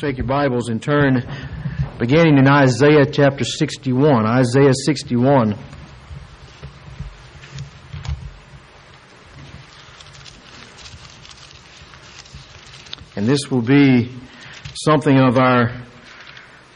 take 0.00 0.16
your 0.16 0.26
Bibles 0.26 0.70
and 0.70 0.82
turn 0.82 1.22
beginning 1.98 2.38
in 2.38 2.48
Isaiah 2.48 3.04
chapter 3.04 3.44
61. 3.44 4.24
Isaiah 4.24 4.72
61. 4.72 5.58
And 13.14 13.26
this 13.26 13.50
will 13.50 13.60
be 13.60 14.10
something 14.72 15.18
of 15.18 15.36
our 15.36 15.70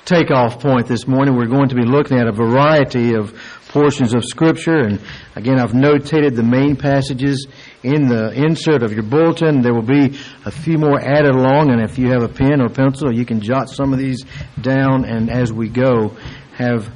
takeoff 0.05 0.61
point 0.61 0.87
this 0.87 1.07
morning. 1.07 1.35
We're 1.35 1.47
going 1.47 1.71
to 1.71 1.75
be 1.75 1.87
looking 1.87 2.19
at 2.19 2.27
a 2.27 2.33
variety 2.33 3.15
of 3.15 3.35
portions 3.69 4.13
of 4.13 4.23
Scripture. 4.23 4.81
And 4.81 5.01
again, 5.35 5.59
I've 5.59 5.73
notated 5.73 6.37
the 6.37 6.43
main 6.43 6.77
passages 6.77 7.47
in 7.85 8.09
the 8.09 8.33
insert 8.33 8.83
of 8.83 8.93
your 8.93 9.03
bulletin. 9.03 9.61
There 9.61 9.75
will 9.75 9.83
be 9.83 10.19
a 10.45 10.51
few 10.51 10.79
more 10.79 10.99
added 10.99 11.35
along, 11.35 11.71
and 11.71 11.81
if 11.81 11.99
you 11.99 12.11
have 12.11 12.23
a 12.23 12.29
pen 12.29 12.61
or 12.61 12.69
pencil, 12.69 13.15
you 13.15 13.27
can 13.27 13.41
jot 13.41 13.69
some 13.69 13.93
of 13.93 13.99
these 13.99 14.25
down, 14.61 15.05
and 15.05 15.31
as 15.31 15.53
we 15.53 15.69
go, 15.69 16.17
have 16.55 16.91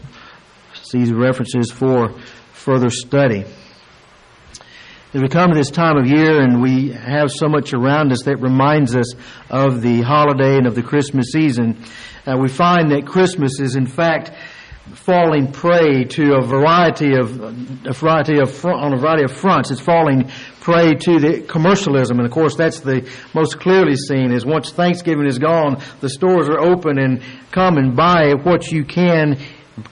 these 0.91 1.13
references 1.13 1.71
for 1.71 2.19
further 2.53 2.91
study. 2.91 3.45
As 5.15 5.23
we 5.23 5.29
come 5.29 5.51
to 5.51 5.57
this 5.57 5.71
time 5.71 5.97
of 5.97 6.07
year 6.07 6.41
and 6.41 6.61
we 6.61 6.91
have 6.91 7.31
so 7.31 7.49
much 7.49 7.73
around 7.73 8.13
us 8.13 8.25
that 8.25 8.37
reminds 8.43 8.95
us 8.95 9.15
of 9.49 9.81
the 9.81 10.03
holiday 10.03 10.57
and 10.57 10.67
of 10.67 10.75
the 10.75 10.83
Christmas 10.83 11.33
season, 11.33 11.83
uh, 12.27 12.37
we 12.39 12.49
find 12.49 12.91
that 12.91 13.07
Christmas 13.07 13.59
is 13.59 13.75
in 13.75 13.87
fact 13.87 14.33
falling 14.95 15.51
prey 15.51 16.05
to 16.05 16.35
a 16.37 16.43
variety 16.43 17.15
of 17.15 17.41
a 17.41 17.93
variety 17.93 18.39
of 18.39 18.65
on 18.65 18.93
a 18.93 18.99
variety 18.99 19.25
of 19.25 19.33
fronts. 19.33 19.71
It's 19.71 19.81
falling 19.81 20.31
prey 20.69 20.95
to 20.95 21.19
the 21.19 21.41
commercialism, 21.49 22.19
and 22.19 22.27
of 22.27 22.31
course 22.31 22.55
that's 22.55 22.81
the 22.81 23.11
most 23.33 23.59
clearly 23.59 23.97
seen. 23.97 24.33
Is 24.33 24.45
once 24.45 24.71
Thanksgiving 24.71 25.25
is 25.25 25.39
gone, 25.39 25.81
the 26.01 26.11
stores 26.11 26.47
are 26.47 26.61
open 26.61 26.99
and 26.99 27.23
come 27.51 27.79
and 27.79 27.97
buy 27.97 28.35
what 28.35 28.71
you 28.71 28.85
can. 28.85 29.39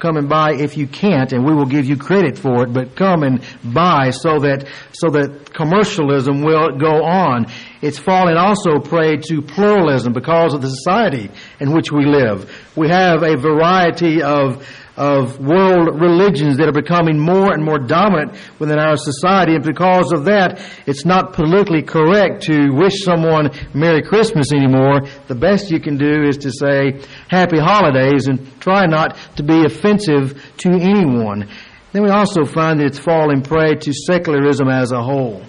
Come 0.00 0.16
and 0.16 0.28
buy 0.28 0.52
if 0.52 0.76
you 0.76 0.86
can't, 0.88 1.32
and 1.32 1.46
we 1.46 1.54
will 1.54 1.64
give 1.64 1.86
you 1.86 1.96
credit 1.96 2.36
for 2.36 2.64
it. 2.64 2.74
But 2.74 2.94
come 2.94 3.22
and 3.22 3.40
buy 3.64 4.10
so 4.10 4.40
that 4.40 4.68
so 4.92 5.08
that 5.10 5.54
commercialism 5.54 6.42
will 6.42 6.76
go 6.76 7.04
on. 7.04 7.46
It's 7.80 7.98
fallen 7.98 8.36
also 8.36 8.78
prey 8.78 9.16
to 9.16 9.40
pluralism 9.40 10.12
because 10.12 10.52
of 10.52 10.60
the 10.60 10.68
society 10.68 11.30
in 11.58 11.72
which 11.72 11.90
we 11.90 12.04
live. 12.04 12.52
We 12.76 12.88
have 12.88 13.22
a 13.22 13.36
variety 13.36 14.22
of 14.22 14.66
of 14.96 15.38
world 15.38 16.00
religions 16.00 16.56
that 16.56 16.68
are 16.68 16.72
becoming 16.72 17.18
more 17.18 17.52
and 17.52 17.62
more 17.62 17.78
dominant 17.78 18.32
within 18.58 18.78
our 18.78 18.96
society. 18.96 19.54
And 19.54 19.64
because 19.64 20.12
of 20.12 20.24
that, 20.24 20.60
it's 20.86 21.04
not 21.04 21.32
politically 21.32 21.82
correct 21.82 22.42
to 22.44 22.70
wish 22.72 23.02
someone 23.02 23.50
Merry 23.74 24.02
Christmas 24.02 24.52
anymore. 24.52 25.02
The 25.26 25.34
best 25.34 25.70
you 25.70 25.80
can 25.80 25.98
do 25.98 26.22
is 26.22 26.38
to 26.38 26.50
say 26.50 27.00
Happy 27.28 27.58
Holidays 27.58 28.26
and 28.28 28.60
try 28.60 28.86
not 28.86 29.16
to 29.36 29.42
be 29.42 29.64
offensive 29.64 30.42
to 30.58 30.70
anyone. 30.70 31.48
Then 31.92 32.02
we 32.02 32.10
also 32.10 32.44
find 32.44 32.80
that 32.80 32.86
it's 32.86 32.98
falling 32.98 33.42
prey 33.42 33.74
to 33.74 33.92
secularism 33.92 34.68
as 34.68 34.92
a 34.92 35.02
whole. 35.02 35.42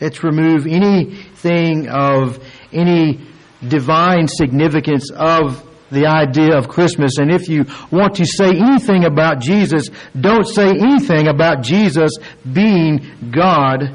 It's 0.00 0.22
remove 0.24 0.66
anything 0.66 1.88
of 1.88 2.42
any 2.72 3.20
divine 3.66 4.26
significance 4.28 5.10
of 5.10 5.69
the 5.90 6.06
idea 6.06 6.56
of 6.56 6.68
Christmas. 6.68 7.18
And 7.18 7.30
if 7.30 7.48
you 7.48 7.64
want 7.90 8.14
to 8.16 8.26
say 8.26 8.48
anything 8.48 9.04
about 9.04 9.40
Jesus, 9.40 9.88
don't 10.18 10.46
say 10.46 10.68
anything 10.70 11.28
about 11.28 11.62
Jesus 11.62 12.12
being 12.50 13.30
God. 13.30 13.94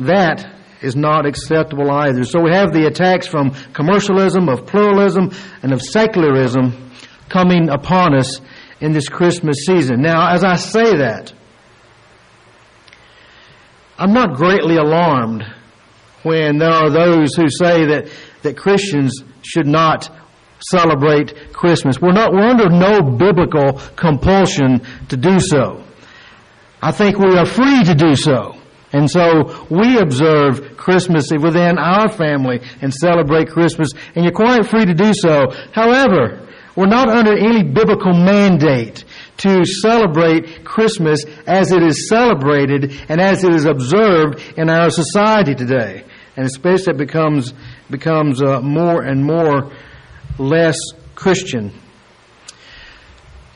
That 0.00 0.46
is 0.82 0.96
not 0.96 1.26
acceptable 1.26 1.90
either. 1.90 2.24
So 2.24 2.40
we 2.40 2.50
have 2.52 2.72
the 2.72 2.86
attacks 2.86 3.26
from 3.26 3.52
commercialism, 3.72 4.48
of 4.48 4.66
pluralism, 4.66 5.30
and 5.62 5.72
of 5.72 5.80
secularism 5.80 6.90
coming 7.28 7.68
upon 7.68 8.14
us 8.14 8.40
in 8.80 8.92
this 8.92 9.08
Christmas 9.08 9.64
season. 9.64 10.02
Now, 10.02 10.34
as 10.34 10.44
I 10.44 10.56
say 10.56 10.96
that, 10.98 11.32
I'm 13.96 14.12
not 14.12 14.34
greatly 14.34 14.76
alarmed 14.76 15.44
when 16.24 16.58
there 16.58 16.72
are 16.72 16.90
those 16.90 17.34
who 17.34 17.48
say 17.48 17.86
that, 17.86 18.10
that 18.42 18.56
Christians 18.56 19.22
should 19.42 19.66
not 19.66 20.10
celebrate 20.70 21.52
Christmas. 21.52 22.00
We're 22.00 22.12
not, 22.12 22.32
we're 22.32 22.40
under 22.40 22.68
no 22.68 23.02
biblical 23.02 23.74
compulsion 23.96 24.80
to 25.08 25.16
do 25.16 25.38
so. 25.40 25.84
I 26.80 26.90
think 26.92 27.18
we 27.18 27.36
are 27.36 27.46
free 27.46 27.84
to 27.84 27.94
do 27.94 28.16
so. 28.16 28.56
And 28.92 29.10
so 29.10 29.66
we 29.70 29.98
observe 29.98 30.76
Christmas 30.76 31.30
within 31.32 31.78
our 31.78 32.10
family 32.10 32.60
and 32.82 32.92
celebrate 32.92 33.48
Christmas, 33.48 33.88
and 34.14 34.24
you're 34.24 34.34
quite 34.34 34.66
free 34.66 34.84
to 34.84 34.94
do 34.94 35.14
so. 35.14 35.50
However, 35.72 36.46
we're 36.76 36.86
not 36.86 37.08
under 37.08 37.36
any 37.36 37.62
biblical 37.62 38.12
mandate 38.12 39.04
to 39.38 39.64
celebrate 39.64 40.64
Christmas 40.64 41.24
as 41.46 41.72
it 41.72 41.82
is 41.82 42.08
celebrated 42.08 42.92
and 43.08 43.20
as 43.20 43.44
it 43.44 43.54
is 43.54 43.64
observed 43.64 44.42
in 44.56 44.68
our 44.68 44.90
society 44.90 45.54
today. 45.54 46.04
And 46.36 46.46
especially 46.46 46.94
it 46.94 46.98
becomes, 46.98 47.52
becomes 47.90 48.42
uh, 48.42 48.60
more 48.60 49.02
and 49.02 49.24
more 49.24 49.70
less 50.38 50.78
Christian. 51.14 51.72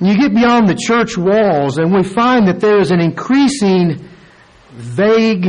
You 0.00 0.16
get 0.16 0.34
beyond 0.34 0.68
the 0.68 0.74
church 0.74 1.16
walls, 1.16 1.78
and 1.78 1.94
we 1.94 2.02
find 2.02 2.46
that 2.48 2.60
there 2.60 2.78
is 2.78 2.90
an 2.90 3.00
increasing 3.00 4.08
vague 4.72 5.46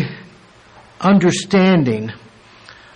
understanding 1.01 2.11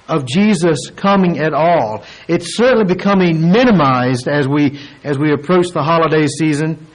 of 0.08 0.26
Jesus 0.26 0.90
coming 0.96 1.40
at 1.40 1.54
all. 1.54 2.04
It's 2.28 2.56
certainly 2.56 2.86
becoming 2.86 3.52
minimized 3.52 4.28
as 4.28 4.48
we 4.48 4.80
as 5.04 5.20
we 5.20 5.32
approach 5.32 5.70
the 5.70 5.84
holiday 5.84 6.28
season, 6.28 6.88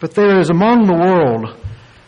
but 0.00 0.14
there 0.14 0.38
is 0.40 0.50
among 0.50 0.86
the 0.86 0.94
world 0.94 1.56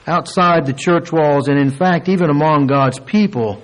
outside 0.07 0.67
the 0.67 0.73
church 0.73 1.13
walls 1.13 1.49
and 1.49 1.59
in 1.59 1.71
fact 1.71 2.09
even 2.09 2.29
among 2.29 2.67
God's 2.67 3.01
people 3.01 3.63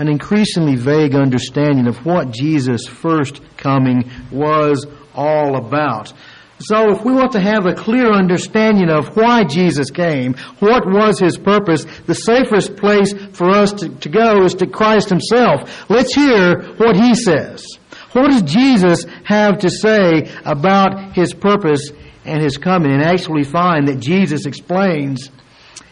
an 0.00 0.08
increasingly 0.08 0.76
vague 0.76 1.14
understanding 1.14 1.86
of 1.86 2.06
what 2.06 2.30
Jesus' 2.30 2.86
first 2.86 3.42
coming 3.58 4.10
was 4.32 4.86
all 5.14 5.56
about. 5.56 6.10
So 6.58 6.90
if 6.92 7.04
we 7.04 7.12
want 7.12 7.32
to 7.32 7.40
have 7.40 7.66
a 7.66 7.74
clear 7.74 8.10
understanding 8.10 8.88
of 8.88 9.14
why 9.14 9.44
Jesus 9.44 9.90
came, 9.90 10.36
what 10.58 10.86
was 10.86 11.18
his 11.18 11.36
purpose, 11.36 11.84
the 12.06 12.14
safest 12.14 12.76
place 12.76 13.12
for 13.32 13.50
us 13.50 13.74
to, 13.74 13.90
to 13.90 14.08
go 14.08 14.42
is 14.44 14.54
to 14.54 14.66
Christ 14.66 15.10
himself. 15.10 15.90
Let's 15.90 16.14
hear 16.14 16.62
what 16.78 16.96
he 16.96 17.14
says. 17.14 17.66
What 18.12 18.30
does 18.30 18.42
Jesus 18.42 19.04
have 19.24 19.58
to 19.58 19.68
say 19.68 20.30
about 20.46 21.14
his 21.14 21.34
purpose 21.34 21.92
and 22.24 22.42
his 22.42 22.56
coming? 22.56 22.92
And 22.92 23.02
actually 23.02 23.44
find 23.44 23.86
that 23.88 24.00
Jesus 24.00 24.46
explains 24.46 25.30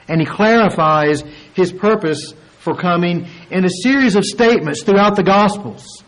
and 0.09 0.19
he 0.19 0.27
clarifies 0.27 1.25
his 1.53 1.73
purpose 1.73 2.33
for 2.59 2.75
coming 2.75 3.27
in 3.51 3.65
a 3.65 3.71
series 3.83 4.17
of 4.17 4.25
statements 4.25 4.83
throughout 4.83 5.17
the 5.17 5.23
Gospels. 5.23 6.05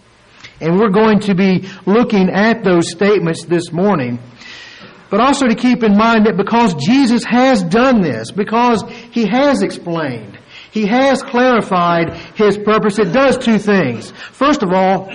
And 0.60 0.78
we're 0.78 0.90
going 0.90 1.20
to 1.20 1.34
be 1.34 1.68
looking 1.86 2.28
at 2.30 2.62
those 2.62 2.90
statements 2.90 3.44
this 3.44 3.72
morning. 3.72 4.18
But 5.10 5.20
also 5.20 5.48
to 5.48 5.54
keep 5.54 5.82
in 5.82 5.96
mind 5.96 6.26
that 6.26 6.36
because 6.36 6.74
Jesus 6.74 7.24
has 7.24 7.64
done 7.64 8.00
this, 8.00 8.30
because 8.30 8.84
He 9.10 9.26
has 9.26 9.62
explained, 9.62 10.38
He 10.70 10.86
has 10.86 11.22
clarified 11.22 12.14
His 12.36 12.56
purpose, 12.58 12.98
it 12.98 13.12
does 13.12 13.36
two 13.38 13.58
things. 13.58 14.10
First 14.10 14.62
of 14.62 14.72
all, 14.72 15.08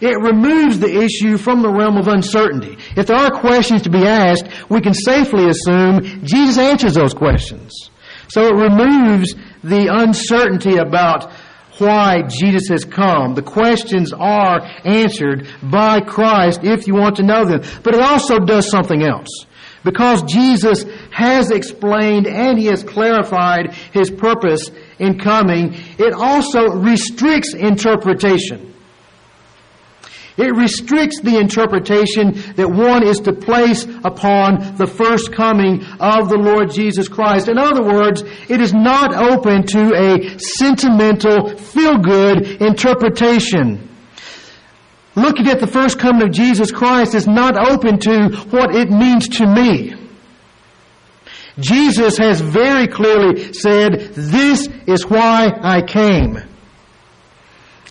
it 0.00 0.16
removes 0.22 0.78
the 0.78 1.02
issue 1.02 1.36
from 1.36 1.62
the 1.62 1.70
realm 1.70 1.96
of 1.96 2.06
uncertainty. 2.06 2.78
If 2.96 3.06
there 3.08 3.16
are 3.16 3.30
questions 3.30 3.82
to 3.82 3.90
be 3.90 4.06
asked, 4.06 4.48
we 4.70 4.80
can 4.80 4.94
safely 4.94 5.48
assume 5.48 6.24
Jesus 6.24 6.56
answers 6.56 6.94
those 6.94 7.12
questions. 7.12 7.90
So 8.28 8.46
it 8.46 8.54
removes 8.54 9.34
the 9.62 9.88
uncertainty 9.90 10.76
about 10.76 11.32
why 11.78 12.22
Jesus 12.22 12.68
has 12.68 12.84
come. 12.84 13.34
The 13.34 13.42
questions 13.42 14.12
are 14.12 14.60
answered 14.84 15.46
by 15.62 16.00
Christ 16.00 16.60
if 16.62 16.86
you 16.86 16.94
want 16.94 17.16
to 17.16 17.22
know 17.22 17.44
them. 17.44 17.62
But 17.82 17.94
it 17.94 18.00
also 18.00 18.38
does 18.38 18.68
something 18.70 19.02
else. 19.02 19.28
Because 19.84 20.22
Jesus 20.24 20.84
has 21.10 21.50
explained 21.50 22.26
and 22.26 22.58
He 22.58 22.66
has 22.66 22.82
clarified 22.82 23.72
His 23.92 24.10
purpose 24.10 24.70
in 24.98 25.18
coming, 25.18 25.74
it 25.98 26.12
also 26.12 26.68
restricts 26.70 27.54
interpretation. 27.54 28.74
It 30.38 30.54
restricts 30.54 31.20
the 31.20 31.36
interpretation 31.36 32.32
that 32.54 32.70
one 32.70 33.04
is 33.04 33.18
to 33.20 33.32
place 33.32 33.84
upon 34.04 34.76
the 34.76 34.86
first 34.86 35.32
coming 35.32 35.84
of 35.98 36.28
the 36.28 36.38
Lord 36.38 36.70
Jesus 36.70 37.08
Christ. 37.08 37.48
In 37.48 37.58
other 37.58 37.82
words, 37.82 38.22
it 38.48 38.60
is 38.60 38.72
not 38.72 39.12
open 39.12 39.66
to 39.66 39.94
a 39.94 40.38
sentimental, 40.38 41.56
feel-good 41.56 42.62
interpretation. 42.62 43.88
Looking 45.16 45.48
at 45.48 45.58
the 45.58 45.66
first 45.66 45.98
coming 45.98 46.22
of 46.22 46.30
Jesus 46.30 46.70
Christ 46.70 47.16
is 47.16 47.26
not 47.26 47.56
open 47.58 47.98
to 47.98 48.28
what 48.50 48.72
it 48.76 48.90
means 48.90 49.28
to 49.38 49.46
me. 49.46 49.94
Jesus 51.58 52.16
has 52.18 52.40
very 52.40 52.86
clearly 52.86 53.52
said, 53.52 54.14
this 54.14 54.68
is 54.86 55.04
why 55.04 55.50
I 55.60 55.82
came. 55.82 56.38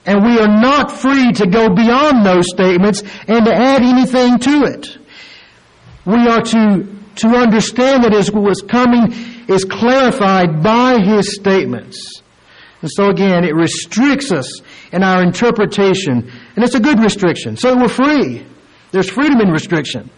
And 0.07 0.23
we 0.23 0.39
are 0.39 0.47
not 0.47 0.89
free 0.89 1.33
to 1.33 1.45
go 1.45 1.69
beyond 1.69 2.25
those 2.25 2.45
statements 2.47 3.03
and 3.27 3.45
to 3.45 3.53
add 3.53 3.83
anything 3.83 4.39
to 4.39 4.63
it. 4.63 4.97
We 6.05 6.27
are 6.27 6.41
to, 6.41 6.87
to 7.17 7.27
understand 7.27 8.05
that 8.05 8.13
as 8.13 8.31
what's 8.31 8.61
coming 8.61 9.13
is 9.49 9.65
clarified 9.65 10.63
by 10.63 11.01
His 11.01 11.35
statements. 11.35 12.23
And 12.81 12.89
so 12.89 13.09
again, 13.09 13.43
it 13.43 13.53
restricts 13.53 14.31
us 14.31 14.61
in 14.93 15.03
our 15.03 15.21
interpretation. 15.21 16.31
And 16.55 16.63
it's 16.63 16.75
a 16.75 16.79
good 16.79 17.01
restriction. 17.01 17.57
So 17.57 17.75
we're 17.75 17.89
free. 17.89 18.45
There's 18.91 19.09
freedom 19.09 19.41
in 19.41 19.51
restriction 19.51 20.09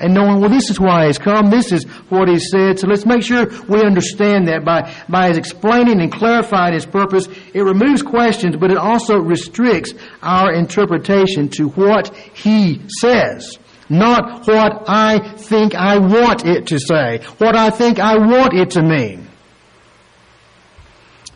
and 0.00 0.14
knowing, 0.14 0.40
well, 0.40 0.48
this 0.48 0.70
is 0.70 0.80
why 0.80 1.06
he's 1.06 1.18
come, 1.18 1.50
this 1.50 1.72
is 1.72 1.84
what 2.08 2.28
he 2.28 2.38
said. 2.38 2.78
So 2.78 2.86
let's 2.86 3.04
make 3.04 3.22
sure 3.22 3.46
we 3.68 3.82
understand 3.82 4.48
that 4.48 4.64
by, 4.64 4.92
by 5.08 5.28
his 5.28 5.36
explaining 5.36 6.00
and 6.00 6.10
clarifying 6.10 6.72
his 6.72 6.86
purpose. 6.86 7.28
It 7.52 7.60
removes 7.60 8.02
questions, 8.02 8.56
but 8.56 8.70
it 8.70 8.78
also 8.78 9.16
restricts 9.16 9.92
our 10.22 10.52
interpretation 10.52 11.50
to 11.50 11.68
what 11.68 12.16
he 12.34 12.80
says. 13.00 13.58
Not 13.90 14.46
what 14.46 14.84
I 14.88 15.34
think 15.36 15.74
I 15.74 15.98
want 15.98 16.46
it 16.46 16.68
to 16.68 16.78
say, 16.78 17.18
what 17.38 17.54
I 17.54 17.70
think 17.70 17.98
I 17.98 18.16
want 18.16 18.54
it 18.54 18.70
to 18.70 18.82
mean. 18.82 19.28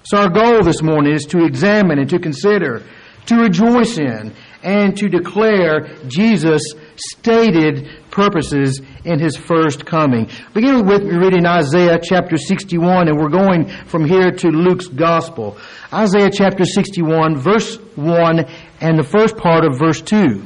So 0.04 0.18
our 0.18 0.28
goal 0.28 0.62
this 0.62 0.82
morning 0.82 1.14
is 1.14 1.24
to 1.26 1.44
examine 1.44 1.98
and 1.98 2.08
to 2.10 2.18
consider, 2.18 2.82
to 3.26 3.36
rejoice 3.36 3.98
in, 3.98 4.34
and 4.62 4.96
to 4.96 5.08
declare 5.08 5.88
Jesus' 6.06 6.62
stated 6.96 7.88
purposes 8.14 8.80
in 9.04 9.18
his 9.18 9.36
first 9.36 9.84
coming. 9.84 10.30
Begin 10.54 10.86
with 10.86 11.02
reading 11.02 11.44
Isaiah 11.44 11.98
chapter 12.02 12.38
61, 12.38 13.08
and 13.08 13.18
we're 13.18 13.28
going 13.28 13.68
from 13.86 14.06
here 14.06 14.30
to 14.30 14.48
Luke's 14.48 14.86
Gospel. 14.86 15.58
Isaiah 15.92 16.30
chapter 16.32 16.64
61, 16.64 17.36
verse 17.36 17.76
1, 17.96 18.46
and 18.80 18.98
the 18.98 19.02
first 19.02 19.36
part 19.36 19.66
of 19.66 19.78
verse 19.78 20.00
2. 20.00 20.42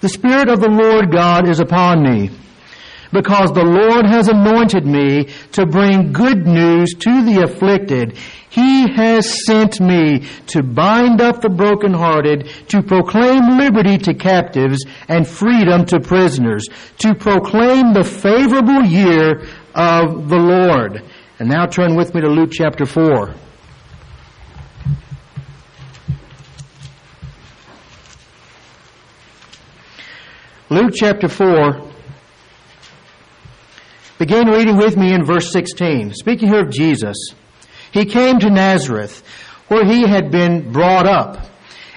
The 0.00 0.08
Spirit 0.08 0.48
of 0.48 0.60
the 0.60 0.68
Lord 0.68 1.12
God 1.12 1.48
is 1.48 1.60
upon 1.60 2.02
me 2.02 2.30
because 3.12 3.52
the 3.52 3.64
Lord 3.64 4.06
has 4.06 4.28
anointed 4.28 4.86
me 4.86 5.28
to 5.52 5.66
bring 5.66 6.12
good 6.12 6.46
news 6.46 6.94
to 6.94 7.24
the 7.24 7.42
afflicted. 7.44 8.16
He 8.48 8.90
has 8.92 9.44
sent 9.46 9.80
me 9.80 10.26
to 10.48 10.62
bind 10.62 11.20
up 11.20 11.40
the 11.40 11.48
brokenhearted, 11.48 12.48
to 12.68 12.82
proclaim 12.82 13.58
liberty 13.58 13.98
to 13.98 14.14
captives 14.14 14.84
and 15.08 15.26
freedom 15.28 15.84
to 15.86 16.00
prisoners, 16.00 16.66
to 16.98 17.14
proclaim 17.14 17.92
the 17.92 18.04
favorable 18.04 18.82
year 18.82 19.46
of 19.74 20.28
the 20.28 20.36
Lord. 20.36 21.02
And 21.38 21.48
now 21.48 21.66
turn 21.66 21.96
with 21.96 22.14
me 22.14 22.20
to 22.20 22.28
Luke 22.28 22.50
chapter 22.52 22.86
4. 22.86 23.34
Luke 30.70 30.92
chapter 30.94 31.28
4 31.28 31.91
Begin 34.22 34.46
reading 34.46 34.76
with 34.76 34.96
me 34.96 35.12
in 35.12 35.24
verse 35.24 35.50
16. 35.50 36.14
Speaking 36.14 36.48
here 36.48 36.60
of 36.60 36.70
Jesus, 36.70 37.16
he 37.90 38.04
came 38.04 38.38
to 38.38 38.50
Nazareth, 38.50 39.20
where 39.66 39.84
he 39.84 40.02
had 40.02 40.30
been 40.30 40.70
brought 40.70 41.08
up. 41.08 41.44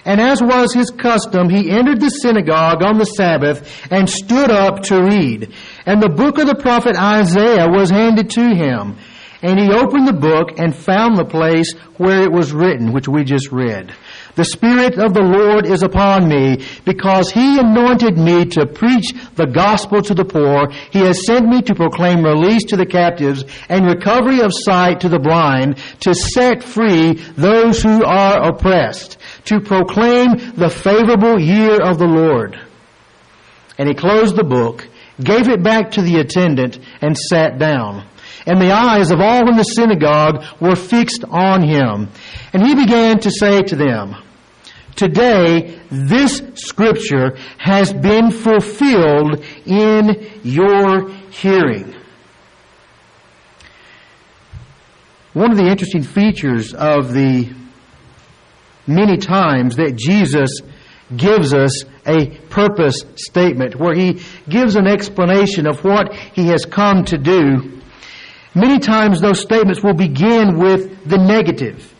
And 0.06 0.19
as 0.19 0.42
was 0.42 0.74
his 0.74 0.89
custom, 0.89 1.51
he 1.51 1.69
entered 1.69 2.01
the 2.01 2.10
synagogue 2.10 2.81
on 2.81 2.98
the 2.98 3.06
Sabbath 3.06 3.80
and 3.92 4.10
stood 4.10 4.50
up 4.50 4.81
to 4.86 5.04
read. 5.04 5.54
And 5.86 6.01
the 6.01 6.10
book 6.10 6.39
of 6.39 6.48
the 6.48 6.56
prophet 6.56 6.95
Isaiah 6.98 7.68
was 7.69 7.92
handed 7.92 8.31
to 8.31 8.56
him. 8.56 8.98
And 9.44 9.60
he 9.60 9.72
opened 9.72 10.07
the 10.07 10.13
book 10.13 10.57
and 10.57 10.75
found 10.75 11.19
the 11.19 11.25
place 11.25 11.74
where 11.98 12.24
it 12.24 12.31
was 12.31 12.51
written, 12.51 12.92
which 12.92 13.07
we 13.07 13.24
just 13.24 13.51
read. 13.51 13.94
The 14.36 14.44
Spirit 14.44 15.00
of 15.00 15.14
the 15.14 15.22
Lord 15.22 15.66
is 15.66 15.82
upon 15.82 16.28
me 16.28 16.66
because 16.84 17.32
He 17.32 17.58
anointed 17.58 18.18
me 18.18 18.46
to 18.48 18.66
preach 18.66 19.14
the 19.36 19.48
gospel 19.48 20.02
to 20.02 20.14
the 20.14 20.26
poor. 20.26 20.70
He 20.92 21.00
has 21.00 21.26
sent 21.26 21.48
me 21.48 21.62
to 21.62 21.74
proclaim 21.74 22.24
release 22.24 22.66
to 22.66 22.76
the 22.76 22.86
captives 22.86 23.46
and 23.70 23.86
recovery 23.86 24.42
of 24.42 24.52
sight 24.54 25.00
to 25.02 25.10
the 25.10 25.20
blind, 25.20 25.78
to 26.02 26.14
set 26.14 26.64
free 26.64 27.14
those 27.38 27.82
who 27.82 28.04
are 28.04 28.50
oppressed, 28.50 29.18
to 29.46 29.62
proclaim 29.62 30.36
the 30.56 30.70
favorable 30.70 31.40
year 31.40 31.82
of 31.82 31.98
the 31.98 32.08
Lord. 32.08 32.60
And 33.78 33.88
he 33.88 33.96
closed 33.96 34.36
the 34.36 34.44
book, 34.44 34.88
gave 35.22 35.48
it 35.48 35.64
back 35.64 35.92
to 35.92 36.02
the 36.02 36.20
attendant, 36.20 36.80
and 37.02 37.18
sat 37.18 37.58
down. 37.58 38.06
And 38.46 38.62
the 38.62 38.72
eyes 38.72 39.12
of 39.12 39.22
all 39.22 39.50
in 39.50 39.58
the 39.58 39.64
synagogue 39.64 40.44
were 40.60 40.76
fixed 40.76 41.24
on 41.24 41.64
him. 41.64 42.10
And 42.54 42.66
he 42.66 42.76
began 42.76 43.20
to 43.22 43.32
say 43.32 43.62
to 43.64 43.76
them, 43.76 44.16
Today, 44.95 45.77
this 45.89 46.42
scripture 46.56 47.38
has 47.57 47.92
been 47.94 48.31
fulfilled 48.31 49.44
in 49.65 50.39
your 50.44 51.09
hearing. 51.31 51.94
One 55.33 55.51
of 55.51 55.57
the 55.57 55.68
interesting 55.68 56.03
features 56.03 56.74
of 56.74 57.12
the 57.12 57.53
many 58.88 59.18
times 59.18 59.75
that 59.75 59.97
Jesus 59.97 60.62
gives 61.15 61.53
us 61.53 61.83
a 62.07 62.27
purpose 62.50 63.03
statement 63.15 63.75
where 63.75 63.94
he 63.94 64.21
gives 64.48 64.77
an 64.77 64.88
explanation 64.88 65.68
of 65.68 65.83
what 65.83 66.13
he 66.33 66.48
has 66.48 66.65
come 66.65 67.03
to 67.06 67.18
do. 67.18 67.81
Many 68.56 68.80
times 68.80 69.19
those 69.19 69.41
statements 69.41 69.83
will 69.83 69.94
begin 69.94 70.57
with 70.57 71.06
the 71.06 71.18
negative. 71.18 71.94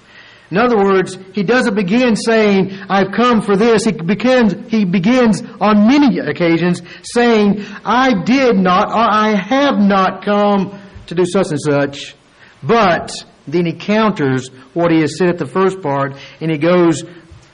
In 0.56 0.62
other 0.62 0.78
words, 0.78 1.18
he 1.34 1.44
doesn't 1.44 1.76
begin 1.76 2.16
saying, 2.16 2.72
I've 2.90 3.12
come 3.12 3.42
for 3.42 3.58
this. 3.58 3.84
He 3.84 3.92
begins, 3.92 4.56
he 4.72 4.86
begins 4.86 5.44
on 5.60 5.86
many 5.86 6.20
occasions 6.20 6.82
saying, 7.04 7.66
I 7.84 8.24
did 8.24 8.56
not 8.56 8.88
or 8.88 9.14
I 9.14 9.36
have 9.36 9.78
not 9.78 10.24
come 10.24 10.80
to 11.08 11.14
do 11.14 11.26
such 11.26 11.48
and 11.50 11.60
such. 11.60 12.16
But 12.64 13.12
then 13.46 13.66
he 13.66 13.74
counters 13.74 14.48
what 14.74 14.92
he 14.92 15.02
has 15.02 15.18
said 15.18 15.28
at 15.28 15.40
the 15.40 15.46
first 15.46 15.82
part 15.82 16.16
and 16.40 16.50
he 16.50 16.58
goes 16.58 17.04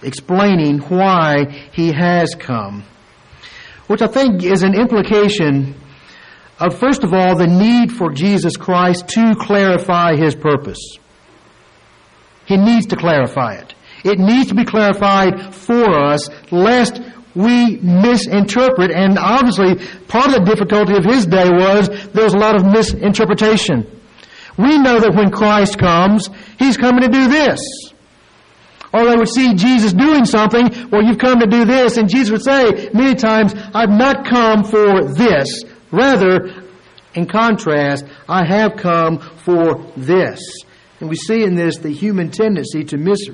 explaining 0.04 0.78
why 0.82 1.70
he 1.74 1.92
has 1.94 2.36
come. 2.36 2.84
Which 3.88 4.04
I 4.04 4.08
think 4.08 4.44
is 4.44 4.62
an 4.62 4.76
implication 4.76 5.74
of, 6.60 6.78
first 6.78 7.04
of 7.04 7.16
all, 7.16 7.36
the 7.36 7.48
need 7.48 7.92
for 7.92 8.12
Jesus 8.12 8.58
Christ 8.58 9.08
to 9.08 9.34
clarify 9.40 10.18
his 10.18 10.36
purpose. 10.36 11.00
He 12.52 12.58
needs 12.58 12.88
to 12.88 12.98
clarify 12.98 13.54
it. 13.54 13.74
It 14.04 14.20
needs 14.20 14.50
to 14.50 14.56
be 14.56 14.66
clarified 14.66 15.56
for 15.56 15.90
us, 15.90 16.28
lest 16.52 17.00
we 17.34 17.78
misinterpret. 17.78 18.92
And 18.92 19.18
obviously, 19.18 19.76
part 20.10 20.28
of 20.28 20.34
the 20.34 20.44
difficulty 20.44 20.98
of 20.98 21.06
his 21.06 21.26
day 21.26 21.50
was 21.50 21.88
there 22.12 22.26
was 22.26 22.34
a 22.34 22.38
lot 22.38 22.58
of 22.58 22.66
misinterpretation. 22.66 23.88
We 24.58 24.78
know 24.80 25.00
that 25.00 25.16
when 25.16 25.32
Christ 25.32 25.80
comes, 25.80 26.30
he's 26.60 26.76
coming 26.76 27.04
to 27.04 27.08
do 27.08 27.30
this. 27.30 27.62
Or 28.94 29.06
they 29.06 29.16
would 29.16 29.30
see 29.30 29.54
Jesus 29.54 29.94
doing 29.94 30.26
something, 30.26 30.90
well, 30.92 31.02
you've 31.02 31.20
come 31.20 31.40
to 31.40 31.48
do 31.48 31.64
this, 31.64 31.96
and 31.96 32.10
Jesus 32.10 32.32
would 32.32 32.44
say 32.44 32.90
many 32.94 33.16
times, 33.16 33.54
I've 33.74 33.92
not 33.92 34.26
come 34.28 34.66
for 34.66 35.06
this. 35.14 35.64
Rather, 35.90 36.66
in 37.14 37.28
contrast, 37.28 38.04
I 38.28 38.46
have 38.46 38.76
come 38.76 39.20
for 39.20 39.90
this. 39.96 40.42
And 41.02 41.10
we 41.10 41.16
see 41.16 41.44
in 41.44 41.56
this 41.56 41.78
the 41.78 41.90
human 41.90 42.30
tendency 42.30 42.84
to 42.86 42.98
mis- 42.98 43.28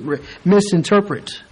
misinterpret 0.44 1.42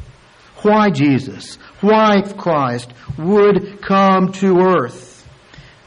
why 0.63 0.89
Jesus, 0.89 1.57
why 1.83 2.23
Christ 2.23 2.91
would 3.19 3.83
come 3.83 4.33
to 4.33 4.59
earth. 4.61 5.29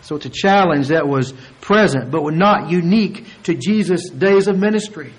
So 0.04 0.16
it's 0.16 0.28
a 0.28 0.30
challenge 0.30 0.90
that 0.90 1.08
was 1.08 1.34
present, 1.62 2.12
but 2.12 2.24
was 2.24 2.36
not 2.36 2.70
unique 2.70 3.26
to 3.44 3.56
Jesus' 3.56 4.10
days 4.10 4.48
of 4.48 4.58
ministry. 4.58 5.14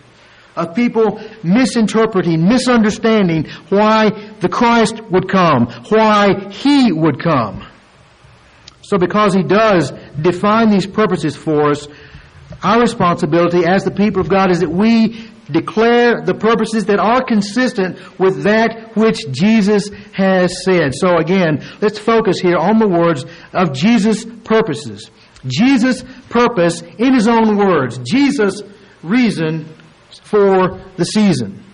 Of 0.54 0.74
people 0.74 1.20
misinterpreting, 1.42 2.48
misunderstanding 2.48 3.48
why 3.68 4.10
the 4.40 4.48
Christ 4.48 5.00
would 5.10 5.28
come, 5.28 5.66
why 5.88 6.50
He 6.50 6.92
would 6.92 7.22
come. 7.22 7.66
So 8.82 8.98
because 8.98 9.34
He 9.34 9.42
does 9.42 9.92
define 10.20 10.70
these 10.70 10.86
purposes 10.86 11.36
for 11.36 11.70
us, 11.70 11.86
our 12.62 12.80
responsibility 12.80 13.64
as 13.64 13.84
the 13.84 13.90
people 13.90 14.20
of 14.20 14.28
God 14.28 14.50
is 14.50 14.60
that 14.60 14.70
we 14.70 15.30
declare 15.50 16.20
the 16.22 16.34
purposes 16.34 16.86
that 16.86 16.98
are 16.98 17.24
consistent 17.24 17.98
with 18.18 18.42
that 18.44 18.96
which 18.96 19.30
Jesus 19.30 19.90
has 20.12 20.64
said. 20.64 20.94
So 20.94 21.16
again, 21.16 21.64
let's 21.80 21.98
focus 21.98 22.38
here 22.38 22.56
on 22.56 22.78
the 22.78 22.88
words 22.88 23.24
of 23.52 23.72
Jesus' 23.72 24.24
purposes. 24.44 25.10
Jesus' 25.46 26.04
purpose 26.28 26.82
in 26.98 27.14
his 27.14 27.26
own 27.26 27.56
words. 27.56 27.98
Jesus' 27.98 28.62
reason 29.02 29.66
for 30.22 30.80
the 30.96 31.04
season. 31.04 31.64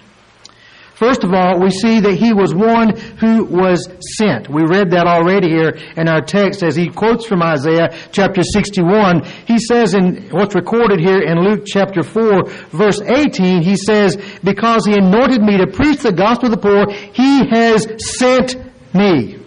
First 0.97 1.25
of 1.25 1.35
all, 1.35 1.61
we 1.61 1.69
see 1.71 2.01
that 2.01 2.15
he 2.15 2.33
was 2.33 2.55
one 2.55 2.97
who 3.21 3.45
was 3.45 3.87
sent. 4.17 4.49
We 4.49 4.63
read 4.63 4.93
that 4.93 5.07
already 5.07 5.51
here 5.51 5.77
in 5.95 6.09
our 6.09 6.23
text 6.23 6.63
as 6.63 6.75
he 6.75 6.89
quotes 6.89 7.27
from 7.27 7.43
Isaiah 7.43 7.95
chapter 8.13 8.43
61. 8.43 9.25
He 9.47 9.59
says 9.59 9.93
in 9.93 10.31
what's 10.31 10.55
recorded 10.55 10.99
here 10.99 11.21
in 11.21 11.39
Luke 11.39 11.65
chapter 11.67 12.03
4 12.03 12.45
verse 12.71 13.03
18, 13.03 13.63
he 13.63 13.77
says, 13.77 14.17
because 14.43 14.87
he 14.87 14.95
anointed 14.95 15.43
me 15.43 15.59
to 15.59 15.67
preach 15.67 15.99
the 15.99 16.13
gospel 16.13 16.49
to 16.49 16.57
the 16.57 16.63
poor, 16.63 16.91
he 16.91 17.47
has 17.51 17.87
sent 18.19 18.57
me. 18.95 19.39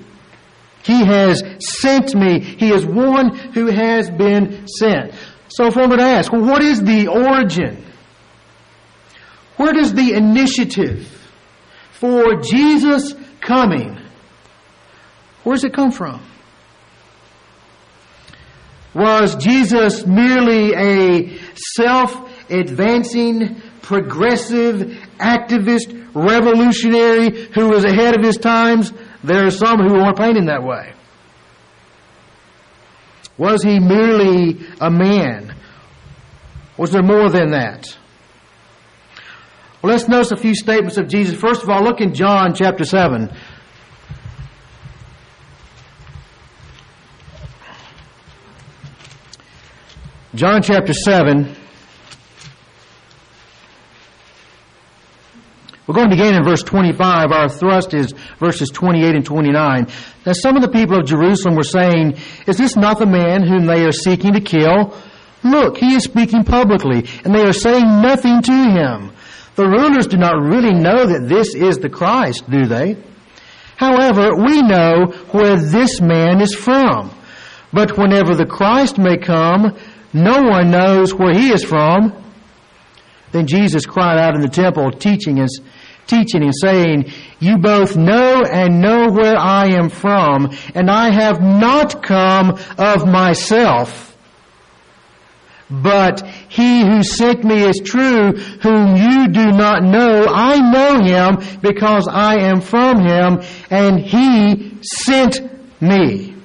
He 0.83 1.03
has 1.03 1.43
sent 1.59 2.13
me. 2.13 2.41
He 2.41 2.71
is 2.71 2.85
one 2.85 3.35
who 3.53 3.71
has 3.71 4.07
been 4.11 4.67
sent. 4.67 5.15
So 5.47 5.65
if 5.65 5.75
one 5.75 5.89
to 5.89 5.99
ask, 5.99 6.31
well, 6.31 6.45
what 6.45 6.61
is 6.61 6.83
the 6.83 7.07
origin? 7.07 7.83
Where 9.57 9.73
does 9.73 9.95
the 9.95 10.13
initiative 10.13 11.18
for 11.99 12.41
Jesus 12.41 13.13
coming. 13.41 13.97
Where 15.43 15.55
does 15.55 15.65
it 15.65 15.73
come 15.73 15.91
from? 15.91 16.21
Was 18.93 19.35
Jesus 19.35 20.05
merely 20.05 20.73
a 20.73 21.37
self-advancing, 21.75 23.61
progressive, 23.81 24.97
activist, 25.19 26.07
revolutionary 26.13 27.49
who 27.53 27.69
was 27.69 27.83
ahead 27.83 28.17
of 28.17 28.23
his 28.25 28.37
times? 28.37 28.91
There 29.23 29.45
are 29.45 29.51
some 29.51 29.79
who 29.79 29.99
aren't 29.99 30.17
painted 30.17 30.47
that 30.47 30.63
way. 30.63 30.93
Was 33.37 33.61
he 33.63 33.79
merely 33.79 34.59
a 34.81 34.89
man? 34.89 35.53
Was 36.77 36.91
there 36.91 37.03
more 37.03 37.29
than 37.29 37.51
that? 37.51 37.95
Well, 39.81 39.93
let's 39.93 40.09
notice 40.09 40.31
a 40.31 40.37
few 40.37 40.55
statements 40.55 40.97
of 40.97 41.07
Jesus. 41.07 41.39
First 41.39 41.63
of 41.63 41.69
all, 41.69 41.81
look 41.81 42.01
in 42.01 42.13
John 42.13 42.53
chapter 42.53 42.83
7. 42.83 43.33
John 50.35 50.61
chapter 50.61 50.91
7. 50.91 51.55
We're 55.87 55.95
going 55.95 56.09
to 56.09 56.15
begin 56.15 56.35
in 56.35 56.43
verse 56.43 56.61
25. 56.61 57.31
Our 57.31 57.47
thrust 57.47 57.93
is 57.93 58.11
verses 58.37 58.69
28 58.69 59.15
and 59.15 59.25
29. 59.25 59.87
Now, 60.25 60.33
some 60.33 60.57
of 60.57 60.61
the 60.61 60.69
people 60.69 60.99
of 60.99 61.05
Jerusalem 61.05 61.55
were 61.55 61.63
saying, 61.63 62.17
Is 62.47 62.57
this 62.57 62.75
not 62.75 62.99
the 62.99 63.05
man 63.07 63.47
whom 63.47 63.65
they 63.65 63.85
are 63.85 63.93
seeking 63.93 64.33
to 64.33 64.41
kill? 64.41 64.93
Look, 65.43 65.77
he 65.77 65.95
is 65.95 66.03
speaking 66.03 66.43
publicly, 66.43 67.07
and 67.23 67.33
they 67.33 67.47
are 67.47 67.53
saying 67.53 68.01
nothing 68.01 68.41
to 68.41 68.51
him. 68.51 69.11
The 69.59 69.67
rulers 69.67 70.07
do 70.07 70.15
not 70.15 70.41
really 70.41 70.73
know 70.73 71.05
that 71.05 71.27
this 71.27 71.53
is 71.53 71.79
the 71.79 71.89
Christ, 71.89 72.49
do 72.49 72.65
they? 72.65 72.95
However, 73.75 74.33
we 74.33 74.61
know 74.61 75.07
where 75.31 75.57
this 75.57 75.99
man 75.99 76.39
is 76.39 76.55
from. 76.55 77.11
But 77.73 77.97
whenever 77.97 78.35
the 78.35 78.45
Christ 78.45 78.97
may 78.97 79.17
come, 79.17 79.75
no 80.13 80.43
one 80.43 80.71
knows 80.71 81.13
where 81.13 81.33
he 81.33 81.49
is 81.49 81.61
from. 81.61 82.13
Then 83.33 83.47
Jesus 83.47 83.85
cried 83.85 84.17
out 84.17 84.33
in 84.33 84.39
the 84.39 84.47
temple, 84.47 84.91
teaching 84.91 85.41
us, 85.41 85.59
teaching 86.07 86.41
and 86.41 86.55
saying, 86.55 87.11
You 87.41 87.57
both 87.57 87.97
know 87.97 88.41
and 88.49 88.79
know 88.79 89.11
where 89.11 89.37
I 89.37 89.71
am 89.71 89.89
from, 89.89 90.55
and 90.73 90.89
I 90.89 91.09
have 91.09 91.41
not 91.41 92.01
come 92.01 92.57
of 92.77 93.05
myself 93.05 94.08
but 95.69 96.25
he 96.49 96.81
who 96.81 97.03
sent 97.03 97.43
me 97.43 97.63
is 97.63 97.81
true, 97.85 98.31
whom 98.61 98.95
you 98.95 99.27
do 99.27 99.51
not 99.51 99.83
know. 99.83 100.25
I 100.27 100.59
know 100.59 101.03
him 101.03 101.59
because 101.61 102.07
I 102.07 102.39
am 102.39 102.61
from 102.61 103.05
him, 103.05 103.41
and 103.69 103.99
he 103.99 104.79
sent 104.81 105.41
me. 105.81 106.35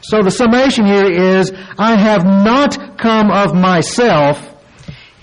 So 0.00 0.22
the 0.22 0.30
summation 0.30 0.86
here 0.86 1.10
is, 1.10 1.52
I 1.78 1.96
have 1.96 2.24
not 2.24 2.98
come 2.98 3.30
of 3.30 3.54
myself. 3.54 4.50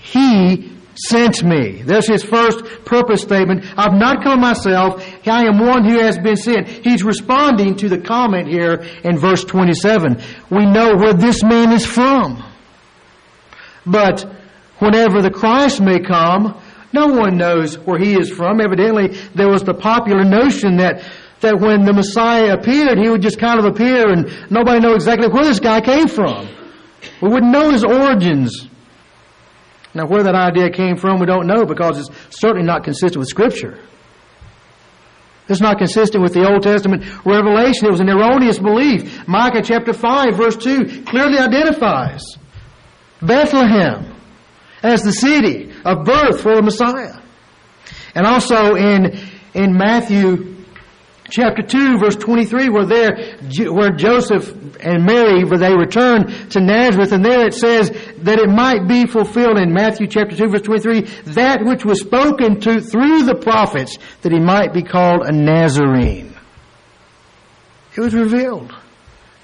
He 0.00 0.72
sent 0.94 1.42
me. 1.42 1.82
That's 1.82 2.08
his 2.08 2.24
first 2.24 2.64
purpose 2.84 3.22
statement. 3.22 3.64
I've 3.76 3.94
not 3.94 4.24
come 4.24 4.40
myself. 4.40 5.06
I 5.26 5.44
am 5.44 5.58
one 5.58 5.88
who 5.88 6.00
has 6.00 6.18
been 6.18 6.36
sent. 6.36 6.68
He's 6.68 7.04
responding 7.04 7.76
to 7.76 7.88
the 7.88 7.98
comment 7.98 8.48
here 8.48 8.84
in 9.04 9.18
verse 9.18 9.44
27. 9.44 10.20
We 10.50 10.66
know 10.66 10.96
where 10.96 11.14
this 11.14 11.42
man 11.42 11.72
is 11.72 11.86
from. 11.86 12.42
But 13.86 14.24
whenever 14.78 15.22
the 15.22 15.30
Christ 15.30 15.80
may 15.80 16.00
come, 16.00 16.60
no 16.92 17.06
one 17.06 17.36
knows 17.36 17.78
where 17.78 17.98
he 17.98 18.14
is 18.14 18.30
from. 18.30 18.60
Evidently, 18.60 19.16
there 19.34 19.48
was 19.48 19.62
the 19.62 19.74
popular 19.74 20.24
notion 20.24 20.76
that, 20.76 21.02
that 21.40 21.58
when 21.58 21.84
the 21.84 21.92
Messiah 21.92 22.52
appeared, 22.54 22.98
he 22.98 23.08
would 23.08 23.22
just 23.22 23.38
kind 23.38 23.58
of 23.58 23.64
appear 23.64 24.10
and 24.10 24.50
nobody 24.50 24.80
knew 24.80 24.94
exactly 24.94 25.28
where 25.28 25.44
this 25.44 25.60
guy 25.60 25.80
came 25.80 26.06
from. 26.06 26.48
We 27.20 27.28
wouldn't 27.28 27.50
know 27.50 27.70
his 27.70 27.84
origins. 27.84 28.68
Now, 29.94 30.06
where 30.06 30.22
that 30.22 30.34
idea 30.34 30.70
came 30.70 30.96
from, 30.96 31.20
we 31.20 31.26
don't 31.26 31.46
know 31.46 31.64
because 31.66 31.98
it's 31.98 32.38
certainly 32.38 32.66
not 32.66 32.84
consistent 32.84 33.18
with 33.18 33.28
Scripture. 33.28 33.78
It's 35.48 35.60
not 35.60 35.78
consistent 35.78 36.22
with 36.22 36.32
the 36.32 36.48
Old 36.48 36.62
Testament 36.62 37.04
revelation. 37.26 37.86
It 37.86 37.90
was 37.90 38.00
an 38.00 38.08
erroneous 38.08 38.58
belief. 38.58 39.26
Micah 39.26 39.60
chapter 39.62 39.92
5 39.92 40.36
verse 40.36 40.56
2 40.56 41.02
clearly 41.04 41.38
identifies 41.38 42.38
Bethlehem 43.22 44.14
as 44.82 45.02
the 45.02 45.12
city 45.12 45.72
of 45.84 46.04
birth 46.04 46.40
for 46.40 46.56
the 46.56 46.62
Messiah. 46.62 47.20
And 48.14 48.26
also 48.26 48.74
in, 48.74 49.18
in 49.54 49.76
Matthew 49.76 50.52
chapter 51.30 51.62
2 51.62 51.98
verse 51.98 52.16
23 52.16 52.68
where 52.68 52.84
there, 52.84 53.38
where 53.72 53.90
Joseph 53.92 54.50
and 54.80 55.04
Mary, 55.06 55.44
where 55.44 55.58
they 55.58 55.74
return 55.74 56.26
to 56.50 56.60
Nazareth 56.60 57.12
and 57.12 57.24
there 57.24 57.46
it 57.46 57.54
says 57.54 57.90
that 58.18 58.38
it 58.38 58.50
might 58.50 58.86
be 58.86 59.06
fulfilled 59.06 59.56
in 59.56 59.72
Matthew 59.72 60.06
chapter 60.06 60.36
2 60.36 60.48
verse 60.48 60.62
23 60.62 61.00
that 61.32 61.64
which 61.64 61.84
was 61.84 62.00
spoken 62.00 62.60
to 62.60 62.80
through 62.80 63.24
the 63.24 63.34
prophets 63.34 63.96
that 64.20 64.32
he 64.32 64.40
might 64.40 64.74
be 64.74 64.82
called 64.82 65.22
a 65.22 65.32
Nazarene. 65.32 66.36
It 67.96 68.00
was 68.00 68.14
revealed 68.14 68.74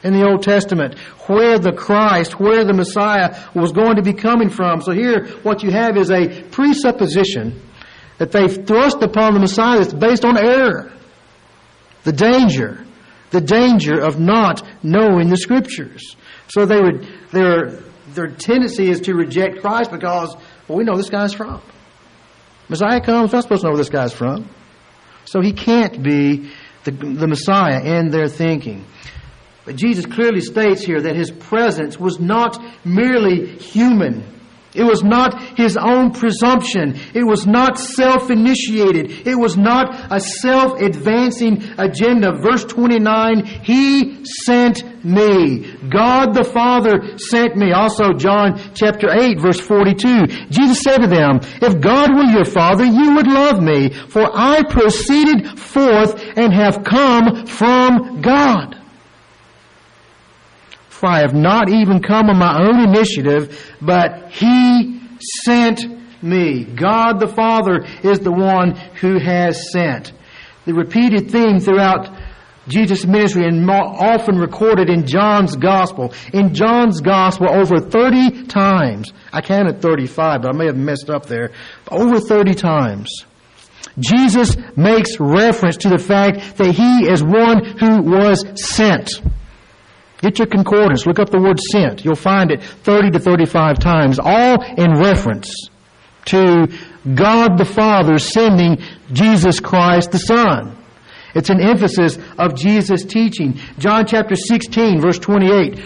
in 0.03 0.13
the 0.13 0.27
Old 0.27 0.43
Testament 0.43 0.99
where 1.27 1.59
the 1.59 1.73
Christ, 1.73 2.39
where 2.39 2.65
the 2.65 2.73
Messiah 2.73 3.37
was 3.55 3.73
going 3.73 3.97
to 3.97 4.03
be 4.03 4.13
coming 4.13 4.49
from. 4.49 4.81
So 4.81 4.93
here, 4.93 5.27
what 5.43 5.63
you 5.63 5.71
have 5.71 5.97
is 5.97 6.11
a 6.11 6.43
presupposition 6.51 7.61
that 8.19 8.33
they've 8.33 8.67
thrust 8.67 9.03
upon 9.03 9.35
the 9.35 9.41
Messiah 9.41 9.79
that's 9.79 9.93
based 9.93 10.25
on 10.25 10.37
error. 10.37 10.93
The 12.05 12.13
danger, 12.13 12.85
the 13.31 13.41
danger 13.41 14.01
of 14.01 14.19
not 14.19 14.67
knowing 14.83 15.29
the 15.29 15.37
Scriptures. 15.37 16.17
So 16.49 16.65
they 16.65 16.81
would, 16.81 17.07
their, 17.33 17.81
their 18.15 18.29
tendency 18.29 18.89
is 18.89 19.01
to 19.03 19.15
reject 19.15 19.61
Christ 19.61 19.91
because, 19.91 20.35
well, 20.67 20.79
we 20.79 20.85
know 20.85 20.97
this 20.97 21.11
guy's 21.11 21.35
from. 21.35 21.61
Messiah 22.69 23.01
comes, 23.01 23.33
we're 23.33 23.39
not 23.39 23.43
supposed 23.43 23.63
to 23.63 23.67
know 23.67 23.73
where 23.73 23.79
this 23.79 23.89
guy's 23.89 24.13
from. 24.13 24.49
So 25.25 25.41
he 25.41 25.53
can't 25.53 26.03
be 26.03 26.51
the, 26.85 26.91
the 26.91 27.27
Messiah 27.27 27.83
in 27.83 28.11
their 28.11 28.29
thinking. 28.29 28.85
But 29.69 29.77
Jesus 29.77 30.07
clearly 30.07 30.41
states 30.41 30.81
here 30.81 31.03
that 31.03 31.15
his 31.15 31.31
presence 31.31 32.01
was 32.01 32.19
not 32.19 32.59
merely 32.87 33.49
human. 33.59 34.25
It 34.75 34.83
was 34.83 35.05
not 35.05 35.59
his 35.59 35.77
own 35.77 36.13
presumption. 36.13 36.99
It 37.13 37.23
was 37.23 37.47
not 37.47 37.79
self-initiated. 37.79 39.29
It 39.29 39.35
was 39.39 39.59
not 39.59 40.11
a 40.11 40.21
self-advancing 40.21 41.63
agenda. 41.77 42.41
Verse 42.41 42.65
29, 42.65 43.45
He 43.45 44.25
sent 44.25 45.05
me. 45.05 45.71
God 45.91 46.33
the 46.33 46.45
Father 46.45 47.19
sent 47.19 47.55
me. 47.55 47.73
Also 47.73 48.15
John 48.15 48.73
chapter 48.73 49.11
8 49.11 49.39
verse 49.39 49.61
42. 49.61 50.49
Jesus 50.49 50.81
said 50.81 51.03
to 51.03 51.09
them, 51.09 51.41
If 51.61 51.79
God 51.83 52.09
were 52.15 52.33
your 52.33 52.47
Father, 52.47 52.87
you 52.87 53.17
would 53.17 53.27
love 53.27 53.61
me, 53.61 53.93
for 53.93 54.31
I 54.33 54.63
proceeded 54.63 55.59
forth 55.59 56.19
and 56.39 56.55
have 56.55 56.85
come 56.85 57.45
from 57.45 58.23
God. 58.23 58.78
For 60.99 61.07
I 61.07 61.21
have 61.21 61.33
not 61.33 61.69
even 61.69 62.03
come 62.03 62.29
on 62.29 62.39
my 62.39 62.59
own 62.61 62.81
initiative, 62.81 63.73
but 63.81 64.33
He 64.33 65.01
sent 65.45 65.81
me. 66.21 66.65
God 66.65 67.21
the 67.21 67.29
Father 67.29 67.87
is 68.03 68.19
the 68.19 68.33
one 68.33 68.75
who 69.01 69.21
has 69.21 69.71
sent. 69.71 70.13
The 70.67 70.75
repeated 70.75 71.31
theme 71.31 71.61
throughout 71.61 72.11
Jesus' 72.67 73.07
ministry 73.07 73.47
and 73.47 73.71
often 73.71 74.39
recorded 74.39 74.91
in 74.91 75.07
John's 75.07 75.55
Gospel. 75.55 76.13
In 76.33 76.53
John's 76.53 77.01
Gospel, 77.01 77.49
over 77.49 77.79
30 77.79 78.47
times, 78.49 79.13
I 79.33 79.41
counted 79.41 79.81
35, 79.81 80.43
but 80.43 80.49
I 80.53 80.59
may 80.59 80.67
have 80.67 80.77
messed 80.77 81.11
up 81.11 81.27
there, 81.27 81.53
over 81.93 82.19
30 82.19 82.55
times, 82.55 83.25
Jesus 84.01 84.57
makes 84.77 85.19
reference 85.21 85.77
to 85.79 85.89
the 85.91 85.99
fact 85.99 86.57
that 86.57 86.73
He 86.75 87.09
is 87.09 87.23
one 87.23 87.65
who 87.79 88.03
was 88.03 88.45
sent. 88.61 89.23
Get 90.21 90.39
your 90.39 90.49
concordance. 90.49 91.07
Look 91.07 91.19
up 91.19 91.31
the 91.31 91.41
word 91.41 91.61
sent. 91.73 92.05
You'll 92.05 92.17
find 92.17 92.51
it 92.51 92.63
30 92.63 93.13
to 93.13 93.19
35 93.19 93.79
times, 93.79 94.19
all 94.19 94.63
in 94.63 94.95
reference 94.95 95.69
to 96.27 96.67
God 97.15 97.57
the 97.57 97.65
Father 97.65 98.19
sending 98.19 98.79
Jesus 99.13 99.61
Christ 99.61 100.11
the 100.11 100.19
Son. 100.19 100.77
It's 101.35 101.51
an 101.51 101.61
emphasis 101.61 102.19
of 102.39 102.55
Jesus' 102.57 103.05
teaching. 103.05 103.61
John 103.79 104.07
chapter 104.07 104.35
16, 104.35 105.01
verse 105.01 105.19
28. 105.19 105.81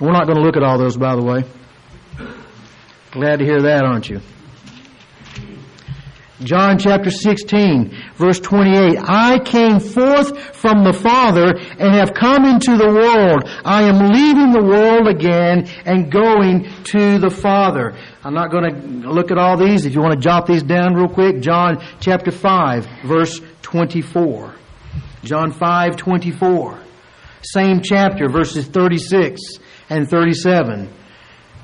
We're 0.00 0.12
not 0.12 0.26
going 0.26 0.36
to 0.36 0.42
look 0.42 0.56
at 0.56 0.62
all 0.62 0.78
those, 0.78 0.96
by 0.96 1.16
the 1.16 1.22
way. 1.22 1.44
Glad 3.12 3.38
to 3.38 3.44
hear 3.44 3.62
that, 3.62 3.84
aren't 3.84 4.08
you? 4.10 4.20
John 6.44 6.78
chapter 6.78 7.10
16, 7.10 7.96
verse 8.16 8.40
28. 8.40 8.98
I 9.00 9.38
came 9.38 9.78
forth 9.78 10.56
from 10.56 10.84
the 10.84 10.92
Father 10.92 11.54
and 11.56 11.94
have 11.94 12.14
come 12.14 12.44
into 12.44 12.76
the 12.76 12.88
world. 12.88 13.44
I 13.64 13.82
am 13.84 14.10
leaving 14.12 14.52
the 14.52 14.62
world 14.62 15.08
again 15.08 15.68
and 15.84 16.10
going 16.10 16.68
to 16.84 17.18
the 17.18 17.30
Father. 17.30 17.94
I'm 18.24 18.34
not 18.34 18.50
going 18.50 19.02
to 19.02 19.10
look 19.10 19.30
at 19.30 19.38
all 19.38 19.56
these. 19.56 19.86
If 19.86 19.94
you 19.94 20.00
want 20.00 20.14
to 20.14 20.20
jot 20.20 20.46
these 20.46 20.62
down 20.62 20.94
real 20.94 21.08
quick, 21.08 21.40
John 21.40 21.84
chapter 22.00 22.30
5, 22.30 22.86
verse 23.04 23.40
24. 23.62 24.54
John 25.22 25.52
5, 25.52 25.96
24. 25.96 26.78
Same 27.42 27.80
chapter, 27.82 28.28
verses 28.28 28.66
36 28.66 29.40
and 29.88 30.08
37. 30.08 30.88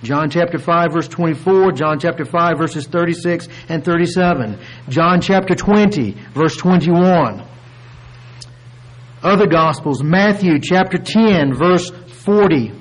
John 0.03 0.31
chapter 0.31 0.59
5 0.59 0.93
verse 0.93 1.09
24, 1.09 1.73
John 1.73 1.99
chapter 1.99 2.25
5 2.25 2.59
verses 2.59 2.87
36 2.87 3.49
and 3.69 3.85
37. 3.85 4.59
John 4.89 5.21
chapter 5.21 5.55
20 5.55 6.13
verse 6.35 6.57
21. 6.57 7.45
Other 9.23 9.47
Gospels, 9.49 10.03
Matthew 10.03 10.61
chapter 10.61 10.99
10 10.99 11.55
verse 11.55 11.91
40. 11.91 12.73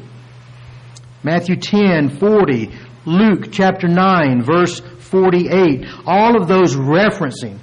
Matthew 1.23 1.55
10, 1.55 2.19
40. 2.19 2.71
Luke 3.05 3.51
chapter 3.51 3.87
9 3.87 4.43
verse 4.43 4.81
48. 4.99 5.85
All 6.05 6.39
of 6.39 6.47
those 6.47 6.75
referencing 6.75 7.57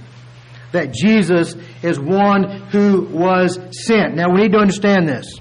that 0.72 0.92
Jesus 0.92 1.54
is 1.82 2.00
one 2.00 2.62
who 2.70 3.02
was 3.02 3.60
sent. 3.70 4.16
Now 4.16 4.30
we 4.30 4.42
need 4.42 4.52
to 4.52 4.58
understand 4.58 5.06
this 5.06 5.40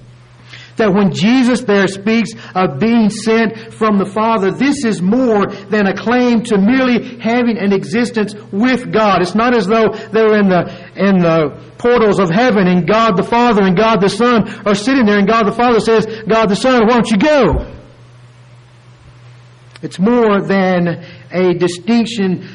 that 0.76 0.92
when 0.92 1.12
Jesus 1.12 1.62
there 1.62 1.86
speaks 1.86 2.30
of 2.54 2.78
being 2.78 3.10
sent 3.10 3.72
from 3.72 3.98
the 3.98 4.06
Father, 4.06 4.50
this 4.50 4.84
is 4.84 5.00
more 5.00 5.46
than 5.46 5.86
a 5.86 5.94
claim 5.94 6.42
to 6.44 6.58
merely 6.58 7.18
having 7.18 7.58
an 7.58 7.72
existence 7.72 8.34
with 8.52 8.92
God. 8.92 9.22
It's 9.22 9.34
not 9.34 9.54
as 9.54 9.66
though 9.66 9.90
they're 10.12 10.38
in 10.38 10.48
the, 10.48 10.62
in 10.96 11.18
the 11.18 11.60
portals 11.78 12.18
of 12.18 12.30
heaven 12.30 12.66
and 12.66 12.86
God 12.88 13.16
the 13.16 13.22
Father 13.22 13.62
and 13.62 13.76
God 13.76 14.00
the 14.00 14.08
Son 14.08 14.48
are 14.66 14.74
sitting 14.74 15.06
there 15.06 15.18
and 15.18 15.28
God 15.28 15.46
the 15.46 15.52
Father 15.52 15.80
says, 15.80 16.06
God 16.26 16.46
the 16.46 16.56
Son, 16.56 16.86
why 16.86 16.94
don't 16.94 17.10
you 17.10 17.18
go? 17.18 17.70
It's 19.82 19.98
more 19.98 20.40
than 20.40 21.04
a 21.30 21.54
distinction 21.54 22.48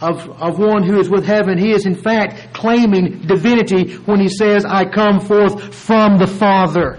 of, 0.00 0.28
of 0.40 0.58
one 0.58 0.82
who 0.82 1.00
is 1.00 1.08
with 1.08 1.24
heaven. 1.24 1.56
He 1.56 1.70
is 1.70 1.86
in 1.86 1.94
fact 1.94 2.52
claiming 2.52 3.22
divinity 3.22 3.94
when 3.96 4.20
he 4.20 4.28
says, 4.28 4.66
I 4.66 4.84
come 4.84 5.20
forth 5.20 5.74
from 5.74 6.18
the 6.18 6.26
Father. 6.26 6.98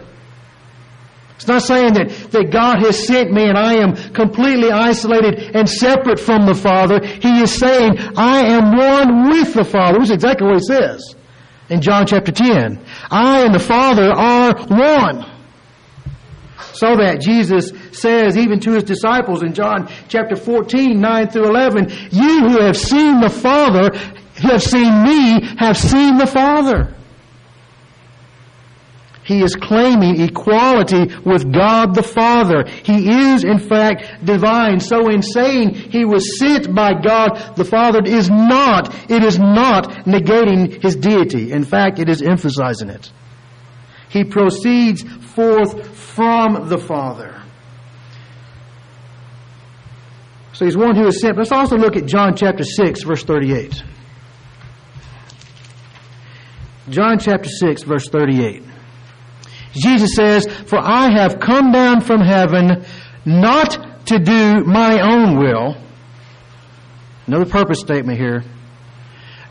It's 1.35 1.47
not 1.47 1.63
saying 1.63 1.93
that, 1.93 2.09
that 2.31 2.51
God 2.51 2.79
has 2.79 3.05
sent 3.05 3.31
me 3.31 3.43
and 3.43 3.57
I 3.57 3.75
am 3.75 3.95
completely 4.13 4.71
isolated 4.71 5.55
and 5.55 5.69
separate 5.69 6.19
from 6.19 6.45
the 6.45 6.55
Father. 6.55 7.05
He 7.05 7.41
is 7.41 7.53
saying, 7.53 7.97
I 8.15 8.41
am 8.45 8.75
one 8.75 9.29
with 9.29 9.53
the 9.53 9.65
Father, 9.65 9.99
which 9.99 10.09
is 10.09 10.15
exactly 10.15 10.47
what 10.47 10.57
he 10.57 10.65
says 10.65 11.15
in 11.69 11.81
John 11.81 12.07
chapter 12.07 12.31
10. 12.31 12.79
I 13.11 13.43
and 13.45 13.53
the 13.53 13.59
Father 13.59 14.11
are 14.11 14.55
one. 14.67 15.25
So 16.73 16.95
that 16.97 17.21
Jesus 17.21 17.71
says 17.91 18.37
even 18.37 18.59
to 18.61 18.73
his 18.73 18.83
disciples 18.83 19.43
in 19.43 19.53
John 19.53 19.89
chapter 20.07 20.35
14, 20.35 20.99
9 20.99 21.29
through 21.29 21.49
11, 21.49 21.89
you 22.11 22.47
who 22.47 22.61
have 22.61 22.77
seen 22.77 23.19
the 23.19 23.29
Father, 23.29 23.97
who 24.41 24.47
have 24.49 24.63
seen 24.63 25.03
me, 25.03 25.55
have 25.57 25.77
seen 25.77 26.17
the 26.17 26.27
Father. 26.27 26.94
He 29.25 29.41
is 29.41 29.55
claiming 29.55 30.21
equality 30.21 31.07
with 31.25 31.51
God 31.51 31.95
the 31.95 32.03
Father. 32.03 32.63
He 32.83 33.09
is, 33.09 33.43
in 33.43 33.57
fact, 33.57 34.23
divine. 34.23 34.79
So 34.79 35.09
in 35.09 35.23
saying 35.23 35.73
he 35.73 36.05
was 36.05 36.37
sent 36.37 36.73
by 36.75 36.93
God 36.93 37.55
the 37.55 37.65
Father, 37.65 37.99
it 37.99 38.07
is 38.07 38.29
not, 38.29 38.93
it 39.09 39.23
is 39.23 39.39
not 39.39 40.05
negating 40.05 40.79
his 40.79 40.95
deity. 40.95 41.51
In 41.51 41.63
fact, 41.63 41.97
it 41.97 42.07
is 42.07 42.21
emphasizing 42.21 42.89
it. 42.89 43.11
He 44.09 44.23
proceeds 44.23 45.01
forth 45.01 45.87
from 45.97 46.69
the 46.69 46.77
Father. 46.77 47.41
So 50.53 50.65
he's 50.65 50.77
one 50.77 50.95
who 50.95 51.07
is 51.07 51.19
sent. 51.19 51.35
Let's 51.35 51.51
also 51.51 51.77
look 51.77 51.97
at 51.97 52.05
John 52.05 52.35
chapter 52.35 52.63
6, 52.63 53.01
verse 53.01 53.23
38. 53.23 53.83
John 56.89 57.17
chapter 57.17 57.49
6, 57.49 57.81
verse 57.81 58.07
38. 58.07 58.74
Jesus 59.75 60.15
says, 60.15 60.47
For 60.47 60.79
I 60.79 61.09
have 61.11 61.39
come 61.39 61.71
down 61.71 62.01
from 62.01 62.21
heaven 62.21 62.85
not 63.25 64.07
to 64.07 64.19
do 64.19 64.63
my 64.63 65.01
own 65.01 65.37
will. 65.37 65.75
Another 67.27 67.45
purpose 67.45 67.79
statement 67.79 68.19
here. 68.19 68.43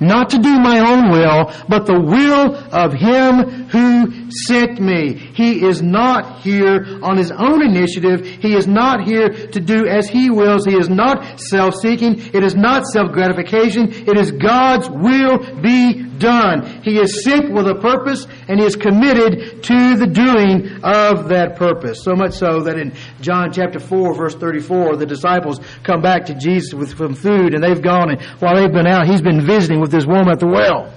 Not 0.01 0.31
to 0.31 0.39
do 0.39 0.59
my 0.59 0.81
own 0.81 1.11
will, 1.11 1.53
but 1.69 1.87
the 1.87 1.99
will 1.99 2.57
of 2.73 2.93
Him 2.93 3.69
who 3.69 4.31
sent 4.31 4.81
me. 4.81 5.15
He 5.15 5.65
is 5.65 5.83
not 5.83 6.41
here 6.41 6.99
on 7.03 7.17
His 7.17 7.31
own 7.31 7.63
initiative. 7.63 8.27
He 8.27 8.55
is 8.55 8.67
not 8.67 9.07
here 9.07 9.29
to 9.29 9.61
do 9.61 9.87
as 9.87 10.09
He 10.09 10.31
wills. 10.31 10.67
He 10.67 10.75
is 10.75 10.89
not 10.89 11.41
self-seeking. 11.41 12.31
It 12.35 12.43
is 12.43 12.57
not 12.57 12.87
self-gratification. 12.87 14.09
It 14.09 14.19
is 14.19 14.33
God's 14.33 14.91
will 14.91 15.39
be 15.63 16.03
done. 16.19 16.83
He 16.83 16.99
is 16.99 17.23
sent 17.25 17.53
with 17.53 17.67
a 17.67 17.75
purpose 17.75 18.27
and 18.49 18.61
he 18.61 18.67
is 18.67 18.77
committed 18.77 19.63
to 19.65 19.97
the 19.97 20.07
doing 20.07 20.83
of 20.83 21.29
that 21.29 21.57
purpose. 21.57 22.03
So 22.03 22.15
much 22.15 22.35
so 22.35 22.61
that 22.61 22.79
in 22.79 22.95
John 23.21 23.53
chapter 23.53 23.79
4 23.79 24.15
verse 24.15 24.35
34, 24.35 24.97
the 24.97 25.07
disciples 25.07 25.61
come 25.83 26.03
back 26.03 26.27
to 26.27 26.35
Jesus 26.35 26.75
with 26.75 26.97
some 26.97 27.15
food 27.15 27.55
and 27.55 27.63
they've 27.63 27.83
gone 27.83 28.11
and 28.11 28.23
while 28.41 28.57
they've 28.57 28.73
been 28.73 28.87
out, 28.87 29.07
he's 29.07 29.23
been 29.23 29.41
visiting 29.41 29.81
with 29.81 29.91
this 29.91 30.07
woman 30.07 30.29
at 30.29 30.41
the 30.41 30.47
well. 30.47 30.93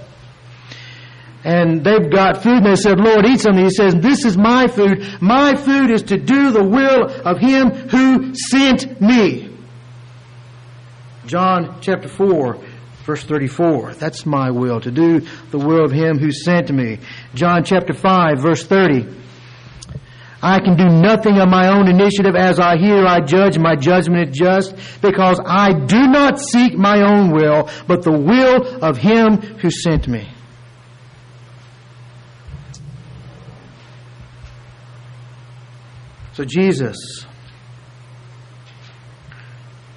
And 1.44 1.84
they've 1.84 2.10
got 2.10 2.42
food 2.42 2.58
and 2.58 2.66
they 2.66 2.76
said, 2.76 2.98
Lord, 2.98 3.24
eat 3.24 3.40
something. 3.40 3.64
He 3.64 3.70
says, 3.70 3.94
this 3.94 4.24
is 4.24 4.36
my 4.36 4.66
food. 4.66 5.22
My 5.22 5.54
food 5.54 5.90
is 5.90 6.02
to 6.04 6.18
do 6.18 6.50
the 6.50 6.64
will 6.64 7.04
of 7.04 7.38
him 7.38 7.70
who 7.88 8.34
sent 8.34 9.00
me. 9.00 9.48
John 11.26 11.78
chapter 11.80 12.08
4 12.08 12.58
Verse 13.08 13.24
34, 13.24 13.94
that's 13.94 14.26
my 14.26 14.50
will, 14.50 14.82
to 14.82 14.90
do 14.90 15.20
the 15.50 15.56
will 15.56 15.82
of 15.82 15.90
him 15.90 16.18
who 16.18 16.30
sent 16.30 16.70
me. 16.70 16.98
John 17.32 17.64
chapter 17.64 17.94
5, 17.94 18.38
verse 18.38 18.62
30. 18.64 19.06
I 20.42 20.60
can 20.60 20.76
do 20.76 20.84
nothing 20.84 21.38
of 21.38 21.48
my 21.48 21.68
own 21.68 21.88
initiative. 21.88 22.36
As 22.36 22.60
I 22.60 22.76
hear, 22.76 23.06
I 23.06 23.20
judge. 23.20 23.58
My 23.58 23.76
judgment 23.76 24.28
is 24.28 24.36
just 24.36 24.76
because 25.00 25.40
I 25.42 25.72
do 25.72 26.06
not 26.06 26.38
seek 26.38 26.76
my 26.76 27.00
own 27.00 27.30
will, 27.30 27.70
but 27.86 28.02
the 28.02 28.12
will 28.12 28.84
of 28.84 28.98
him 28.98 29.38
who 29.38 29.70
sent 29.70 30.06
me. 30.06 30.28
So 36.34 36.44
Jesus 36.44 37.24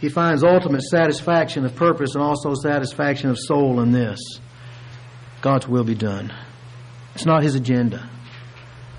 he 0.02 0.10
finds 0.10 0.44
ultimate 0.44 0.82
satisfaction 0.82 1.64
of 1.64 1.76
purpose 1.76 2.16
and 2.16 2.24
also 2.24 2.56
satisfaction 2.56 3.30
of 3.30 3.38
soul 3.38 3.80
in 3.82 3.92
this. 3.92 4.20
God's 5.42 5.68
will 5.68 5.84
be 5.84 5.94
done. 5.94 6.34
It's 7.14 7.28
not 7.28 7.44
his 7.44 7.54
agenda. 7.54 8.10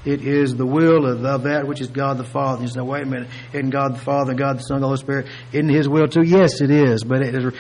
It 0.05 0.23
is 0.23 0.55
the 0.55 0.67
will 0.67 1.07
of, 1.07 1.25
of 1.25 1.43
that 1.43 1.67
which 1.67 1.81
is 1.81 1.88
God 1.88 2.19
the 2.19 2.25
Father. 2.25 2.62
You 2.62 2.69
say, 2.69 2.81
wait 2.81 3.03
a 3.03 3.07
minute, 3.07 3.29
isn't 3.53 3.71
God 3.71 3.97
the 3.97 3.99
Father, 3.99 4.35
God 4.35 4.59
the 4.59 4.62
Son, 4.62 4.81
the 4.81 4.87
Holy 4.87 4.99
Spirit, 4.99 5.27
isn't 5.53 5.69
his 5.69 5.88
will 5.88 6.07
too? 6.07 6.23
Yes, 6.23 6.61
it 6.61 6.71
is. 6.71 7.03
But 7.03 7.23
it 7.23 7.35
is, 7.35 7.53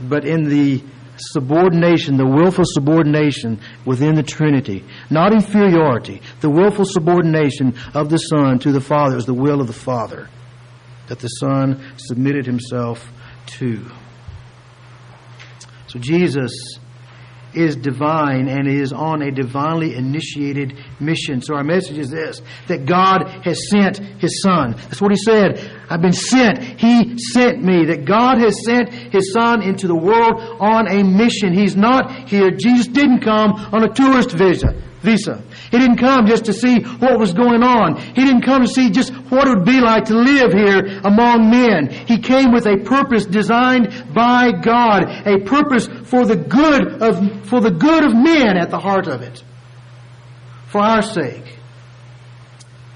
but 0.00 0.24
in 0.24 0.44
the 0.44 0.82
subordination, 1.16 2.16
the 2.16 2.26
willful 2.26 2.64
subordination 2.64 3.60
within 3.84 4.14
the 4.14 4.22
Trinity, 4.22 4.84
not 5.10 5.32
inferiority, 5.32 6.22
the 6.40 6.50
willful 6.50 6.84
subordination 6.84 7.74
of 7.94 8.08
the 8.08 8.18
Son 8.18 8.60
to 8.60 8.70
the 8.70 8.80
Father 8.80 9.16
is 9.16 9.26
the 9.26 9.34
will 9.34 9.60
of 9.60 9.66
the 9.66 9.72
Father 9.72 10.28
that 11.08 11.18
the 11.18 11.28
Son 11.28 11.82
submitted 11.96 12.46
himself 12.46 13.10
to. 13.58 13.84
So 15.88 15.98
Jesus 15.98 16.78
is 17.54 17.76
divine 17.76 18.46
and 18.48 18.68
is 18.68 18.92
on 18.92 19.22
a 19.22 19.30
divinely 19.30 19.94
initiated 19.94 20.78
mission. 21.00 21.40
So 21.40 21.54
our 21.54 21.64
message 21.64 21.98
is 21.98 22.10
this 22.10 22.42
that 22.68 22.86
God 22.86 23.26
has 23.44 23.68
sent 23.70 23.98
His 24.20 24.42
Son. 24.42 24.72
That's 24.76 25.00
what 25.00 25.10
He 25.10 25.16
said. 25.16 25.58
I've 25.88 26.02
been 26.02 26.12
sent. 26.12 26.62
He 26.78 27.18
sent 27.18 27.62
me. 27.62 27.86
That 27.86 28.04
God 28.04 28.38
has 28.38 28.64
sent 28.64 28.92
His 28.92 29.32
Son 29.32 29.62
into 29.62 29.86
the 29.86 29.96
world 29.96 30.40
on 30.60 30.88
a 30.88 31.02
mission. 31.02 31.52
He's 31.54 31.76
not 31.76 32.28
here. 32.28 32.50
Jesus 32.50 32.86
didn't 32.88 33.20
come 33.20 33.52
on 33.52 33.82
a 33.82 33.92
tourist 33.92 34.32
visa. 34.32 34.74
visa. 35.00 35.42
He 35.70 35.78
didn't 35.78 35.98
come 35.98 36.26
just 36.26 36.46
to 36.46 36.52
see 36.52 36.80
what 36.80 37.18
was 37.18 37.32
going 37.32 37.62
on. 37.62 37.96
He 37.96 38.24
didn't 38.24 38.42
come 38.42 38.62
to 38.62 38.68
see 38.68 38.90
just 38.90 39.12
what 39.30 39.46
it 39.46 39.56
would 39.56 39.66
be 39.66 39.80
like 39.80 40.06
to 40.06 40.16
live 40.16 40.52
here 40.52 41.00
among 41.04 41.50
men. 41.50 41.90
He 41.90 42.18
came 42.18 42.52
with 42.52 42.66
a 42.66 42.78
purpose 42.78 43.26
designed 43.26 44.14
by 44.14 44.52
God, 44.52 45.04
a 45.26 45.38
purpose 45.44 45.86
for 45.86 46.24
the 46.24 46.36
good 46.36 47.02
of, 47.02 47.46
for 47.46 47.60
the 47.60 47.70
good 47.70 48.04
of 48.04 48.14
men 48.14 48.56
at 48.56 48.70
the 48.70 48.78
heart 48.78 49.06
of 49.06 49.22
it. 49.22 49.42
For 50.68 50.80
our 50.80 51.02
sake. 51.02 51.58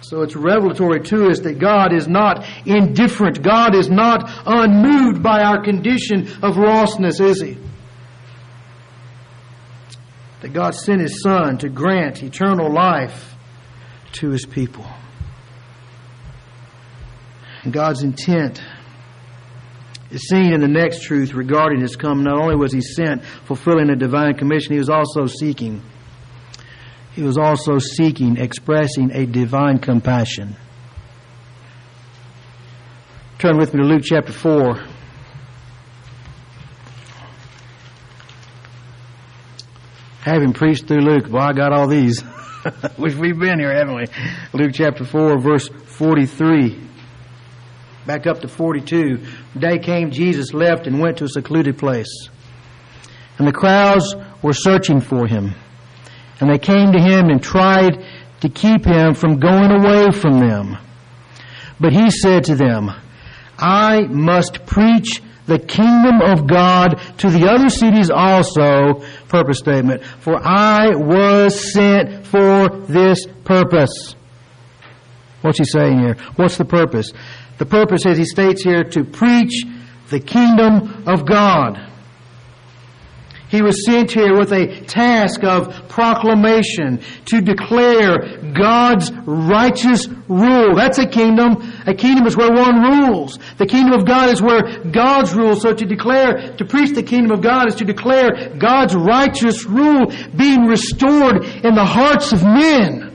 So 0.01 0.23
it's 0.23 0.37
revelatory 0.37 1.01
to 1.05 1.29
us 1.29 1.41
that 1.41 1.59
God 1.59 1.95
is 1.95 2.07
not 2.07 2.47
indifferent. 2.67 3.43
God 3.43 3.75
is 3.75 3.89
not 3.89 4.31
unmoved 4.45 5.23
by 5.23 5.43
our 5.43 5.63
condition 5.63 6.29
of 6.43 6.57
lostness, 6.57 7.21
is 7.21 7.41
He? 7.41 7.57
That 10.43 10.53
God 10.53 10.75
sent 10.75 11.01
His 11.01 11.23
Son 11.23 11.59
to 11.59 11.69
grant 11.69 12.23
eternal 12.23 12.73
life 12.73 13.35
to 14.15 14.31
His 14.31 14.45
people. 14.45 14.87
And 17.63 17.73
God's 17.73 18.03
intent 18.03 18.61
is 20.11 20.29
seen 20.29 20.53
in 20.53 20.61
the 20.61 20.69
next 20.69 21.03
truth 21.03 21.33
regarding 21.33 21.81
His 21.81 21.97
coming. 21.97 22.25
Not 22.25 22.41
only 22.41 22.57
was 22.57 22.73
He 22.73 22.83
sent, 22.83 23.25
fulfilling 23.25 23.89
a 23.89 23.97
divine 23.97 24.35
commission, 24.35 24.75
He 24.75 24.79
was 24.79 24.91
also 24.91 25.27
seeking 25.27 25.83
he 27.15 27.23
was 27.23 27.37
also 27.37 27.79
seeking, 27.79 28.39
expressing 28.39 29.11
a 29.13 29.27
divine 29.27 29.79
compassion. 29.79 30.57
Turn 33.39 33.59
with 33.59 33.75
me 33.75 33.83
to 33.83 33.87
Luke 33.87 34.03
chapter 34.05 34.33
4. 34.33 34.83
Having 40.23 40.53
preached 40.53 40.87
through 40.87 41.01
Luke, 41.01 41.29
boy, 41.29 41.39
I 41.39 41.53
got 41.53 41.73
all 41.73 41.89
these. 41.89 42.21
Which 42.97 43.17
we've 43.17 43.39
been 43.39 43.59
here, 43.59 43.75
haven't 43.75 43.97
we? 43.97 44.05
Luke 44.53 44.71
chapter 44.73 45.05
4, 45.05 45.41
verse 45.41 45.69
43. 45.69 46.81
Back 48.07 48.29
up 48.29 48.41
to 48.43 48.49
42. 48.49 49.19
day 49.59 49.79
came, 49.79 50.13
Jesus 50.13 50.55
left 50.55 50.87
and 50.87 51.01
went 51.01 51.19
to 51.19 51.25
a 51.25 51.29
secluded 51.29 51.77
place. 51.77 52.29
And 53.39 53.49
the 53.49 53.53
crowds 53.53 54.15
were 54.43 54.53
searching 54.53 55.01
for 55.01 55.27
him. 55.27 55.55
And 56.39 56.49
they 56.49 56.59
came 56.59 56.93
to 56.93 57.01
him 57.01 57.29
and 57.29 57.43
tried 57.43 58.05
to 58.43 58.49
keep 58.49 58.85
him 58.85 59.15
from 59.15 59.41
going 59.41 59.73
away 59.73 60.13
from 60.13 60.39
them. 60.39 60.79
But 61.81 61.93
he 61.93 62.11
said 62.11 62.45
to 62.45 62.55
them, 62.55 62.93
I 63.59 64.03
must 64.03 64.67
preach 64.67 65.21
the 65.47 65.59
kingdom 65.59 66.21
of 66.23 66.47
God 66.47 67.01
to 67.19 67.29
the 67.29 67.49
other 67.49 67.69
cities 67.69 68.11
also, 68.11 69.05
purpose 69.33 69.59
statement, 69.59 70.05
for 70.21 70.37
I 70.37 70.95
was 70.95 71.73
sent 71.73 72.27
for 72.27 72.69
this 72.87 73.27
purpose. 73.45 74.15
What's 75.41 75.59
he 75.59 75.65
saying 75.65 75.99
here? 75.99 76.17
What's 76.37 76.59
the 76.59 76.65
purpose? 76.65 77.11
The 77.59 77.67
purpose, 77.67 78.07
as 78.07 78.19
he 78.19 78.25
states 78.25 78.63
here, 78.63 78.85
to 78.85 79.05
preach 79.05 79.65
the 80.11 80.21
kingdom 80.21 81.05
of 81.07 81.27
God. 81.27 81.89
He 83.49 83.61
was 83.61 83.85
sent 83.85 84.11
here 84.13 84.39
with 84.39 84.53
a 84.53 84.81
task 84.85 85.43
of 85.45 85.89
proclamation 85.89 87.01
to 87.27 87.41
declare 87.41 88.41
God's 88.53 89.11
righteous 89.27 90.09
rule. 90.29 90.75
That's 90.75 90.99
a 90.99 91.07
kingdom. 91.07 91.72
A 91.87 91.95
kingdom 91.95 92.27
is 92.27 92.37
where 92.37 92.51
one 92.51 92.81
rules. 92.81 93.39
The 93.59 93.67
kingdom 93.67 93.99
of 93.99 94.07
God 94.07 94.31
is 94.31 94.41
where 94.41 94.83
God's 94.91 95.35
rules. 95.35 95.63
So 95.63 95.75
to 95.75 95.85
declare, 95.85 96.55
to 96.57 96.65
preach 96.65 96.95
the 96.95 97.03
kingdom 97.03 97.33
of 97.33 97.43
God 97.43 97.69
is 97.69 97.75
to 97.77 97.85
declare 97.85 98.55
God's 98.59 98.95
righteous 98.95 99.65
rule 99.65 100.07
being 100.37 100.67
restored 100.67 101.45
in 101.45 101.75
the 101.75 101.85
hearts 101.85 102.33
of 102.33 102.43
men 102.45 103.11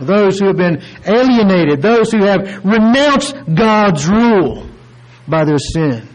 those 0.00 0.40
who 0.40 0.46
have 0.46 0.56
been 0.56 0.82
alienated, 1.06 1.80
those 1.80 2.10
who 2.10 2.24
have 2.24 2.64
renounced 2.64 3.36
God's 3.54 4.08
rule 4.08 4.66
by 5.28 5.44
their 5.44 5.58
sin 5.58 6.08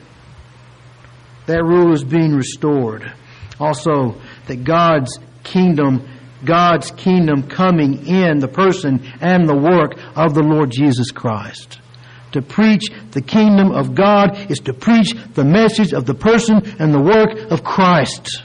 that 1.47 1.63
rule 1.63 1.93
is 1.93 2.03
being 2.03 2.33
restored. 2.33 3.11
Also, 3.59 4.15
that 4.45 4.63
God's 4.63 5.17
kingdom, 5.43 6.07
God's 6.45 6.91
kingdom 6.91 7.43
coming 7.43 8.05
in 8.07 8.39
the 8.39 8.47
person 8.47 9.03
and 9.21 9.47
the 9.47 9.55
work 9.55 9.99
of 10.15 10.33
the 10.33 10.43
Lord 10.43 10.71
Jesus 10.71 11.11
Christ. 11.11 11.79
To 12.33 12.41
preach 12.41 12.91
the 13.11 13.21
kingdom 13.21 13.71
of 13.71 13.95
God 13.95 14.51
is 14.51 14.59
to 14.59 14.73
preach 14.73 15.13
the 15.33 15.45
message 15.45 15.93
of 15.93 16.05
the 16.05 16.13
person 16.13 16.61
and 16.79 16.93
the 16.93 17.01
work 17.01 17.51
of 17.51 17.63
Christ. 17.63 18.43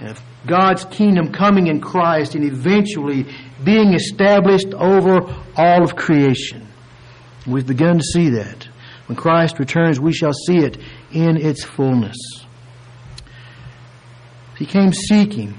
And 0.00 0.18
God's 0.46 0.84
kingdom 0.86 1.32
coming 1.32 1.68
in 1.68 1.80
Christ 1.80 2.34
and 2.34 2.44
eventually 2.44 3.26
being 3.62 3.94
established 3.94 4.74
over 4.74 5.32
all 5.56 5.84
of 5.84 5.94
creation. 5.94 6.66
We've 7.46 7.66
begun 7.66 7.98
to 7.98 8.04
see 8.04 8.30
that. 8.30 8.68
When 9.06 9.16
Christ 9.16 9.58
returns, 9.58 10.00
we 10.00 10.12
shall 10.12 10.32
see 10.32 10.58
it 10.58 10.78
in 11.12 11.36
its 11.36 11.64
fullness. 11.64 12.16
He 14.62 14.66
came 14.66 14.92
seeking. 14.92 15.58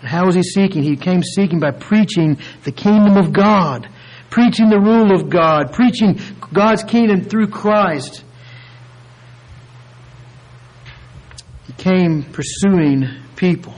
How 0.00 0.24
was 0.24 0.34
he 0.34 0.42
seeking? 0.42 0.82
He 0.82 0.96
came 0.96 1.22
seeking 1.22 1.60
by 1.60 1.70
preaching 1.70 2.38
the 2.64 2.72
kingdom 2.72 3.18
of 3.18 3.30
God, 3.30 3.86
preaching 4.30 4.70
the 4.70 4.80
rule 4.80 5.14
of 5.14 5.28
God, 5.28 5.74
preaching 5.74 6.18
God's 6.50 6.82
kingdom 6.82 7.24
through 7.24 7.48
Christ. 7.48 8.24
He 11.66 11.74
came 11.74 12.22
pursuing 12.22 13.08
people. 13.36 13.74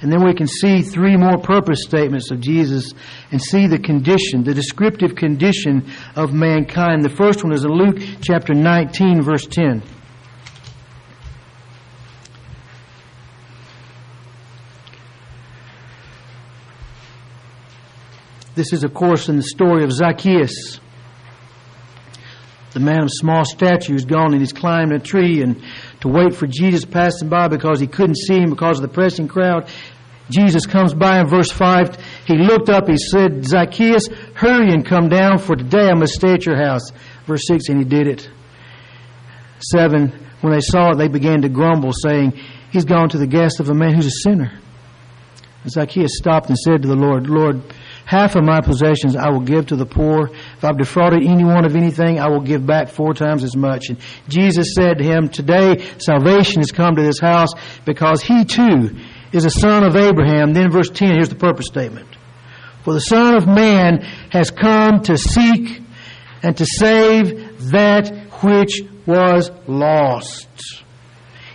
And 0.00 0.10
then 0.10 0.24
we 0.24 0.32
can 0.32 0.46
see 0.46 0.80
three 0.80 1.18
more 1.18 1.36
purpose 1.36 1.82
statements 1.82 2.30
of 2.30 2.40
Jesus 2.40 2.94
and 3.30 3.42
see 3.42 3.66
the 3.66 3.78
condition, 3.78 4.42
the 4.42 4.54
descriptive 4.54 5.14
condition 5.14 5.92
of 6.16 6.32
mankind. 6.32 7.04
The 7.04 7.14
first 7.14 7.44
one 7.44 7.52
is 7.52 7.62
in 7.62 7.72
Luke 7.72 7.98
chapter 8.22 8.54
19, 8.54 9.20
verse 9.20 9.44
10. 9.44 9.82
This 18.54 18.72
is, 18.72 18.84
of 18.84 18.94
course, 18.94 19.28
in 19.28 19.36
the 19.36 19.42
story 19.42 19.84
of 19.84 19.92
Zacchaeus. 19.92 20.80
The 22.72 22.80
man 22.80 23.02
of 23.02 23.10
small 23.10 23.44
stature 23.44 23.92
who's 23.92 24.04
gone 24.04 24.32
and 24.32 24.40
he's 24.40 24.52
climbed 24.52 24.92
a 24.92 24.98
tree 24.98 25.42
and 25.42 25.62
to 26.00 26.08
wait 26.08 26.34
for 26.34 26.46
Jesus 26.46 26.84
passing 26.84 27.28
by 27.28 27.48
because 27.48 27.80
he 27.80 27.86
couldn't 27.86 28.16
see 28.16 28.38
him 28.38 28.50
because 28.50 28.78
of 28.78 28.82
the 28.82 28.94
pressing 28.94 29.28
crowd. 29.28 29.68
Jesus 30.30 30.66
comes 30.66 30.94
by 30.94 31.20
in 31.20 31.26
verse 31.26 31.50
5. 31.50 31.98
He 32.26 32.34
looked 32.38 32.68
up, 32.68 32.88
he 32.88 32.96
said, 32.96 33.44
Zacchaeus, 33.44 34.06
hurry 34.34 34.72
and 34.72 34.86
come 34.86 35.08
down, 35.08 35.38
for 35.38 35.56
today 35.56 35.88
I 35.88 35.94
must 35.94 36.14
stay 36.14 36.34
at 36.34 36.46
your 36.46 36.56
house. 36.56 36.92
Verse 37.26 37.42
6, 37.48 37.68
and 37.68 37.78
he 37.78 37.84
did 37.84 38.06
it. 38.06 38.30
7, 39.58 40.12
when 40.40 40.52
they 40.52 40.60
saw 40.60 40.92
it, 40.92 40.96
they 40.96 41.08
began 41.08 41.42
to 41.42 41.48
grumble, 41.48 41.92
saying, 41.92 42.38
He's 42.70 42.84
gone 42.84 43.08
to 43.08 43.18
the 43.18 43.26
guest 43.26 43.58
of 43.58 43.68
a 43.68 43.74
man 43.74 43.94
who's 43.94 44.06
a 44.06 44.20
sinner. 44.22 44.52
Zacchaeus 45.68 46.16
stopped 46.16 46.48
and 46.48 46.56
said 46.56 46.82
to 46.82 46.88
the 46.88 46.96
Lord, 46.96 47.28
Lord, 47.28 47.62
half 48.04 48.36
of 48.36 48.44
my 48.44 48.60
possessions 48.60 49.16
I 49.16 49.30
will 49.30 49.40
give 49.40 49.66
to 49.66 49.76
the 49.76 49.86
poor. 49.86 50.28
If 50.28 50.64
I've 50.64 50.78
defrauded 50.78 51.22
anyone 51.22 51.64
of 51.64 51.76
anything, 51.76 52.18
I 52.18 52.28
will 52.28 52.40
give 52.40 52.66
back 52.66 52.88
four 52.88 53.14
times 53.14 53.44
as 53.44 53.56
much. 53.56 53.88
And 53.88 53.98
Jesus 54.28 54.74
said 54.74 54.98
to 54.98 55.04
him, 55.04 55.28
Today 55.28 55.84
salvation 55.98 56.60
has 56.60 56.72
come 56.72 56.96
to 56.96 57.02
this 57.02 57.20
house 57.20 57.50
because 57.84 58.22
he 58.22 58.44
too 58.44 58.96
is 59.32 59.44
a 59.44 59.50
son 59.50 59.84
of 59.84 59.96
Abraham. 59.96 60.52
Then 60.52 60.70
verse 60.70 60.90
10, 60.90 61.14
here's 61.14 61.28
the 61.28 61.34
purpose 61.34 61.66
statement. 61.66 62.08
For 62.82 62.94
the 62.94 63.00
Son 63.00 63.34
of 63.34 63.46
Man 63.46 64.00
has 64.30 64.50
come 64.50 65.02
to 65.02 65.16
seek 65.18 65.82
and 66.42 66.56
to 66.56 66.64
save 66.64 67.70
that 67.70 68.10
which 68.42 68.82
was 69.06 69.50
lost. 69.66 70.48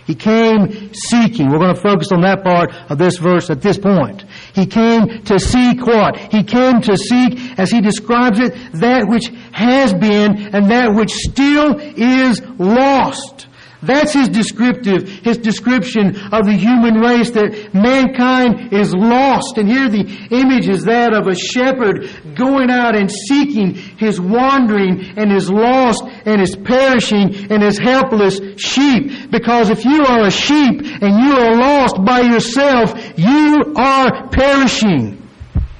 He 0.06 0.14
came 0.14 0.94
seeking. 0.94 1.50
We're 1.50 1.58
going 1.58 1.74
to 1.74 1.80
focus 1.80 2.12
on 2.12 2.20
that 2.20 2.44
part 2.44 2.72
of 2.88 2.96
this 2.96 3.18
verse 3.18 3.50
at 3.50 3.60
this 3.60 3.76
point. 3.76 4.24
He 4.54 4.64
came 4.64 5.24
to 5.24 5.38
seek 5.38 5.84
what? 5.84 6.16
He 6.16 6.44
came 6.44 6.80
to 6.82 6.96
seek, 6.96 7.58
as 7.58 7.70
he 7.70 7.80
describes 7.80 8.38
it, 8.38 8.54
that 8.74 9.08
which 9.08 9.32
has 9.52 9.92
been 9.92 10.54
and 10.54 10.70
that 10.70 10.94
which 10.94 11.12
still 11.12 11.76
is 11.78 12.40
lost. 12.58 13.48
That's 13.86 14.12
his 14.12 14.28
descriptive, 14.28 15.08
his 15.08 15.38
description 15.38 16.16
of 16.32 16.44
the 16.44 16.56
human 16.56 16.94
race 16.94 17.30
that 17.30 17.72
mankind 17.72 18.72
is 18.72 18.92
lost. 18.94 19.58
And 19.58 19.68
here 19.68 19.88
the 19.88 20.04
image 20.30 20.68
is 20.68 20.84
that 20.84 21.14
of 21.14 21.28
a 21.28 21.34
shepherd 21.34 22.10
going 22.36 22.70
out 22.70 22.96
and 22.96 23.10
seeking 23.10 23.74
his 23.74 24.20
wandering 24.20 25.14
and 25.16 25.30
his 25.30 25.50
lost 25.50 26.02
and 26.26 26.40
his 26.40 26.56
perishing 26.56 27.50
and 27.50 27.62
his 27.62 27.78
helpless 27.78 28.40
sheep. 28.58 29.30
Because 29.30 29.70
if 29.70 29.84
you 29.84 30.04
are 30.04 30.26
a 30.26 30.30
sheep 30.30 30.80
and 30.82 31.24
you 31.24 31.32
are 31.36 31.54
lost 31.54 32.04
by 32.04 32.20
yourself, 32.20 32.92
you 33.16 33.74
are 33.76 34.28
perishing. 34.28 35.22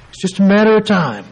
It's 0.09 0.21
just 0.21 0.39
a 0.39 0.43
matter 0.43 0.77
of 0.77 0.85
time. 0.85 1.25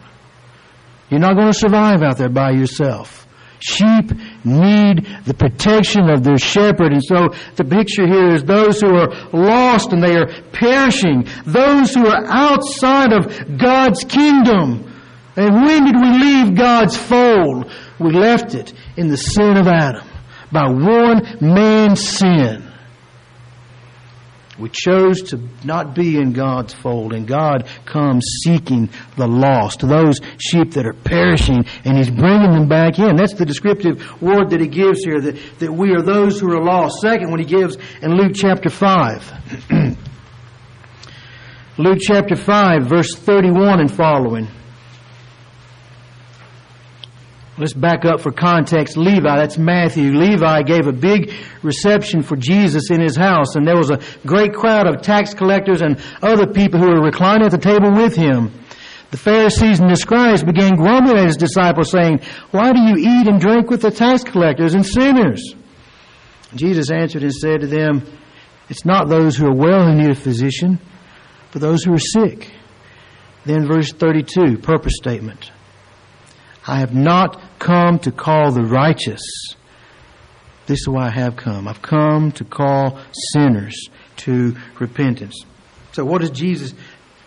You're 1.10 1.20
not 1.20 1.34
going 1.34 1.52
to 1.52 1.58
survive 1.58 2.02
out 2.02 2.18
there 2.18 2.28
by 2.28 2.50
yourself. 2.50 3.25
Sheep 3.60 4.12
need 4.44 5.06
the 5.24 5.34
protection 5.36 6.10
of 6.10 6.22
their 6.22 6.38
shepherd. 6.38 6.92
And 6.92 7.02
so 7.02 7.28
the 7.56 7.64
picture 7.64 8.06
here 8.06 8.28
is 8.28 8.44
those 8.44 8.80
who 8.80 8.94
are 8.96 9.08
lost 9.32 9.92
and 9.92 10.02
they 10.02 10.16
are 10.16 10.28
perishing. 10.52 11.26
Those 11.44 11.94
who 11.94 12.06
are 12.06 12.24
outside 12.26 13.12
of 13.12 13.58
God's 13.58 14.04
kingdom. 14.04 14.92
And 15.36 15.54
when 15.54 15.84
did 15.84 15.96
we 15.96 16.18
leave 16.18 16.56
God's 16.56 16.96
fold? 16.96 17.70
We 17.98 18.12
left 18.12 18.54
it 18.54 18.72
in 18.96 19.08
the 19.08 19.16
sin 19.16 19.56
of 19.56 19.66
Adam. 19.66 20.06
By 20.52 20.68
one 20.68 21.38
man's 21.40 22.06
sin. 22.06 22.65
We 24.58 24.70
chose 24.70 25.22
to 25.30 25.40
not 25.64 25.94
be 25.94 26.16
in 26.16 26.32
God's 26.32 26.72
fold, 26.72 27.12
and 27.12 27.26
God 27.26 27.68
comes 27.84 28.24
seeking 28.42 28.88
the 29.16 29.26
lost, 29.26 29.80
those 29.80 30.18
sheep 30.38 30.72
that 30.72 30.86
are 30.86 30.94
perishing, 30.94 31.66
and 31.84 31.98
He's 31.98 32.10
bringing 32.10 32.52
them 32.52 32.68
back 32.68 32.98
in. 32.98 33.16
That's 33.16 33.34
the 33.34 33.44
descriptive 33.44 34.22
word 34.22 34.50
that 34.50 34.60
He 34.60 34.68
gives 34.68 35.04
here, 35.04 35.20
that, 35.20 35.36
that 35.58 35.72
we 35.72 35.90
are 35.90 36.00
those 36.00 36.40
who 36.40 36.50
are 36.52 36.62
lost. 36.62 37.00
Second, 37.00 37.30
when 37.30 37.40
He 37.40 37.46
gives 37.46 37.76
in 38.00 38.16
Luke 38.16 38.32
chapter 38.34 38.70
5. 38.70 39.32
Luke 41.78 41.98
chapter 42.00 42.36
5, 42.36 42.86
verse 42.86 43.14
31 43.14 43.80
and 43.80 43.92
following. 43.92 44.48
Let's 47.58 47.72
back 47.72 48.04
up 48.04 48.20
for 48.20 48.32
context. 48.32 48.98
Levi, 48.98 49.36
that's 49.36 49.56
Matthew. 49.56 50.12
Levi 50.12 50.62
gave 50.62 50.86
a 50.86 50.92
big 50.92 51.32
reception 51.62 52.22
for 52.22 52.36
Jesus 52.36 52.90
in 52.90 53.00
his 53.00 53.16
house, 53.16 53.56
and 53.56 53.66
there 53.66 53.78
was 53.78 53.90
a 53.90 53.98
great 54.26 54.52
crowd 54.52 54.86
of 54.86 55.00
tax 55.00 55.32
collectors 55.32 55.80
and 55.80 55.98
other 56.20 56.46
people 56.46 56.78
who 56.78 56.88
were 56.88 57.02
reclining 57.02 57.46
at 57.46 57.52
the 57.52 57.58
table 57.58 57.90
with 57.92 58.14
him. 58.14 58.52
The 59.10 59.16
Pharisees 59.16 59.80
and 59.80 59.90
the 59.90 59.96
scribes 59.96 60.42
began 60.42 60.76
grumbling 60.76 61.16
at 61.16 61.26
his 61.26 61.38
disciples, 61.38 61.90
saying, 61.90 62.20
Why 62.50 62.74
do 62.74 62.80
you 62.80 62.96
eat 62.98 63.26
and 63.26 63.40
drink 63.40 63.70
with 63.70 63.80
the 63.80 63.90
tax 63.90 64.22
collectors 64.22 64.74
and 64.74 64.84
sinners? 64.84 65.54
Jesus 66.54 66.90
answered 66.90 67.22
and 67.22 67.32
said 67.32 67.62
to 67.62 67.66
them, 67.66 68.02
It's 68.68 68.84
not 68.84 69.08
those 69.08 69.34
who 69.34 69.46
are 69.46 69.54
well 69.54 69.86
who 69.86 69.94
need 69.94 70.10
a 70.10 70.14
physician, 70.14 70.78
but 71.52 71.62
those 71.62 71.84
who 71.84 71.94
are 71.94 71.98
sick. 71.98 72.50
Then 73.46 73.66
verse 73.66 73.92
32, 73.92 74.58
purpose 74.58 74.96
statement. 74.96 75.52
I 76.66 76.80
have 76.80 76.94
not 76.94 77.40
come 77.58 77.98
to 78.00 78.12
call 78.12 78.52
the 78.52 78.62
righteous. 78.62 79.22
This 80.66 80.80
is 80.80 80.88
why 80.88 81.06
I 81.06 81.10
have 81.10 81.36
come. 81.36 81.68
I've 81.68 81.82
come 81.82 82.32
to 82.32 82.44
call 82.44 82.98
sinners 83.32 83.88
to 84.18 84.56
repentance. 84.80 85.44
So 85.92 86.04
what 86.04 86.22
is 86.22 86.30
Jesus' 86.30 86.74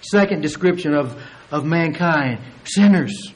second 0.02 0.42
description 0.42 0.94
of, 0.94 1.22
of 1.52 1.66
mankind? 1.66 2.40
Sinners. 2.66 3.34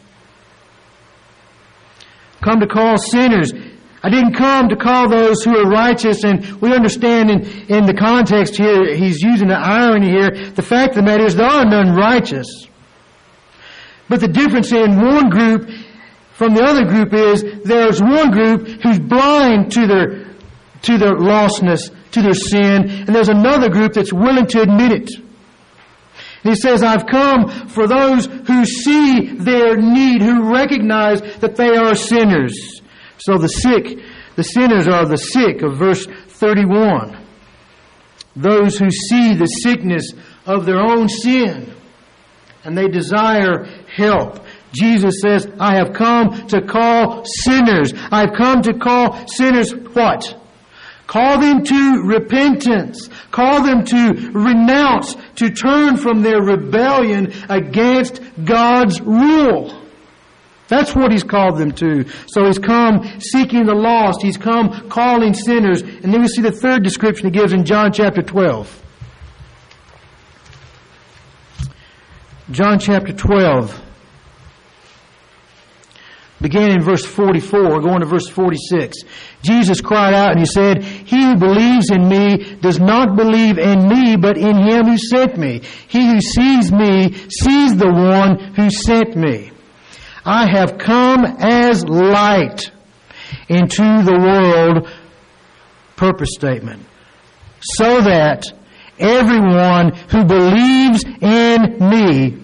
Come 2.42 2.60
to 2.60 2.68
call 2.68 2.98
sinners. 2.98 3.54
I 4.04 4.10
didn't 4.10 4.34
come 4.34 4.68
to 4.68 4.76
call 4.76 5.10
those 5.10 5.44
who 5.44 5.58
are 5.58 5.70
righteous, 5.70 6.26
and 6.26 6.62
we 6.62 6.74
understand 6.74 7.32
in, 7.32 7.42
in 7.70 7.86
the 7.86 7.94
context 7.94 8.58
here, 8.58 8.94
he's 8.94 9.22
using 9.22 9.48
the 9.48 9.58
irony 9.58 10.10
here. 10.10 10.52
The 10.52 10.62
fact 10.62 10.90
of 10.90 10.96
the 10.98 11.04
matter 11.04 11.24
is 11.24 11.36
there 11.36 11.48
are 11.48 11.64
none 11.64 11.96
righteous. 11.96 12.68
But 14.10 14.20
the 14.20 14.28
difference 14.28 14.74
in 14.74 15.02
one 15.02 15.30
group 15.30 15.70
from 16.34 16.56
the 16.56 16.64
other 16.64 16.86
group 16.86 17.14
is 17.14 17.44
there's 17.64 18.02
one 18.02 18.32
group 18.32 18.68
who's 18.82 19.00
blind 19.00 19.72
to 19.74 19.88
their, 19.88 20.26
to 20.82 20.98
their 20.98 21.16
lostness, 21.16 21.92
to 22.12 22.22
their 22.22 22.34
sin, 22.34 22.90
and 22.90 23.16
there's 23.16 23.30
another 23.30 23.70
group 23.70 23.94
that's 23.94 24.12
willing 24.12 24.48
to 24.48 24.62
admit 24.62 24.92
it. 24.92 25.12
He 26.42 26.56
says, 26.56 26.84
I've 26.84 27.06
come 27.06 27.50
for 27.70 27.88
those 27.88 28.26
who 28.26 28.66
see 28.66 29.36
their 29.36 29.78
need, 29.78 30.22
who 30.22 30.54
recognize 30.54 31.22
that 31.40 31.56
they 31.56 31.78
are 31.78 31.96
sinners. 31.96 32.82
So 33.18 33.38
the 33.38 33.48
sick, 33.48 34.00
the 34.36 34.44
sinners 34.44 34.88
are 34.88 35.06
the 35.06 35.18
sick 35.18 35.62
of 35.62 35.78
verse 35.78 36.06
31. 36.06 37.18
Those 38.36 38.78
who 38.78 38.90
see 38.90 39.36
the 39.36 39.46
sickness 39.46 40.12
of 40.46 40.66
their 40.66 40.80
own 40.80 41.08
sin 41.08 41.74
and 42.64 42.78
they 42.78 42.88
desire 42.88 43.66
help. 43.94 44.40
Jesus 44.74 45.22
says, 45.22 45.48
I 45.60 45.76
have 45.76 45.94
come 45.94 46.48
to 46.48 46.62
call 46.62 47.24
sinners. 47.26 47.94
I've 48.12 48.34
come 48.34 48.62
to 48.64 48.74
call 48.74 49.28
sinners 49.28 49.72
what? 49.72 50.36
Call 51.06 51.40
them 51.40 51.64
to 51.64 52.02
repentance. 52.06 53.08
Call 53.30 53.64
them 53.64 53.86
to 53.86 54.32
renounce, 54.34 55.16
to 55.36 55.52
turn 55.52 55.98
from 55.98 56.24
their 56.24 56.42
rebellion 56.42 57.34
against 57.50 58.20
God's 58.44 59.00
rule. 59.00 59.80
That's 60.70 60.96
what 60.96 61.12
he's 61.12 61.24
called 61.24 61.60
them 61.60 61.72
to. 61.74 62.06
So 62.26 62.46
he's 62.46 62.58
come 62.58 63.20
seeking 63.20 63.66
the 63.66 63.76
lost. 63.76 64.24
He's 64.24 64.38
come 64.38 64.90
calling 64.90 65.36
sinners. 65.36 65.82
And 65.82 66.12
then 66.12 66.22
we 66.22 66.28
see 66.28 66.42
the 66.42 66.52
third 66.52 66.84
description 66.84 67.26
he 67.26 67.32
gives 67.32 67.54
in 67.54 67.64
John 67.64 67.92
chapter 67.92 68.24
12. 68.24 68.82
John 72.50 72.80
chapter 72.80 73.14
12 73.14 73.82
beginning 76.44 76.76
in 76.76 76.82
verse 76.82 77.06
44, 77.06 77.80
going 77.80 78.02
to 78.02 78.06
verse 78.06 78.28
46. 78.28 78.98
Jesus 79.42 79.80
cried 79.80 80.14
out 80.14 80.32
and 80.32 80.40
he 80.40 80.46
said, 80.46 80.84
He 80.84 81.24
who 81.24 81.38
believes 81.38 81.90
in 81.90 82.08
me 82.10 82.58
does 82.62 82.80
not 82.80 83.16
believe 83.16 83.58
in 83.58 83.88
me, 83.88 84.18
but 84.18 84.38
in 84.38 84.58
him 84.58 84.86
who 84.86 84.98
sent 84.98 85.38
me. 85.38 85.62
He 85.88 86.06
who 86.06 86.20
sees 86.20 86.72
me 86.72 87.14
sees 87.30 87.78
the 87.78 87.90
one 87.90 88.54
who 88.56 88.70
sent 88.70 89.16
me. 89.16 89.52
I 90.26 90.46
have 90.46 90.78
come 90.78 91.26
as 91.26 91.86
light 91.86 92.72
into 93.48 94.04
the 94.04 94.20
world, 94.20 94.90
purpose 95.96 96.32
statement, 96.34 96.86
so 97.62 98.02
that 98.02 98.46
everyone 99.00 99.94
who 100.12 100.26
believes 100.26 101.06
in 101.22 101.78
me 101.80 102.38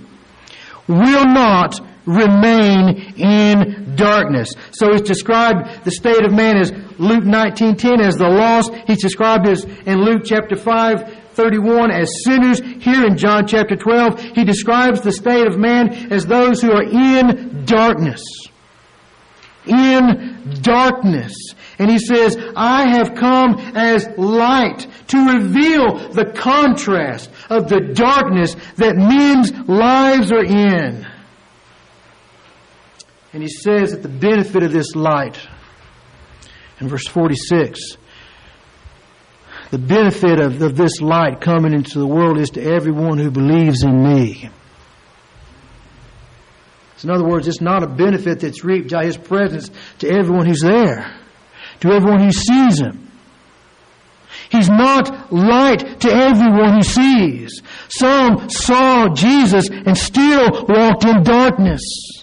will 0.87 1.25
not 1.25 1.88
remain 2.09 3.13
in 3.17 3.95
darkness. 3.95 4.53
So 4.71 4.91
he's 4.91 5.01
described 5.01 5.85
the 5.85 5.91
state 5.91 6.25
of 6.25 6.33
man 6.33 6.57
as 6.57 6.71
Luke 6.97 7.23
19:10 7.23 8.01
as 8.01 8.15
the 8.15 8.27
lost. 8.27 8.73
He's 8.87 9.01
described 9.01 9.47
as 9.47 9.63
in 9.85 10.01
Luke 10.01 10.23
chapter 10.25 10.55
5 10.55 11.19
31 11.33 11.91
as 11.91 12.09
sinners. 12.25 12.59
Here 12.59 13.05
in 13.05 13.15
John 13.15 13.47
chapter 13.47 13.75
12, 13.75 14.19
he 14.35 14.43
describes 14.43 15.01
the 15.01 15.11
state 15.11 15.47
of 15.47 15.57
man 15.57 16.11
as 16.11 16.25
those 16.25 16.61
who 16.61 16.71
are 16.71 16.83
in 16.83 17.63
darkness. 17.65 18.23
In 19.65 20.59
darkness. 20.61 21.33
And 21.77 21.89
he 21.89 21.99
says, 21.99 22.37
I 22.57 22.89
have 22.89 23.15
come 23.15 23.55
as 23.73 24.05
light 24.17 24.85
to 25.07 25.17
reveal 25.37 26.09
the 26.09 26.33
contrast 26.35 27.29
of 27.49 27.69
the 27.69 27.93
darkness 27.93 28.55
that 28.75 28.97
men's 28.97 29.53
lives 29.69 30.33
are 30.33 30.43
in. 30.43 31.07
And 33.33 33.43
he 33.43 33.49
says 33.49 33.91
that 33.91 34.01
the 34.01 34.09
benefit 34.09 34.63
of 34.63 34.71
this 34.71 34.95
light, 34.95 35.39
in 36.79 36.87
verse 36.87 37.07
46, 37.07 37.97
the 39.71 39.77
benefit 39.77 40.39
of, 40.39 40.61
of 40.61 40.75
this 40.75 40.99
light 40.99 41.41
coming 41.41 41.73
into 41.73 41.99
the 41.99 42.07
world 42.07 42.39
is 42.39 42.49
to 42.51 42.63
everyone 42.63 43.19
who 43.19 43.29
believes 43.29 43.83
in 43.83 44.03
me. 44.03 44.49
So 46.97 47.07
in 47.07 47.13
other 47.13 47.25
words, 47.25 47.47
it's 47.47 47.61
not 47.61 47.83
a 47.83 47.87
benefit 47.87 48.39
that's 48.39 48.63
reaped 48.63 48.91
by 48.91 49.05
his 49.05 49.15
presence 49.15 49.69
to 49.99 50.09
everyone 50.09 50.47
who's 50.47 50.61
there, 50.61 51.15
to 51.81 51.91
everyone 51.91 52.21
who 52.21 52.31
sees 52.31 52.79
him. 52.79 53.09
He's 54.49 54.69
not 54.69 55.31
light 55.31 56.01
to 56.01 56.11
everyone 56.11 56.73
who 56.73 56.81
sees. 56.81 57.61
Some 57.89 58.49
saw 58.49 59.09
Jesus 59.13 59.69
and 59.69 59.95
still 59.95 60.65
walked 60.67 61.05
in 61.05 61.23
darkness. 61.23 62.18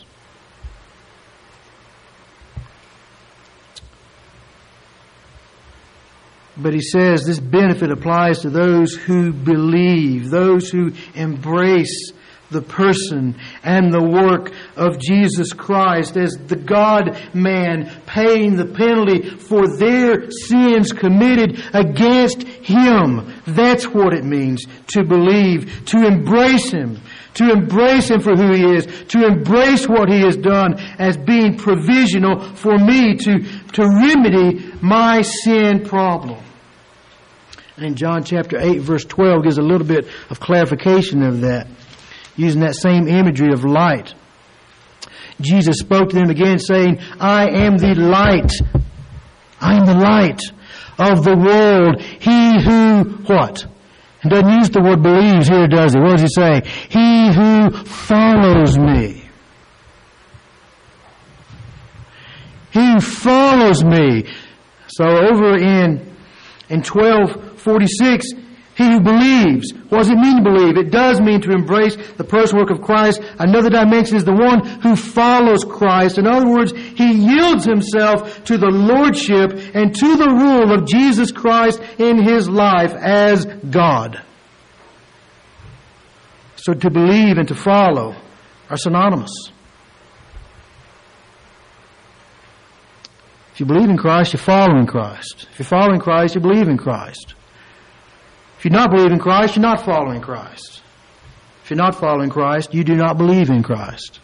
But 6.58 6.72
he 6.72 6.80
says 6.80 7.24
this 7.24 7.38
benefit 7.38 7.90
applies 7.90 8.40
to 8.40 8.50
those 8.50 8.94
who 8.94 9.32
believe, 9.32 10.30
those 10.30 10.70
who 10.70 10.92
embrace 11.14 12.12
the 12.50 12.62
person 12.62 13.36
and 13.62 13.92
the 13.92 14.02
work 14.02 14.52
of 14.76 14.98
Jesus 14.98 15.52
Christ 15.52 16.16
as 16.16 16.32
the 16.46 16.56
God 16.56 17.18
man 17.34 17.90
paying 18.06 18.56
the 18.56 18.66
penalty 18.66 19.28
for 19.28 19.76
their 19.76 20.30
sins 20.30 20.92
committed 20.92 21.62
against 21.74 22.42
Him. 22.42 23.32
That's 23.46 23.86
what 23.86 24.14
it 24.14 24.24
means 24.24 24.64
to 24.88 25.04
believe, 25.04 25.84
to 25.86 26.06
embrace 26.06 26.70
Him, 26.70 27.00
to 27.34 27.50
embrace 27.50 28.10
Him 28.10 28.20
for 28.20 28.36
who 28.36 28.52
He 28.54 28.76
is, 28.76 28.86
to 29.08 29.26
embrace 29.26 29.88
what 29.88 30.08
He 30.08 30.20
has 30.20 30.36
done 30.36 30.78
as 30.98 31.16
being 31.16 31.56
provisional 31.56 32.40
for 32.54 32.78
me 32.78 33.16
to, 33.16 33.40
to 33.72 33.82
remedy 33.82 34.72
my 34.80 35.22
sin 35.22 35.84
problem. 35.84 36.45
And 37.76 37.86
in 37.86 37.94
John 37.94 38.24
chapter 38.24 38.58
8 38.58 38.78
verse 38.80 39.04
12 39.04 39.44
gives 39.44 39.58
a 39.58 39.62
little 39.62 39.86
bit 39.86 40.08
of 40.30 40.40
clarification 40.40 41.22
of 41.22 41.42
that, 41.42 41.66
using 42.36 42.60
that 42.60 42.74
same 42.74 43.06
imagery 43.06 43.52
of 43.52 43.64
light. 43.64 44.14
Jesus 45.40 45.78
spoke 45.78 46.08
to 46.10 46.16
them 46.16 46.30
again 46.30 46.58
saying, 46.58 46.98
I 47.20 47.48
am 47.48 47.76
the 47.76 47.94
light. 47.94 48.52
I 49.60 49.76
am 49.76 49.84
the 49.84 49.94
light 49.94 50.40
of 50.98 51.24
the 51.24 51.36
world. 51.36 52.00
He 52.00 52.62
who, 52.62 53.22
what? 53.26 53.66
Doesn't 54.26 54.58
use 54.58 54.70
the 54.70 54.82
word 54.82 55.02
believes 55.02 55.46
here, 55.46 55.68
does 55.68 55.92
he? 55.92 56.00
What 56.00 56.18
does 56.18 56.22
he 56.22 56.28
say? 56.28 56.62
He 56.88 57.32
who 57.32 57.84
follows 57.84 58.78
me. 58.78 59.22
He 62.72 63.00
follows 63.00 63.84
me. 63.84 64.26
So 64.88 65.04
over 65.04 65.56
in, 65.56 66.16
in 66.68 66.82
1246, 67.66 68.32
he 68.76 68.84
who 68.84 69.00
believes. 69.00 69.72
What 69.88 69.98
does 69.98 70.10
it 70.10 70.18
mean 70.18 70.44
to 70.44 70.50
believe? 70.50 70.76
It 70.76 70.90
does 70.90 71.18
mean 71.20 71.40
to 71.40 71.52
embrace 71.52 71.96
the 72.16 72.24
personal 72.24 72.64
work 72.64 72.70
of 72.70 72.82
Christ. 72.84 73.22
Another 73.38 73.70
dimension 73.70 74.16
is 74.16 74.24
the 74.24 74.34
one 74.34 74.66
who 74.80 74.94
follows 74.94 75.64
Christ. 75.64 76.18
In 76.18 76.26
other 76.26 76.48
words, 76.48 76.72
he 76.72 77.12
yields 77.12 77.64
himself 77.64 78.44
to 78.44 78.58
the 78.58 78.70
lordship 78.70 79.52
and 79.74 79.94
to 79.94 80.16
the 80.16 80.28
rule 80.28 80.72
of 80.72 80.86
Jesus 80.86 81.32
Christ 81.32 81.80
in 81.98 82.22
his 82.22 82.50
life 82.50 82.92
as 82.92 83.46
God. 83.46 84.22
So 86.56 86.74
to 86.74 86.90
believe 86.90 87.38
and 87.38 87.48
to 87.48 87.54
follow 87.54 88.14
are 88.68 88.76
synonymous. 88.76 89.32
If 93.54 93.60
you 93.60 93.66
believe 93.66 93.88
in 93.88 93.96
Christ, 93.96 94.34
you 94.34 94.38
follow 94.38 94.76
in 94.76 94.86
Christ. 94.86 95.46
If 95.50 95.60
you 95.60 95.64
follow 95.64 95.94
in 95.94 96.00
Christ, 96.00 96.34
you 96.34 96.42
believe 96.42 96.68
in 96.68 96.76
Christ. 96.76 97.34
If 98.58 98.64
you 98.64 98.70
not 98.70 98.90
believe 98.90 99.12
in 99.12 99.18
Christ, 99.18 99.56
you're 99.56 99.62
not 99.62 99.84
following 99.84 100.20
Christ. 100.20 100.82
If 101.62 101.70
you're 101.70 101.76
not 101.76 101.96
following 101.96 102.30
Christ, 102.30 102.72
you 102.74 102.84
do 102.84 102.94
not 102.94 103.18
believe 103.18 103.50
in 103.50 103.62
Christ. 103.62 104.20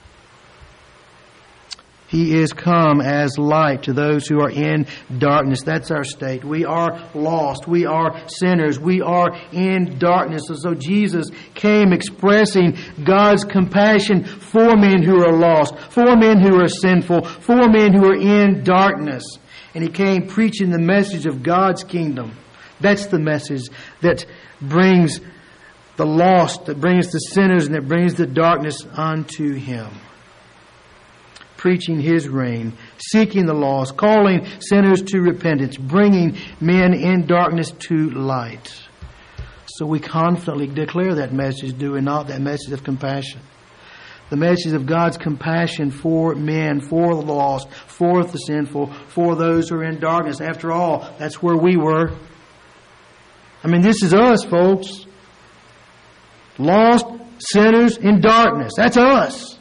He 2.13 2.39
is 2.39 2.53
come 2.53 3.01
as 3.01 3.39
light 3.39 3.85
to 3.85 3.95
those 3.95 4.29
who 4.29 4.43
are 4.43 4.51
in 4.51 4.87
darkness. 5.17 5.63
That's 5.63 5.91
our 5.91 6.05
state. 6.05 6.45
We 6.45 6.67
are 6.67 7.09
lost. 7.15 7.67
We 7.67 7.87
are 7.87 8.29
sinners. 8.29 8.79
We 8.79 9.01
are 9.01 9.35
in 9.51 9.99
darkness. 9.99 10.43
And 10.51 10.59
so 10.59 10.75
Jesus 10.75 11.31
came 11.55 11.95
expressing 11.95 12.77
God's 13.03 13.45
compassion 13.45 14.25
for 14.25 14.77
men 14.77 15.03
who 15.03 15.25
are 15.25 15.33
lost, 15.33 15.79
for 15.89 16.15
men 16.15 16.39
who 16.39 16.61
are 16.61 16.69
sinful, 16.69 17.25
for 17.25 17.69
men 17.71 17.95
who 17.95 18.05
are 18.05 18.15
in 18.15 18.63
darkness. 18.63 19.25
And 19.75 19.83
he 19.83 19.89
came 19.89 20.27
preaching 20.27 20.69
the 20.69 20.79
message 20.79 21.25
of 21.25 21.43
God's 21.43 21.83
kingdom. 21.83 22.33
That's 22.83 23.07
the 23.07 23.19
message 23.19 23.69
that 24.01 24.27
brings 24.61 25.21
the 25.97 26.07
lost, 26.07 26.67
that 26.67 26.81
brings 26.81 27.11
the 27.13 27.19
sinners, 27.19 27.67
and 27.67 27.75
that 27.75 27.87
brings 27.87 28.15
the 28.15 28.27
darkness 28.27 28.79
unto 28.93 29.55
him. 29.55 29.89
Preaching 31.57 32.01
his 32.01 32.29
reign, 32.29 32.73
seeking 32.99 33.47
the 33.47 33.55
lost, 33.55 33.97
calling 33.97 34.47
sinners 34.59 35.01
to 35.03 35.21
repentance, 35.21 35.77
bringing 35.77 36.37
men 36.61 36.93
in 36.93 37.27
darkness 37.27 37.71
to 37.71 38.11
light. 38.11 38.83
So 39.67 39.87
we 39.87 40.01
confidently 40.01 40.67
declare 40.67 41.15
that 41.15 41.33
message, 41.33 41.79
do 41.79 41.93
we 41.93 42.01
not? 42.01 42.27
That 42.27 42.41
message 42.41 42.73
of 42.73 42.83
compassion. 42.83 43.41
The 44.29 44.37
message 44.37 44.73
of 44.73 44.87
God's 44.87 45.19
compassion 45.19 45.91
for 45.91 46.35
men, 46.35 46.81
for 46.81 47.15
the 47.15 47.21
lost, 47.21 47.71
for 47.71 48.25
the 48.25 48.39
sinful, 48.39 48.93
for 49.09 49.37
those 49.37 49.69
who 49.69 49.77
are 49.77 49.85
in 49.85 50.01
darkness. 50.01 50.41
After 50.41 50.73
all, 50.73 51.09
that's 51.19 51.43
where 51.43 51.57
we 51.57 51.77
were. 51.77 52.13
I 53.65 53.69
mean, 53.69 53.83
this 53.83 54.03
is 54.03 54.13
us, 54.13 54.45
folks. 54.45 55.07
Lost 56.59 57.07
sinners 57.39 57.97
in 57.97 58.21
darkness. 58.21 58.73
That's 58.77 58.97
us. 58.97 59.59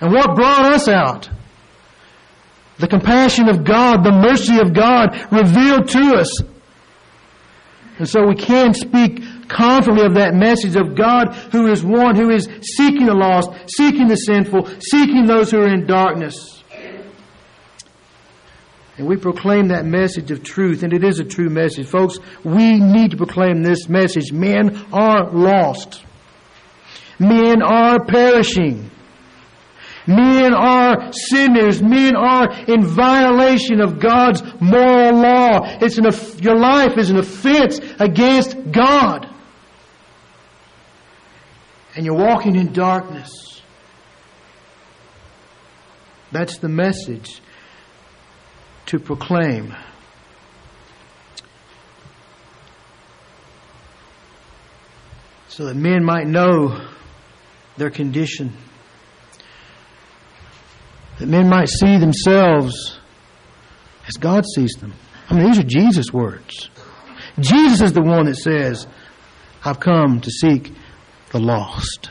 And 0.00 0.12
what 0.12 0.34
brought 0.34 0.72
us 0.72 0.88
out? 0.88 1.30
The 2.78 2.88
compassion 2.88 3.48
of 3.48 3.64
God, 3.64 4.02
the 4.02 4.10
mercy 4.10 4.58
of 4.58 4.74
God 4.74 5.14
revealed 5.30 5.88
to 5.90 6.16
us. 6.16 6.42
And 7.98 8.08
so 8.08 8.26
we 8.26 8.34
can 8.34 8.74
speak 8.74 9.22
confidently 9.48 10.06
of 10.06 10.14
that 10.14 10.34
message 10.34 10.74
of 10.76 10.96
God 10.96 11.34
who 11.52 11.70
is 11.70 11.84
one 11.84 12.16
who 12.16 12.30
is 12.30 12.48
seeking 12.76 13.06
the 13.06 13.14
lost, 13.14 13.50
seeking 13.76 14.08
the 14.08 14.16
sinful, 14.16 14.66
seeking 14.80 15.26
those 15.26 15.50
who 15.50 15.60
are 15.60 15.68
in 15.68 15.86
darkness. 15.86 16.61
And 18.98 19.06
we 19.06 19.16
proclaim 19.16 19.68
that 19.68 19.86
message 19.86 20.30
of 20.30 20.42
truth, 20.42 20.82
and 20.82 20.92
it 20.92 21.02
is 21.02 21.18
a 21.18 21.24
true 21.24 21.48
message. 21.48 21.86
Folks, 21.86 22.18
we 22.44 22.78
need 22.78 23.12
to 23.12 23.16
proclaim 23.16 23.62
this 23.62 23.88
message. 23.88 24.32
Men 24.32 24.86
are 24.92 25.30
lost. 25.30 26.04
Men 27.18 27.62
are 27.62 28.04
perishing. 28.04 28.90
Men 30.06 30.52
are 30.52 31.10
sinners. 31.12 31.80
Men 31.80 32.16
are 32.16 32.52
in 32.64 32.84
violation 32.84 33.80
of 33.80 33.98
God's 33.98 34.42
moral 34.60 35.14
law. 35.14 35.60
It's 35.80 35.96
an, 35.96 36.42
your 36.42 36.56
life 36.56 36.98
is 36.98 37.08
an 37.08 37.16
offense 37.16 37.80
against 37.98 38.72
God. 38.72 39.26
And 41.96 42.04
you're 42.04 42.16
walking 42.16 42.56
in 42.56 42.72
darkness. 42.72 43.62
That's 46.30 46.58
the 46.58 46.68
message 46.68 47.40
to 48.86 48.98
proclaim. 48.98 49.74
So 55.48 55.66
that 55.66 55.76
men 55.76 56.04
might 56.04 56.26
know 56.26 56.88
their 57.76 57.90
condition. 57.90 58.52
That 61.18 61.26
men 61.26 61.48
might 61.48 61.68
see 61.68 61.98
themselves 61.98 62.98
as 64.06 64.14
God 64.14 64.44
sees 64.54 64.72
them. 64.80 64.94
I 65.28 65.34
mean, 65.34 65.46
these 65.46 65.58
are 65.58 65.62
Jesus' 65.62 66.12
words. 66.12 66.70
Jesus 67.38 67.80
is 67.80 67.92
the 67.92 68.02
one 68.02 68.26
that 68.26 68.36
says, 68.36 68.86
I've 69.64 69.80
come 69.80 70.20
to 70.20 70.30
seek 70.30 70.72
the 71.30 71.40
lost. 71.40 72.10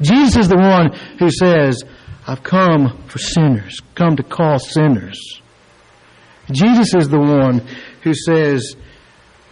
Jesus 0.00 0.36
is 0.36 0.48
the 0.48 0.56
one 0.56 0.92
who 1.18 1.30
says, 1.30 1.82
I've 2.26 2.42
come 2.42 3.02
for 3.08 3.18
sinners, 3.18 3.78
come 3.94 4.16
to 4.16 4.22
call 4.22 4.58
sinners. 4.58 5.39
Jesus 6.50 6.94
is 6.94 7.08
the 7.08 7.18
one 7.18 7.66
who 8.02 8.14
says 8.14 8.76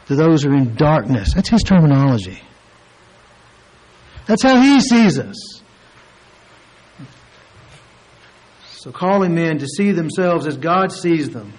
to 0.07 0.17
those 0.17 0.43
who 0.43 0.51
are 0.51 0.57
in 0.57 0.75
darkness, 0.75 1.35
that's 1.35 1.51
his 1.51 1.63
terminology. 1.63 2.43
That's 4.27 4.43
how 4.43 4.61
he 4.61 4.81
sees 4.81 5.19
us. 5.19 5.63
So 8.73 8.93
calling 8.93 9.35
men 9.35 9.59
to 9.59 9.67
see 9.67 9.93
themselves 9.93 10.47
as 10.47 10.57
God 10.57 10.93
sees 10.93 11.31
them 11.31 11.53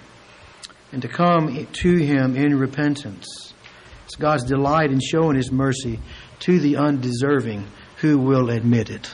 and 0.92 1.02
to 1.02 1.08
come 1.08 1.68
to 1.72 1.96
him 1.96 2.36
in 2.36 2.58
repentance. 2.58 3.54
It's 4.06 4.16
God's 4.16 4.46
delight 4.46 4.92
in 4.92 5.00
showing 5.00 5.36
his 5.36 5.52
mercy 5.52 6.00
to 6.40 6.60
the 6.60 6.78
undeserving 6.78 7.68
who 7.98 8.18
will 8.18 8.50
admit 8.50 8.90
it. 8.90 9.14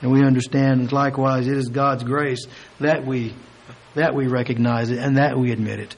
And 0.00 0.10
we 0.10 0.24
understand 0.24 0.92
likewise 0.92 1.46
it 1.46 1.56
is 1.56 1.68
God's 1.68 2.04
grace 2.04 2.46
that 2.80 3.06
we 3.06 3.34
that 3.94 4.14
we 4.14 4.26
recognize 4.26 4.90
it 4.90 4.98
and 4.98 5.16
that 5.16 5.38
we 5.38 5.52
admit 5.52 5.80
it. 5.80 5.96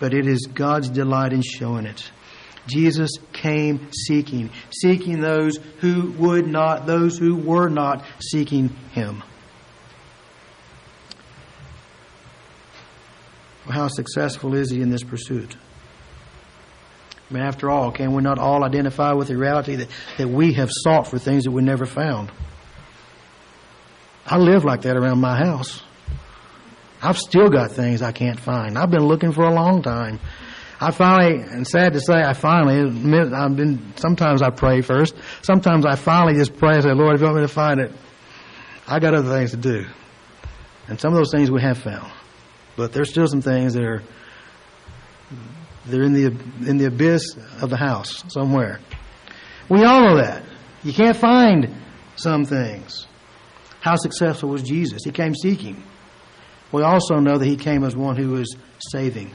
But 0.00 0.14
it 0.14 0.26
is 0.26 0.46
God's 0.52 0.88
delight 0.88 1.32
in 1.32 1.42
showing 1.42 1.86
it. 1.86 2.10
Jesus 2.66 3.10
came 3.32 3.90
seeking, 3.92 4.50
seeking 4.70 5.20
those 5.20 5.58
who 5.80 6.12
would 6.12 6.46
not, 6.46 6.86
those 6.86 7.18
who 7.18 7.36
were 7.36 7.68
not 7.68 8.04
seeking 8.20 8.68
Him. 8.92 9.22
How 13.68 13.88
successful 13.88 14.54
is 14.54 14.70
He 14.70 14.80
in 14.80 14.90
this 14.90 15.02
pursuit? 15.02 15.56
I 17.30 17.34
mean, 17.34 17.42
after 17.42 17.70
all, 17.70 17.90
can 17.90 18.12
we 18.12 18.22
not 18.22 18.38
all 18.38 18.64
identify 18.64 19.12
with 19.12 19.28
the 19.28 19.36
reality 19.36 19.76
that, 19.76 19.88
that 20.18 20.28
we 20.28 20.52
have 20.54 20.70
sought 20.70 21.08
for 21.08 21.18
things 21.18 21.44
that 21.44 21.50
we 21.50 21.62
never 21.62 21.86
found? 21.86 22.30
I 24.26 24.38
live 24.38 24.64
like 24.64 24.82
that 24.82 24.96
around 24.96 25.20
my 25.20 25.36
house. 25.36 25.82
I've 27.04 27.18
still 27.18 27.50
got 27.50 27.72
things 27.72 28.00
I 28.00 28.12
can't 28.12 28.40
find. 28.40 28.78
I've 28.78 28.90
been 28.90 29.04
looking 29.04 29.32
for 29.32 29.44
a 29.44 29.52
long 29.52 29.82
time. 29.82 30.20
I 30.80 30.90
finally, 30.90 31.42
and 31.42 31.66
sad 31.66 31.92
to 31.92 32.00
say, 32.00 32.14
I 32.14 32.32
finally 32.32 32.80
admit, 32.80 33.32
I've 33.32 33.54
been, 33.54 33.92
sometimes 33.96 34.40
I 34.40 34.48
pray 34.48 34.80
first. 34.80 35.14
Sometimes 35.42 35.84
I 35.84 35.96
finally 35.96 36.34
just 36.34 36.56
pray 36.56 36.74
and 36.74 36.82
say, 36.82 36.92
Lord, 36.92 37.14
if 37.14 37.20
you 37.20 37.26
want 37.26 37.36
me 37.36 37.42
to 37.42 37.48
find 37.48 37.78
it, 37.78 37.92
I 38.86 39.00
got 39.00 39.14
other 39.14 39.28
things 39.28 39.50
to 39.50 39.58
do. 39.58 39.86
And 40.88 40.98
some 40.98 41.12
of 41.12 41.18
those 41.18 41.30
things 41.30 41.50
we 41.50 41.60
have 41.60 41.78
found. 41.78 42.10
But 42.76 42.92
there's 42.92 43.10
still 43.10 43.26
some 43.26 43.42
things 43.42 43.74
that 43.74 43.84
are, 43.84 44.02
they're 45.84 46.02
in 46.02 46.14
the, 46.14 46.26
in 46.68 46.78
the 46.78 46.86
abyss 46.86 47.36
of 47.60 47.68
the 47.68 47.76
house 47.76 48.24
somewhere. 48.28 48.80
We 49.68 49.84
all 49.84 50.02
know 50.02 50.16
that. 50.16 50.42
You 50.82 50.94
can't 50.94 51.16
find 51.16 51.74
some 52.16 52.46
things. 52.46 53.06
How 53.80 53.96
successful 53.96 54.48
was 54.48 54.62
Jesus? 54.62 55.04
He 55.04 55.12
came 55.12 55.34
seeking. 55.34 55.82
We 56.74 56.82
also 56.82 57.20
know 57.20 57.38
that 57.38 57.46
he 57.46 57.54
came 57.54 57.84
as 57.84 57.94
one 57.94 58.16
who 58.16 58.30
was 58.30 58.56
saving. 58.90 59.30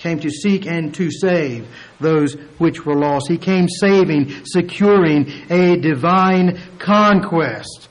Came 0.00 0.20
to 0.20 0.28
seek 0.28 0.66
and 0.66 0.94
to 0.94 1.10
save 1.10 1.66
those 2.00 2.34
which 2.58 2.84
were 2.84 2.96
lost. 2.96 3.28
He 3.30 3.38
came 3.38 3.66
saving, 3.66 4.44
securing 4.44 5.32
a 5.48 5.78
divine 5.78 6.60
conquest. 6.78 7.88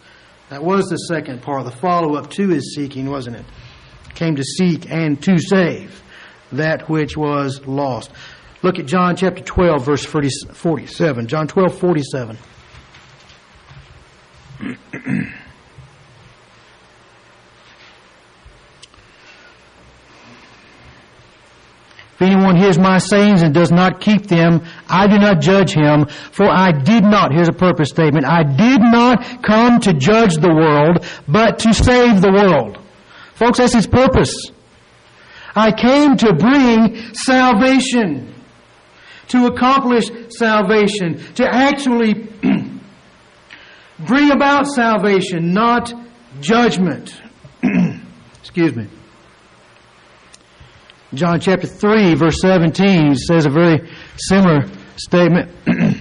That 0.49 0.63
was 0.63 0.85
the 0.85 0.97
second 0.97 1.41
part, 1.41 1.65
the 1.65 1.71
follow 1.71 2.13
up 2.13 2.29
to 2.33 2.47
his 2.49 2.75
seeking, 2.75 3.09
wasn't 3.09 3.37
it? 3.37 3.45
Came 4.13 4.35
to 4.35 4.43
seek 4.43 4.87
and 4.87 5.19
to 5.23 5.39
save 5.39 6.03
that 6.51 6.87
which 6.87 7.17
was 7.17 7.65
lost. 7.65 8.11
Look 8.61 8.77
at 8.77 8.85
John 8.85 9.15
chapter 9.15 9.41
12, 9.41 9.83
verse 9.83 10.05
47. 10.05 11.27
John 11.27 11.47
12, 11.47 11.79
47. 11.79 12.37
anyone 22.23 22.55
hears 22.55 22.79
my 22.79 22.97
sayings 22.97 23.41
and 23.41 23.53
does 23.53 23.71
not 23.71 24.01
keep 24.01 24.27
them, 24.27 24.65
I 24.87 25.07
do 25.07 25.17
not 25.19 25.41
judge 25.41 25.71
him, 25.73 26.07
for 26.31 26.45
I 26.45 26.71
did 26.71 27.03
not, 27.03 27.33
here's 27.33 27.49
a 27.49 27.53
purpose 27.53 27.89
statement, 27.89 28.25
I 28.25 28.43
did 28.43 28.81
not 28.81 29.43
come 29.43 29.79
to 29.81 29.93
judge 29.93 30.35
the 30.35 30.53
world, 30.53 31.05
but 31.27 31.59
to 31.59 31.73
save 31.73 32.21
the 32.21 32.31
world. 32.31 32.79
Folks, 33.35 33.59
that's 33.59 33.73
his 33.73 33.87
purpose. 33.87 34.33
I 35.55 35.71
came 35.71 36.17
to 36.17 36.33
bring 36.33 37.13
salvation, 37.13 38.33
to 39.27 39.45
accomplish 39.45 40.09
salvation, 40.29 41.23
to 41.35 41.47
actually 41.47 42.13
bring 43.99 44.31
about 44.31 44.67
salvation, 44.67 45.53
not 45.53 45.93
judgment. 46.41 47.21
Excuse 48.41 48.75
me. 48.75 48.87
John 51.13 51.39
chapter 51.39 51.67
3, 51.67 52.15
verse 52.15 52.41
17 52.41 53.15
says 53.15 53.45
a 53.45 53.49
very 53.49 53.87
similar 54.17 54.63
statement. 54.97 55.51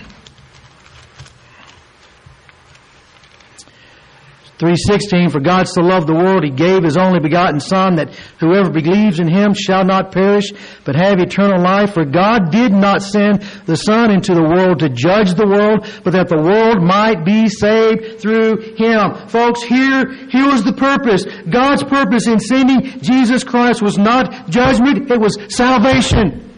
3:16 4.62 5.32
For 5.32 5.40
God 5.40 5.66
so 5.66 5.82
loved 5.82 6.06
the 6.06 6.14
world 6.14 6.44
he 6.44 6.50
gave 6.50 6.84
his 6.84 6.96
only 6.96 7.18
begotten 7.18 7.58
son 7.58 7.96
that 7.96 8.14
whoever 8.38 8.70
believes 8.70 9.18
in 9.18 9.26
him 9.26 9.54
shall 9.54 9.84
not 9.84 10.12
perish 10.12 10.52
but 10.84 10.94
have 10.94 11.18
eternal 11.18 11.60
life. 11.60 11.94
For 11.94 12.04
God 12.04 12.52
did 12.52 12.70
not 12.70 13.02
send 13.02 13.42
the 13.66 13.74
son 13.74 14.12
into 14.12 14.34
the 14.34 14.42
world 14.42 14.78
to 14.78 14.88
judge 14.88 15.34
the 15.34 15.48
world 15.48 15.84
but 16.04 16.12
that 16.12 16.28
the 16.28 16.40
world 16.40 16.80
might 16.80 17.24
be 17.24 17.48
saved 17.48 18.20
through 18.20 18.76
him. 18.76 19.26
Folks 19.26 19.64
here 19.64 20.06
here 20.30 20.46
was 20.46 20.62
the 20.62 20.74
purpose. 20.74 21.24
God's 21.50 21.82
purpose 21.82 22.28
in 22.28 22.38
sending 22.38 22.82
Jesus 23.00 23.42
Christ 23.42 23.82
was 23.82 23.98
not 23.98 24.48
judgment 24.48 25.10
it 25.10 25.20
was 25.20 25.36
salvation. 25.48 26.50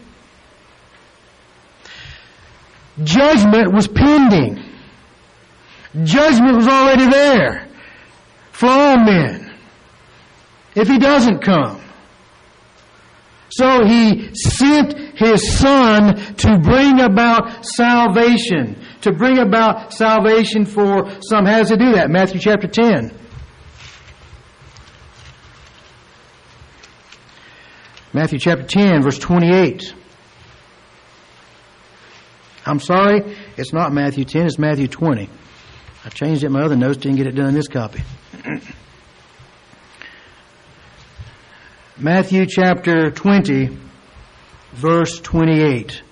Judgment 3.02 3.72
was 3.72 3.88
pending. 3.88 4.62
Judgment 6.04 6.56
was 6.56 6.68
already 6.68 7.06
there 7.06 7.63
for 8.54 8.68
all 8.68 8.96
men 8.98 9.52
if 10.76 10.86
he 10.88 10.98
doesn't 10.98 11.42
come. 11.42 11.80
So 13.50 13.84
he 13.84 14.34
sent 14.34 15.18
his 15.18 15.58
son 15.58 16.16
to 16.16 16.58
bring 16.58 17.00
about 17.00 17.64
salvation, 17.64 18.76
to 19.02 19.12
bring 19.12 19.38
about 19.38 19.92
salvation 19.92 20.64
for 20.64 21.10
some. 21.20 21.46
How 21.46 21.58
does 21.58 21.70
do 21.70 21.92
that? 21.92 22.10
Matthew 22.10 22.40
chapter 22.40 22.66
10. 22.66 23.12
Matthew 28.12 28.38
chapter 28.38 28.64
10, 28.64 29.02
verse 29.02 29.18
28. 29.18 29.94
I'm 32.66 32.80
sorry, 32.80 33.36
it's 33.56 33.72
not 33.72 33.92
Matthew 33.92 34.24
10, 34.24 34.46
it's 34.46 34.58
Matthew 34.58 34.88
20. 34.88 35.28
I 36.04 36.08
changed 36.08 36.44
it 36.44 36.46
in 36.46 36.52
my 36.52 36.62
other 36.62 36.76
notes, 36.76 36.98
didn't 36.98 37.18
get 37.18 37.26
it 37.26 37.32
done 37.32 37.48
in 37.48 37.54
this 37.54 37.68
copy. 37.68 38.02
Matthew 41.98 42.46
chapter 42.46 43.10
20, 43.10 43.76
verse 44.72 45.20
28. 45.20 46.02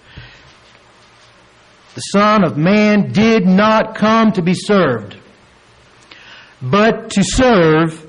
The 1.94 2.00
Son 2.00 2.44
of 2.44 2.56
Man 2.56 3.12
did 3.12 3.46
not 3.46 3.96
come 3.96 4.32
to 4.32 4.42
be 4.42 4.54
served, 4.54 5.16
but 6.60 7.10
to 7.10 7.22
serve 7.24 8.06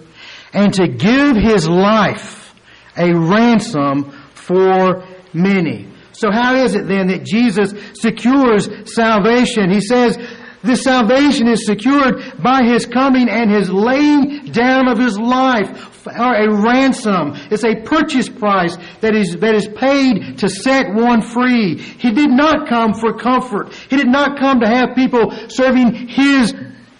and 0.53 0.73
to 0.75 0.87
give 0.87 1.35
his 1.35 1.67
life 1.67 2.55
a 2.95 3.13
ransom 3.13 4.11
for 4.35 5.03
many. 5.33 5.89
So 6.11 6.31
how 6.31 6.55
is 6.55 6.75
it 6.75 6.87
then 6.87 7.07
that 7.07 7.25
Jesus 7.25 7.73
secures 7.95 8.69
salvation? 8.93 9.71
He 9.71 9.81
says, 9.81 10.17
this 10.63 10.83
salvation 10.83 11.47
is 11.47 11.65
secured 11.65 12.41
by 12.41 12.63
His 12.63 12.85
coming 12.85 13.27
and 13.27 13.51
His 13.51 13.69
laying 13.69 14.45
down 14.45 14.87
of 14.87 14.97
His 14.97 15.19
life, 15.19 16.07
or 16.07 16.33
a 16.33 16.63
ransom. 16.63 17.33
It's 17.51 17.65
a 17.65 17.75
purchase 17.75 18.29
price 18.29 18.77
that 19.01 19.13
is, 19.13 19.35
that 19.37 19.55
is 19.55 19.67
paid 19.67 20.39
to 20.39 20.47
set 20.47 20.93
one 20.93 21.21
free. 21.21 21.77
He 21.77 22.11
did 22.11 22.29
not 22.29 22.67
come 22.69 22.93
for 22.93 23.13
comfort. 23.13 23.73
He 23.89 23.97
did 23.97 24.07
not 24.07 24.39
come 24.39 24.61
to 24.61 24.67
have 24.67 24.95
people 24.95 25.31
serving 25.49 26.07
His, 26.07 26.53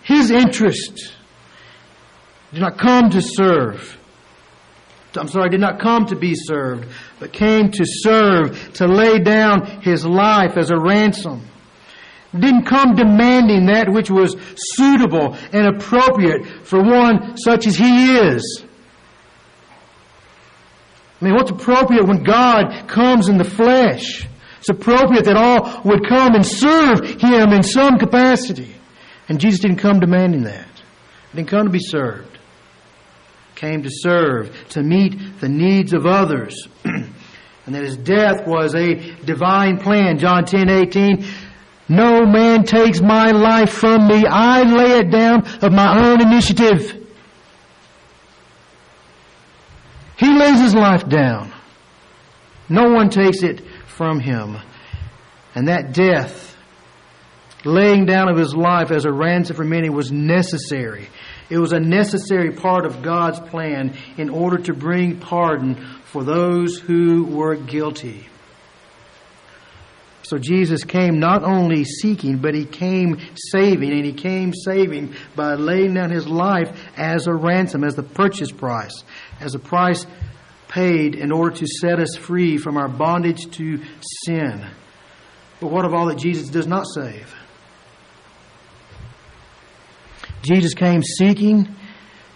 His 0.03 0.30
interest. 0.30 1.14
He 2.51 2.57
did 2.57 2.61
not 2.61 2.78
come 2.78 3.09
to 3.11 3.22
serve. 3.22 3.97
I'm 5.16 5.28
sorry, 5.28 5.49
did 5.49 5.61
not 5.61 5.80
come 5.80 6.07
to 6.07 6.16
be 6.16 6.34
served, 6.36 6.88
but 7.20 7.32
came 7.32 7.72
to 7.72 7.86
serve, 7.86 8.74
to 8.74 8.88
lay 8.88 9.20
down 9.20 9.82
His 9.82 10.05
life 10.05 10.57
as 10.57 10.70
a 10.70 10.78
ransom 10.78 11.47
didn't 12.42 12.66
come 12.66 12.96
demanding 12.96 13.68
that 13.68 13.90
which 13.90 14.10
was 14.10 14.36
suitable 14.56 15.36
and 15.52 15.76
appropriate 15.76 16.66
for 16.66 16.82
one 16.82 17.38
such 17.38 17.68
as 17.68 17.76
he 17.76 18.16
is. 18.18 18.64
I 21.24 21.26
mean, 21.26 21.36
what's 21.36 21.52
appropriate 21.52 22.06
when 22.06 22.24
God 22.24 22.88
comes 22.90 23.30
in 23.30 23.38
the 23.38 23.46
flesh? 23.46 24.28
It's 24.60 24.70
appropriate 24.70 25.26
that 25.26 25.36
all 25.36 25.82
would 25.84 26.08
come 26.08 26.36
and 26.36 26.46
serve 26.46 27.00
Him 27.22 27.52
in 27.52 27.64
some 27.64 27.98
capacity. 27.98 28.74
And 29.30 29.40
Jesus 29.40 29.60
didn't 29.60 29.78
come 29.78 30.00
demanding 30.00 30.44
that. 30.44 30.68
He 31.32 31.38
didn't 31.38 31.50
come 31.50 31.66
to 31.66 31.72
be 31.72 31.80
served. 31.80 32.38
He 33.54 33.60
came 33.60 33.84
to 33.84 33.90
serve, 33.90 34.54
to 34.70 34.84
meet 34.84 35.40
the 35.40 35.50
needs 35.50 35.94
of 35.94 36.06
others. 36.06 36.68
and 36.86 37.76
that 37.76 37.84
His 37.84 37.98
death 37.98 38.48
was 38.48 38.76
a 38.76 38.96
divine 39.26 39.80
plan. 39.80 40.18
John 40.18 40.46
10, 40.46 40.70
18. 40.70 41.26
No 41.90 42.26
man 42.26 42.64
takes 42.64 43.02
my 43.02 43.32
life 43.32 43.72
from 43.72 44.08
me. 44.08 44.26
I 44.26 44.64
lay 44.64 45.00
it 45.00 45.12
down 45.12 45.46
of 45.62 45.74
my 45.74 46.06
own 46.06 46.22
initiative. 46.22 47.00
He 50.18 50.30
lays 50.38 50.62
his 50.62 50.74
life 50.74 51.08
down. 51.10 51.52
No 52.70 52.92
one 52.92 53.10
takes 53.10 53.44
it 53.44 53.62
from 53.88 54.20
him. 54.20 54.58
And 55.56 55.68
that 55.68 55.94
death, 55.94 56.56
laying 57.66 58.06
down 58.06 58.30
of 58.30 58.38
his 58.38 58.56
life 58.56 58.90
as 58.90 59.06
a 59.06 59.12
ransom 59.12 59.56
for 59.56 59.66
many, 59.66 59.90
was 59.90 60.12
necessary. 60.12 61.10
It 61.50 61.58
was 61.58 61.74
a 61.74 61.80
necessary 61.80 62.52
part 62.52 62.86
of 62.86 63.02
God's 63.02 63.40
plan 63.40 63.98
in 64.18 64.30
order 64.30 64.58
to 64.64 64.74
bring 64.74 65.20
pardon 65.20 65.76
for 66.06 66.24
those 66.24 66.80
who 66.80 67.26
were 67.26 67.56
guilty. 67.56 68.28
So 70.24 70.38
Jesus 70.38 70.86
came 70.86 71.20
not 71.20 71.44
only 71.44 71.84
seeking, 71.84 72.38
but 72.38 72.56
he 72.56 72.66
came 72.66 73.20
saving, 73.52 73.92
and 73.92 74.06
he 74.06 74.14
came 74.14 74.54
saving 74.54 75.14
by 75.36 75.56
laying 75.56 75.94
down 75.94 76.12
his 76.12 76.26
life 76.26 76.70
as 76.96 77.28
a 77.28 77.34
ransom, 77.34 77.84
as 77.84 77.96
the 77.96 78.04
purchase 78.04 78.52
price, 78.52 79.04
as 79.42 79.54
a 79.54 79.60
price 79.60 80.06
paid 80.70 81.14
in 81.16 81.32
order 81.32 81.56
to 81.58 81.68
set 81.68 82.00
us 82.00 82.16
free 82.16 82.58
from 82.58 82.78
our 82.78 82.88
bondage 82.88 83.52
to 83.52 83.82
sin. 84.26 84.66
But 85.60 85.72
what 85.72 85.86
of 85.86 85.94
all 85.94 86.08
that 86.08 86.18
Jesus 86.18 86.50
does 86.50 86.68
not 86.68 86.86
save? 86.88 87.36
Jesus 90.42 90.74
came 90.74 91.04
seeking. 91.04 91.76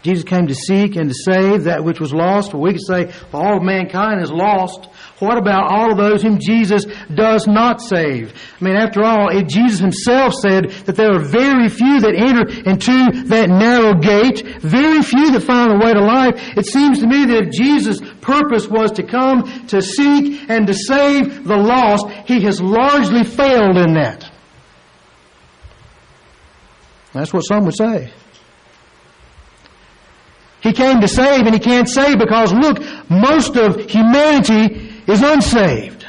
Jesus 0.04 0.24
came 0.24 0.48
to 0.48 0.56
seek 0.56 0.96
and 0.96 1.10
to 1.10 1.16
save 1.16 1.64
that 1.64 1.84
which 1.84 2.00
was 2.00 2.14
lost. 2.14 2.52
For 2.52 2.60
we 2.60 2.72
could 2.72 2.86
say, 2.86 3.12
well, 3.34 3.44
all 3.44 3.58
of 3.58 3.64
mankind 3.64 4.22
is 4.22 4.32
lost. 4.32 4.86
What 5.20 5.38
about 5.38 5.72
all 5.72 5.92
of 5.92 5.98
those 5.98 6.22
whom 6.22 6.40
Jesus 6.40 6.86
does 7.14 7.48
not 7.48 7.82
save? 7.82 8.34
I 8.62 8.64
mean, 8.64 8.76
after 8.76 9.04
all, 9.04 9.30
Jesus 9.48 9.80
himself 9.80 10.34
said 10.36 10.70
that 10.86 10.96
there 10.96 11.14
are 11.14 11.20
very 11.20 11.68
few 11.68 12.00
that 12.00 12.14
enter 12.16 12.48
into 12.70 13.28
that 13.28 13.50
narrow 13.50 13.96
gate, 13.96 14.62
very 14.62 15.02
few 15.02 15.32
that 15.32 15.42
find 15.42 15.72
the 15.72 15.84
way 15.84 15.94
to 15.94 16.02
life. 16.02 16.36
It 16.58 16.68
seems 16.68 17.00
to 17.00 17.08
me 17.08 17.26
that 17.26 17.48
if 17.48 17.52
Jesus' 17.52 18.00
purpose 18.22 18.68
was 18.68 18.92
to 18.94 19.04
come 19.04 19.44
to 19.68 19.82
seek 19.82 20.48
and 20.48 20.68
to 20.68 20.74
save 20.74 21.44
the 21.44 21.58
lost, 21.58 22.08
he 22.28 22.42
has 22.44 22.62
largely 22.62 23.24
failed 23.24 23.78
in 23.78 23.96
that. 23.96 24.32
That's 27.14 27.34
what 27.34 27.42
some 27.42 27.66
would 27.66 27.76
say. 27.76 28.12
He 30.62 30.74
came 30.74 31.02
to 31.02 31.08
save 31.08 31.46
and 31.46 31.54
he 31.54 31.60
can't 31.60 31.88
save 31.88 32.18
because 32.20 32.52
look, 32.54 32.80
most 33.10 33.56
of 33.56 33.90
humanity 33.90 34.92
is 35.08 35.22
unsaved. 35.22 36.06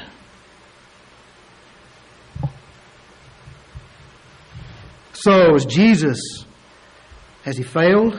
So, 5.12 5.54
as 5.54 5.66
Jesus 5.66 6.44
Has 7.48 7.56
he 7.56 7.62
failed? 7.62 8.14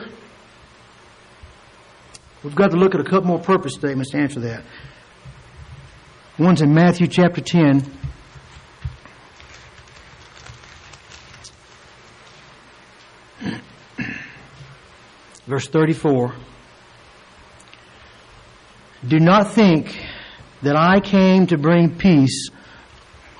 We've 2.42 2.54
got 2.54 2.72
to 2.72 2.76
look 2.76 2.94
at 2.94 3.00
a 3.00 3.04
couple 3.04 3.28
more 3.28 3.38
purpose 3.38 3.74
statements 3.74 4.10
to 4.10 4.18
answer 4.18 4.40
that. 4.40 4.64
One's 6.36 6.62
in 6.62 6.74
Matthew 6.74 7.06
chapter 7.06 7.40
10. 7.40 7.84
Verse 15.50 15.66
34. 15.66 16.32
Do 19.08 19.18
not 19.18 19.50
think 19.50 20.00
that 20.62 20.76
I 20.76 21.00
came 21.00 21.48
to 21.48 21.58
bring 21.58 21.96
peace 21.96 22.50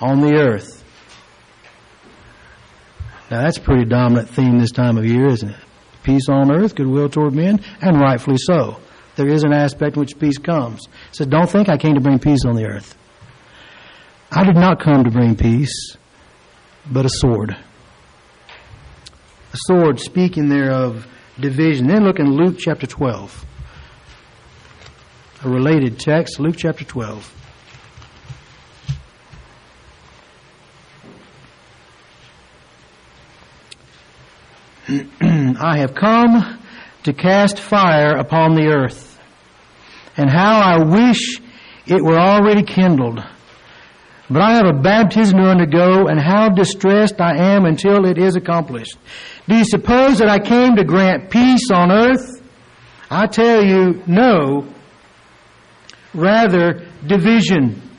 on 0.00 0.20
the 0.20 0.34
earth. 0.34 0.82
Now 3.30 3.42
that's 3.42 3.58
a 3.58 3.60
pretty 3.60 3.84
dominant 3.84 4.28
theme 4.28 4.58
this 4.58 4.72
time 4.72 4.98
of 4.98 5.06
year, 5.06 5.28
isn't 5.28 5.50
it? 5.50 5.60
Peace 6.02 6.28
on 6.28 6.50
earth, 6.50 6.74
goodwill 6.74 7.08
toward 7.08 7.32
men, 7.32 7.62
and 7.80 8.00
rightfully 8.00 8.38
so. 8.38 8.80
There 9.14 9.28
is 9.28 9.44
an 9.44 9.52
aspect 9.52 9.94
in 9.94 10.00
which 10.00 10.18
peace 10.18 10.38
comes. 10.38 10.80
It 11.10 11.16
says, 11.16 11.26
Don't 11.28 11.48
think 11.48 11.68
I 11.68 11.76
came 11.76 11.94
to 11.94 12.00
bring 12.00 12.18
peace 12.18 12.44
on 12.44 12.56
the 12.56 12.66
earth. 12.66 12.98
I 14.32 14.42
did 14.42 14.56
not 14.56 14.82
come 14.82 15.04
to 15.04 15.12
bring 15.12 15.36
peace, 15.36 15.96
but 16.90 17.06
a 17.06 17.08
sword. 17.08 17.56
A 19.52 19.56
sword, 19.68 20.00
speaking 20.00 20.48
there 20.48 20.72
of 20.72 21.06
division. 21.40 21.86
Then 21.86 22.04
look 22.04 22.18
in 22.18 22.30
Luke 22.36 22.56
chapter 22.58 22.86
12. 22.86 23.46
A 25.42 25.48
related 25.48 25.98
text, 25.98 26.38
Luke 26.38 26.56
chapter 26.58 26.84
12. 26.84 27.34
I 35.20 35.78
have 35.78 35.94
come 35.94 36.58
to 37.04 37.12
cast 37.12 37.58
fire 37.58 38.16
upon 38.16 38.54
the 38.54 38.66
earth, 38.68 39.18
and 40.16 40.28
how 40.28 40.60
I 40.60 40.82
wish 40.82 41.40
it 41.86 42.02
were 42.02 42.18
already 42.18 42.62
kindled. 42.62 43.22
But 44.30 44.42
I 44.42 44.52
have 44.52 44.66
a 44.66 44.72
baptism 44.72 45.38
to 45.38 45.48
undergo, 45.48 46.06
and 46.06 46.20
how 46.20 46.50
distressed 46.50 47.20
I 47.20 47.36
am 47.36 47.64
until 47.64 48.06
it 48.06 48.16
is 48.16 48.36
accomplished. 48.36 48.96
Do 49.48 49.56
you 49.56 49.64
suppose 49.64 50.18
that 50.18 50.28
I 50.28 50.38
came 50.38 50.76
to 50.76 50.84
grant 50.84 51.30
peace 51.30 51.68
on 51.72 51.90
earth? 51.90 52.40
I 53.10 53.26
tell 53.26 53.64
you, 53.64 54.02
no, 54.06 54.68
rather 56.14 56.86
division. 57.04 57.89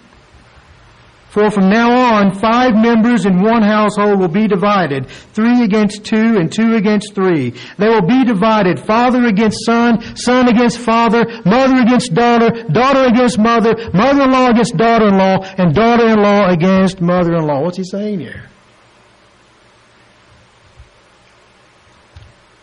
For 1.31 1.49
from 1.49 1.69
now 1.69 2.17
on, 2.17 2.35
five 2.35 2.75
members 2.75 3.25
in 3.25 3.41
one 3.41 3.61
household 3.61 4.19
will 4.19 4.27
be 4.27 4.49
divided, 4.49 5.07
three 5.07 5.63
against 5.63 6.03
two 6.03 6.35
and 6.37 6.51
two 6.51 6.75
against 6.75 7.15
three. 7.15 7.53
They 7.77 7.87
will 7.87 8.05
be 8.05 8.25
divided, 8.25 8.77
father 8.81 9.25
against 9.25 9.65
son, 9.65 10.17
son 10.17 10.49
against 10.49 10.79
father, 10.79 11.23
mother 11.45 11.77
against 11.83 12.13
daughter, 12.13 12.63
daughter 12.63 13.05
against 13.05 13.39
mother, 13.39 13.73
mother-in-law 13.93 14.49
against 14.49 14.75
daughter-in-law, 14.75 15.37
and 15.57 15.73
daughter-in-law 15.73 16.49
against 16.49 16.99
mother-in-law. 16.99 17.61
What's 17.63 17.77
he 17.77 17.85
saying 17.85 18.19
here? 18.19 18.49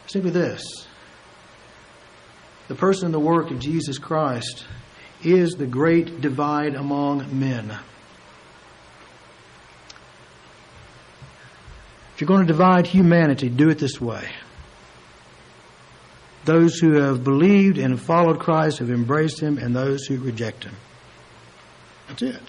Simply 0.09 0.31
this. 0.31 0.87
The 2.69 2.75
person 2.75 3.07
and 3.07 3.14
the 3.14 3.19
work 3.19 3.51
of 3.51 3.61
Jesus 3.61 3.97
Christ 3.97 4.66
is 5.25 5.53
the 5.53 5.66
great 5.66 6.21
divide 6.21 6.75
among 6.75 7.39
men. 7.39 7.79
If 12.19 12.23
you're 12.23 12.27
going 12.27 12.49
to 12.49 12.53
divide 12.53 12.89
humanity, 12.89 13.49
do 13.49 13.69
it 13.69 13.79
this 13.79 14.01
way. 14.01 14.29
Those 16.47 16.77
who 16.77 16.95
have 16.95 17.23
believed 17.23 17.79
and 17.79 18.03
followed 18.03 18.41
Christ 18.41 18.79
have 18.79 18.91
embraced 18.91 19.39
Him, 19.39 19.57
and 19.57 19.73
those 19.73 20.05
who 20.05 20.19
reject 20.19 20.64
Him. 20.64 20.75
That's 22.09 22.23
it. 22.23 22.43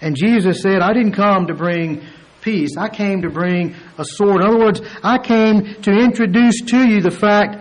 And 0.00 0.14
Jesus 0.14 0.62
said, 0.62 0.80
I 0.80 0.92
didn't 0.92 1.14
come 1.14 1.48
to 1.48 1.54
bring 1.54 2.06
peace. 2.40 2.76
I 2.78 2.88
came 2.88 3.22
to 3.22 3.30
bring 3.30 3.74
a 3.98 4.04
sword. 4.04 4.40
In 4.40 4.46
other 4.46 4.58
words, 4.60 4.80
I 5.02 5.18
came 5.18 5.74
to 5.82 5.90
introduce 5.90 6.60
to 6.60 6.88
you 6.88 7.00
the 7.00 7.10
fact 7.10 7.56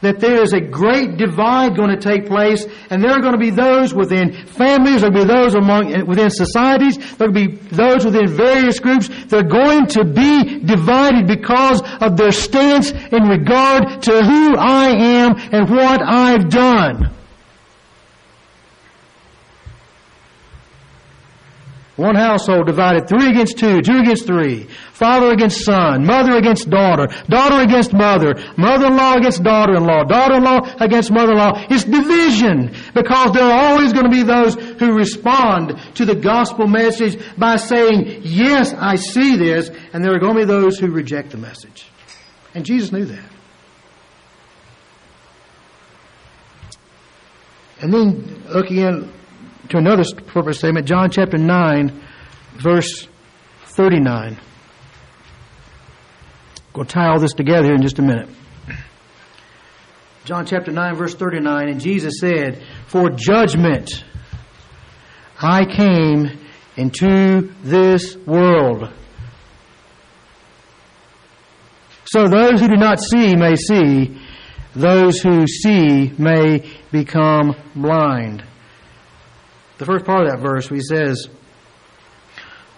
that 0.00 0.20
there 0.20 0.42
is 0.42 0.52
a 0.52 0.60
great 0.60 1.16
divide 1.16 1.76
going 1.76 1.90
to 1.90 2.00
take 2.00 2.26
place, 2.26 2.66
and 2.90 3.02
there 3.02 3.10
are 3.10 3.20
going 3.20 3.32
to 3.32 3.38
be 3.38 3.50
those 3.50 3.94
within 3.94 4.46
families, 4.46 5.00
there 5.02 5.10
will 5.10 5.24
be 5.24 5.32
those 5.32 5.54
among 5.54 6.06
within 6.06 6.30
societies, 6.30 6.96
there 7.16 7.28
will 7.28 7.34
be 7.34 7.56
those 7.70 8.04
within 8.04 8.28
various 8.28 8.78
groups. 8.78 9.08
They're 9.26 9.42
going 9.42 9.86
to 9.88 10.04
be 10.04 10.60
divided 10.60 11.26
because 11.26 11.82
of 12.00 12.16
their 12.16 12.32
stance 12.32 12.90
in 12.90 13.24
regard 13.24 14.02
to 14.02 14.22
who 14.22 14.56
I 14.56 14.88
am 14.88 15.34
and 15.52 15.68
what 15.68 16.02
I've 16.02 16.48
done. 16.48 17.17
One 21.98 22.14
household 22.14 22.66
divided 22.66 23.08
three 23.08 23.28
against 23.28 23.58
two, 23.58 23.82
two 23.82 23.98
against 23.98 24.24
three. 24.24 24.68
Father 24.92 25.32
against 25.32 25.64
son, 25.64 26.06
mother 26.06 26.36
against 26.36 26.70
daughter, 26.70 27.08
daughter 27.28 27.60
against 27.60 27.92
mother, 27.92 28.36
mother-in-law 28.56 29.16
against 29.16 29.42
daughter-in-law, 29.42 30.04
daughter-in-law 30.04 30.76
against 30.78 31.10
mother-in-law. 31.10 31.66
It's 31.68 31.82
division 31.82 32.72
because 32.94 33.32
there 33.32 33.42
are 33.42 33.70
always 33.70 33.92
going 33.92 34.04
to 34.04 34.12
be 34.12 34.22
those 34.22 34.54
who 34.78 34.92
respond 34.92 35.76
to 35.96 36.04
the 36.04 36.14
gospel 36.14 36.68
message 36.68 37.18
by 37.36 37.56
saying, 37.56 38.20
yes, 38.22 38.72
I 38.74 38.94
see 38.94 39.36
this, 39.36 39.68
and 39.92 40.04
there 40.04 40.14
are 40.14 40.20
going 40.20 40.34
to 40.34 40.42
be 40.42 40.46
those 40.46 40.78
who 40.78 40.92
reject 40.92 41.30
the 41.30 41.38
message. 41.38 41.84
And 42.54 42.64
Jesus 42.64 42.92
knew 42.92 43.06
that. 43.06 43.30
And 47.80 47.92
then 47.92 48.44
look 48.50 48.70
again 48.70 49.12
to 49.70 49.76
another 49.76 50.02
purpose 50.26 50.58
statement, 50.58 50.86
John 50.86 51.10
chapter 51.10 51.36
9, 51.36 52.02
verse 52.54 53.06
39. 53.64 54.38
We'll 56.74 56.84
tie 56.86 57.08
all 57.08 57.18
this 57.18 57.32
together 57.32 57.64
here 57.64 57.74
in 57.74 57.82
just 57.82 57.98
a 57.98 58.02
minute. 58.02 58.28
John 60.24 60.46
chapter 60.46 60.70
9, 60.70 60.94
verse 60.94 61.14
39, 61.14 61.68
and 61.68 61.80
Jesus 61.80 62.20
said, 62.20 62.62
For 62.86 63.10
judgment 63.10 64.04
I 65.40 65.64
came 65.64 66.38
into 66.76 67.52
this 67.62 68.16
world. 68.16 68.92
So 72.04 72.28
those 72.28 72.60
who 72.60 72.68
do 72.68 72.76
not 72.76 73.00
see 73.00 73.34
may 73.34 73.56
see, 73.56 74.20
those 74.74 75.20
who 75.20 75.46
see 75.46 76.12
may 76.16 76.70
become 76.90 77.56
blind 77.74 78.44
the 79.78 79.84
first 79.84 80.04
part 80.04 80.26
of 80.26 80.30
that 80.30 80.40
verse, 80.40 80.70
where 80.70 80.76
he 80.76 80.82
says, 80.82 81.28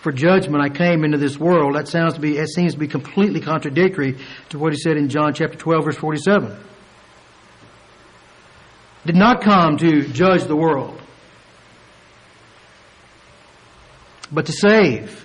"For 0.00 0.12
judgment 0.12 0.62
I 0.62 0.68
came 0.68 1.04
into 1.04 1.18
this 1.18 1.38
world." 1.38 1.74
That 1.74 1.88
sounds 1.88 2.14
to 2.14 2.20
be 2.20 2.36
it 2.36 2.48
seems 2.48 2.74
to 2.74 2.78
be 2.78 2.88
completely 2.88 3.40
contradictory 3.40 4.16
to 4.50 4.58
what 4.58 4.72
he 4.72 4.78
said 4.78 4.96
in 4.96 5.08
John 5.08 5.34
chapter 5.34 5.56
twelve, 5.56 5.84
verse 5.84 5.96
forty-seven. 5.96 6.56
Did 9.06 9.16
not 9.16 9.42
come 9.42 9.78
to 9.78 10.02
judge 10.08 10.44
the 10.44 10.56
world, 10.56 11.00
but 14.30 14.46
to 14.46 14.52
save. 14.52 15.24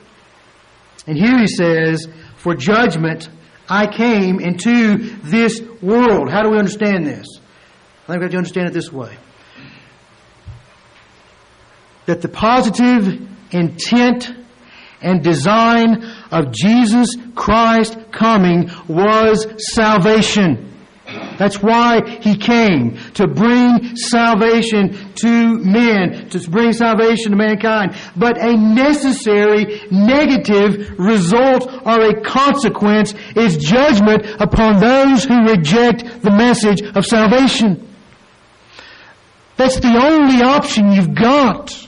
And 1.08 1.18
here 1.18 1.38
he 1.38 1.48
says, 1.48 2.08
"For 2.38 2.56
judgment 2.56 3.30
I 3.70 3.88
came 3.88 4.40
into 4.40 4.98
this 5.24 5.62
world." 5.82 6.32
How 6.32 6.42
do 6.42 6.52
we 6.52 6.58
understand 6.58 7.06
this? 7.06 7.28
I 8.04 8.08
think 8.08 8.20
we 8.20 8.24
have 8.24 8.32
to 8.32 8.38
understand 8.38 8.70
it 8.70 8.74
this 8.74 8.94
way 8.94 9.18
that 12.06 12.22
the 12.22 12.30
positive 12.30 13.28
intent 13.52 14.34
and 15.02 15.24
design 15.24 16.04
of 16.32 16.52
Jesus 16.52 17.16
Christ 17.36 17.98
coming 18.12 18.72
was 18.88 19.48
salvation. 19.74 20.72
That's 21.38 21.62
why 21.62 22.02
he 22.22 22.36
came, 22.36 22.98
to 23.14 23.28
bring 23.28 23.96
salvation 23.96 25.14
to 25.16 25.58
men, 25.60 26.30
to 26.30 26.50
bring 26.50 26.74
salvation 26.74 27.32
to 27.32 27.38
mankind. 27.38 27.96
But 28.16 28.42
a 28.42 28.56
necessary 28.58 29.82
negative 29.92 30.98
result 30.98 31.72
or 31.86 32.02
a 32.02 32.22
consequence 32.22 33.14
is 33.36 33.58
judgment 33.58 34.26
upon 34.40 34.80
those 34.80 35.26
who 35.26 35.48
reject 35.48 36.24
the 36.24 36.32
message 36.32 36.82
of 36.82 37.06
salvation. 37.06 37.88
That's 39.58 39.80
the 39.80 40.02
only 40.04 40.42
option 40.42 40.92
you've 40.92 41.16
got. 41.16 41.85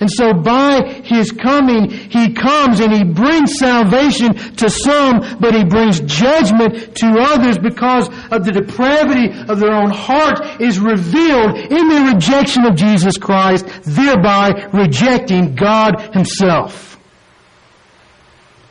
And 0.00 0.10
so 0.10 0.32
by 0.32 1.02
His 1.04 1.30
coming, 1.30 1.90
He 1.90 2.32
comes 2.32 2.80
and 2.80 2.92
He 2.92 3.04
brings 3.04 3.58
salvation 3.58 4.34
to 4.56 4.70
some, 4.70 5.20
but 5.38 5.54
He 5.54 5.64
brings 5.64 6.00
judgment 6.00 6.96
to 6.96 7.06
others 7.18 7.58
because 7.58 8.08
of 8.30 8.44
the 8.44 8.52
depravity 8.52 9.30
of 9.48 9.60
their 9.60 9.72
own 9.72 9.90
heart 9.90 10.60
is 10.60 10.80
revealed 10.80 11.58
in 11.58 11.88
their 11.88 12.14
rejection 12.14 12.64
of 12.64 12.76
Jesus 12.76 13.18
Christ, 13.18 13.66
thereby 13.84 14.68
rejecting 14.72 15.54
God 15.54 16.14
Himself. 16.14 16.98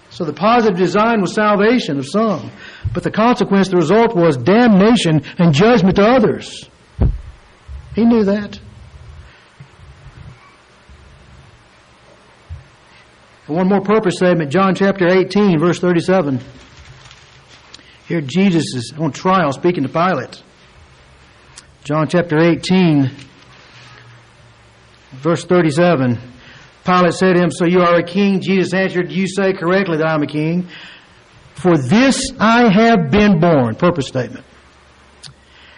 So 0.09 0.25
the 0.25 0.33
positive 0.33 0.77
design 0.77 1.21
was 1.21 1.35
salvation 1.35 1.99
of 1.99 2.07
some, 2.07 2.51
but 2.93 3.03
the 3.03 3.11
consequence, 3.11 3.69
the 3.69 3.77
result 3.77 4.15
was 4.15 4.35
damnation 4.35 5.21
and 5.37 5.53
judgment 5.53 5.95
to 5.97 6.03
others. 6.03 6.67
He 7.95 8.03
knew 8.03 8.23
that. 8.25 8.59
One 13.49 13.67
more 13.67 13.81
purpose 13.81 14.15
statement, 14.17 14.51
John 14.51 14.75
chapter 14.75 15.07
18, 15.07 15.59
verse 15.59 15.79
37. 15.79 16.39
Here 18.07 18.21
Jesus 18.21 18.73
is 18.75 18.93
on 18.97 19.11
trial 19.11 19.51
speaking 19.51 19.83
to 19.83 19.89
Pilate. 19.89 20.41
John 21.83 22.07
chapter 22.07 22.39
18, 22.39 23.11
verse 25.13 25.43
37. 25.45 26.19
Pilate 26.85 27.13
said 27.13 27.33
to 27.33 27.41
him, 27.41 27.51
So 27.51 27.65
you 27.65 27.81
are 27.81 27.95
a 27.95 28.03
king? 28.03 28.41
Jesus 28.41 28.73
answered, 28.73 29.11
You 29.11 29.27
say 29.27 29.53
correctly 29.53 29.97
that 29.97 30.07
I'm 30.07 30.23
a 30.23 30.27
king. 30.27 30.67
For 31.55 31.77
this 31.77 32.31
I 32.39 32.71
have 32.71 33.11
been 33.11 33.39
born. 33.39 33.75
Purpose 33.75 34.07
statement. 34.07 34.45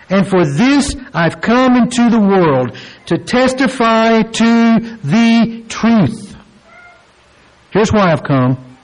And 0.09 0.27
for 0.27 0.45
this 0.45 0.95
I've 1.13 1.41
come 1.41 1.75
into 1.75 2.09
the 2.09 2.19
world 2.19 2.77
to 3.07 3.17
testify 3.17 4.21
to 4.21 4.79
the 5.03 5.65
truth. 5.67 6.30
Here's 7.71 7.91
why 7.91 8.11
I've 8.11 8.23
come. 8.23 8.77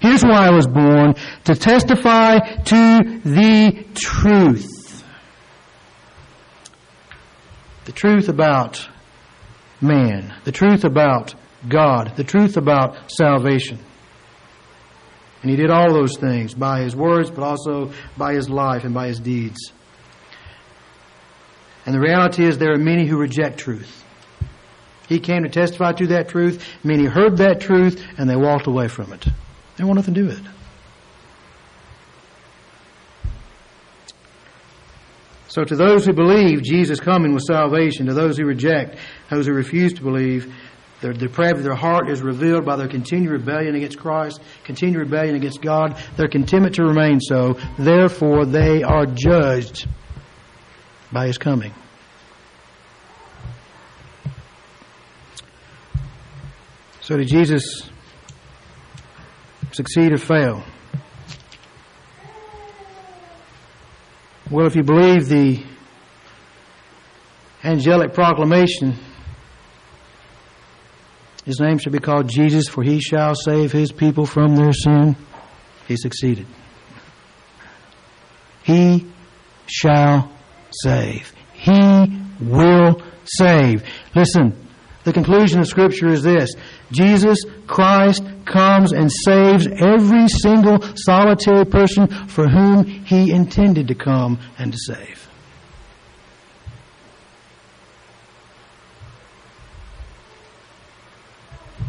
Here's 0.00 0.24
why 0.24 0.46
I 0.46 0.50
was 0.50 0.66
born, 0.66 1.14
to 1.44 1.54
testify 1.54 2.38
to 2.38 3.20
the 3.24 3.86
truth. 3.94 5.04
The 7.84 7.92
truth 7.92 8.28
about 8.28 8.88
man. 9.80 10.34
The 10.44 10.50
truth 10.50 10.84
about 10.84 11.34
God. 11.68 12.16
The 12.16 12.24
truth 12.24 12.56
about 12.56 13.12
salvation. 13.12 13.78
And 15.42 15.50
he 15.50 15.56
did 15.56 15.70
all 15.70 15.92
those 15.92 16.16
things 16.16 16.54
by 16.54 16.82
his 16.82 16.96
words, 16.96 17.30
but 17.30 17.42
also 17.42 17.92
by 18.16 18.34
his 18.34 18.48
life 18.48 18.84
and 18.84 18.94
by 18.94 19.08
his 19.08 19.20
deeds. 19.20 19.72
And 21.84 21.94
the 21.94 22.00
reality 22.00 22.44
is 22.44 22.58
there 22.58 22.72
are 22.72 22.78
many 22.78 23.06
who 23.06 23.18
reject 23.18 23.58
truth. 23.58 24.01
He 25.12 25.20
came 25.20 25.42
to 25.42 25.48
testify 25.50 25.92
to 25.92 26.06
that 26.08 26.28
truth. 26.30 26.66
Many 26.82 27.04
heard 27.04 27.36
that 27.36 27.60
truth 27.60 28.02
and 28.16 28.28
they 28.30 28.36
walked 28.36 28.66
away 28.66 28.88
from 28.88 29.12
it. 29.12 29.26
They 29.76 29.84
want 29.84 29.96
nothing 29.96 30.14
to 30.14 30.20
do 30.22 30.26
with 30.26 30.40
it. 30.40 30.52
So 35.48 35.64
to 35.64 35.76
those 35.76 36.06
who 36.06 36.14
believe 36.14 36.62
Jesus 36.62 36.98
coming 36.98 37.34
with 37.34 37.42
salvation, 37.42 38.06
to 38.06 38.14
those 38.14 38.38
who 38.38 38.46
reject, 38.46 38.96
those 39.28 39.46
who 39.46 39.52
refuse 39.52 39.92
to 39.94 40.02
believe, 40.02 40.50
their 41.02 41.12
depravity 41.12 41.58
of 41.58 41.64
their 41.64 41.74
heart 41.74 42.08
is 42.08 42.22
revealed 42.22 42.64
by 42.64 42.76
their 42.76 42.88
continued 42.88 43.32
rebellion 43.32 43.74
against 43.74 43.98
Christ, 43.98 44.40
continued 44.64 45.00
rebellion 45.00 45.34
against 45.34 45.60
God, 45.60 45.98
their 46.16 46.28
contempt 46.28 46.76
to 46.76 46.84
remain 46.84 47.20
so. 47.20 47.58
Therefore, 47.78 48.46
they 48.46 48.82
are 48.82 49.04
judged 49.04 49.86
by 51.12 51.26
His 51.26 51.36
coming. 51.36 51.74
So 57.02 57.16
did 57.16 57.26
Jesus 57.26 57.90
succeed 59.72 60.12
or 60.12 60.18
fail? 60.18 60.62
Well, 64.48 64.66
if 64.66 64.76
you 64.76 64.84
believe 64.84 65.28
the 65.28 65.64
angelic 67.64 68.14
proclamation, 68.14 68.96
his 71.44 71.58
name 71.58 71.78
shall 71.78 71.92
be 71.92 71.98
called 71.98 72.28
Jesus, 72.28 72.68
for 72.68 72.84
he 72.84 73.00
shall 73.00 73.34
save 73.34 73.72
his 73.72 73.90
people 73.90 74.24
from 74.24 74.54
their 74.54 74.72
sin. 74.72 75.16
He 75.88 75.96
succeeded. 75.96 76.46
He 78.62 79.10
shall 79.66 80.30
save. 80.70 81.32
He 81.54 82.20
will 82.40 83.02
save. 83.24 83.82
Listen, 84.14 84.61
the 85.04 85.12
conclusion 85.12 85.60
of 85.60 85.66
Scripture 85.66 86.08
is 86.08 86.22
this 86.22 86.54
Jesus 86.92 87.38
Christ 87.66 88.22
comes 88.44 88.92
and 88.92 89.10
saves 89.10 89.66
every 89.66 90.28
single 90.28 90.80
solitary 90.96 91.64
person 91.64 92.06
for 92.28 92.48
whom 92.48 92.84
He 92.84 93.32
intended 93.32 93.88
to 93.88 93.94
come 93.94 94.38
and 94.58 94.72
to 94.72 94.78
save. 94.78 95.28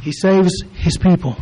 He 0.02 0.12
saves 0.12 0.52
His 0.74 0.98
people. 0.98 1.38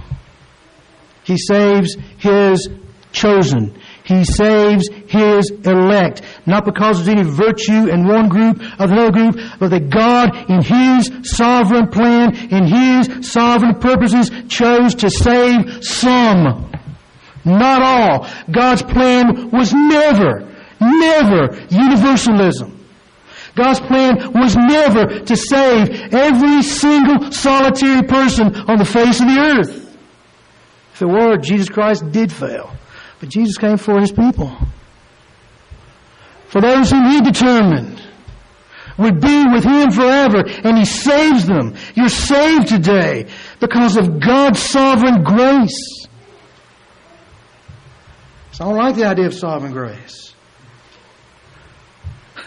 He 1.23 1.37
saves 1.37 1.95
His 2.17 2.69
chosen. 3.11 3.79
He 4.11 4.25
saves 4.25 4.89
His 5.07 5.51
elect. 5.63 6.21
Not 6.45 6.65
because 6.65 6.97
there's 6.97 7.17
any 7.17 7.23
virtue 7.23 7.87
in 7.87 8.05
one 8.05 8.27
group 8.27 8.61
or 8.77 8.87
the 8.87 8.95
other 8.95 9.11
group, 9.11 9.39
but 9.57 9.69
that 9.69 9.89
God, 9.89 10.35
in 10.49 10.61
His 10.61 11.09
sovereign 11.23 11.87
plan, 11.87 12.35
in 12.51 12.65
His 12.65 13.31
sovereign 13.31 13.75
purposes, 13.75 14.29
chose 14.49 14.95
to 14.95 15.09
save 15.09 15.81
some. 15.81 16.69
Not 17.45 17.81
all. 17.81 18.27
God's 18.51 18.83
plan 18.83 19.49
was 19.49 19.73
never, 19.73 20.45
never 20.81 21.55
universalism. 21.69 22.85
God's 23.55 23.79
plan 23.79 24.33
was 24.33 24.57
never 24.57 25.19
to 25.21 25.35
save 25.37 26.13
every 26.13 26.63
single 26.63 27.31
solitary 27.31 28.05
person 28.07 28.55
on 28.55 28.77
the 28.77 28.85
face 28.85 29.21
of 29.21 29.27
the 29.27 29.39
earth. 29.39 29.97
If 30.95 31.01
it 31.01 31.05
were, 31.05 31.37
Jesus 31.37 31.69
Christ 31.69 32.11
did 32.11 32.31
fail. 32.31 32.75
But 33.21 33.29
Jesus 33.29 33.57
came 33.57 33.77
for 33.77 34.01
his 34.01 34.11
people. 34.11 34.51
For 36.47 36.59
those 36.59 36.89
whom 36.89 37.05
he 37.11 37.21
determined 37.21 38.01
would 38.97 39.21
be 39.21 39.45
with 39.45 39.63
him 39.63 39.91
forever, 39.91 40.43
and 40.63 40.77
he 40.77 40.85
saves 40.85 41.45
them. 41.45 41.75
You're 41.95 42.09
saved 42.09 42.67
today 42.67 43.27
because 43.59 43.95
of 43.95 44.19
God's 44.19 44.59
sovereign 44.59 45.23
grace. 45.23 46.07
So 48.53 48.65
I 48.65 48.67
don't 48.67 48.77
like 48.77 48.95
the 48.95 49.05
idea 49.05 49.27
of 49.27 49.35
sovereign 49.35 49.71
grace. 49.71 50.33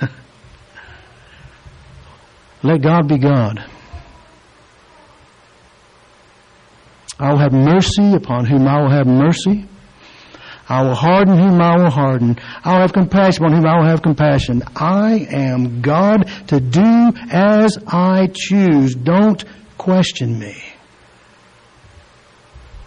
Let 2.64 2.82
God 2.82 3.06
be 3.08 3.18
God. 3.18 3.64
I 7.20 7.30
will 7.30 7.38
have 7.38 7.52
mercy 7.52 8.12
upon 8.14 8.44
whom 8.44 8.66
I 8.66 8.82
will 8.82 8.90
have 8.90 9.06
mercy 9.06 9.68
I 10.68 10.82
will 10.82 10.94
harden 10.94 11.36
whom 11.36 11.60
I 11.60 11.76
will 11.76 11.90
harden. 11.90 12.38
I 12.64 12.74
will 12.74 12.80
have 12.80 12.92
compassion 12.92 13.44
on 13.44 13.52
whom 13.52 13.66
I 13.66 13.78
will 13.78 13.86
have 13.86 14.02
compassion. 14.02 14.62
I 14.74 15.26
am 15.30 15.82
God 15.82 16.26
to 16.48 16.60
do 16.60 17.12
as 17.30 17.78
I 17.86 18.30
choose. 18.32 18.94
Don't 18.94 19.44
question 19.76 20.38
me. 20.38 20.62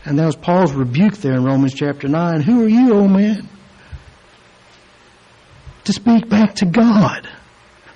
And 0.06 0.18
that 0.18 0.26
was 0.26 0.36
Paul's 0.36 0.74
rebuke 0.74 1.18
there 1.18 1.34
in 1.34 1.44
Romans 1.44 1.74
chapter 1.74 2.08
9. 2.08 2.42
Who 2.42 2.64
are 2.64 2.68
you, 2.68 2.94
old 2.94 3.12
man? 3.12 3.48
To 5.84 5.94
speak 5.94 6.30
back 6.30 6.56
to 6.56 6.66
God. 6.66 7.30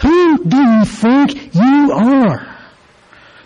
Who 0.01 0.43
do 0.43 0.57
you 0.57 0.86
think 0.86 1.55
you 1.55 1.91
are? 1.93 2.51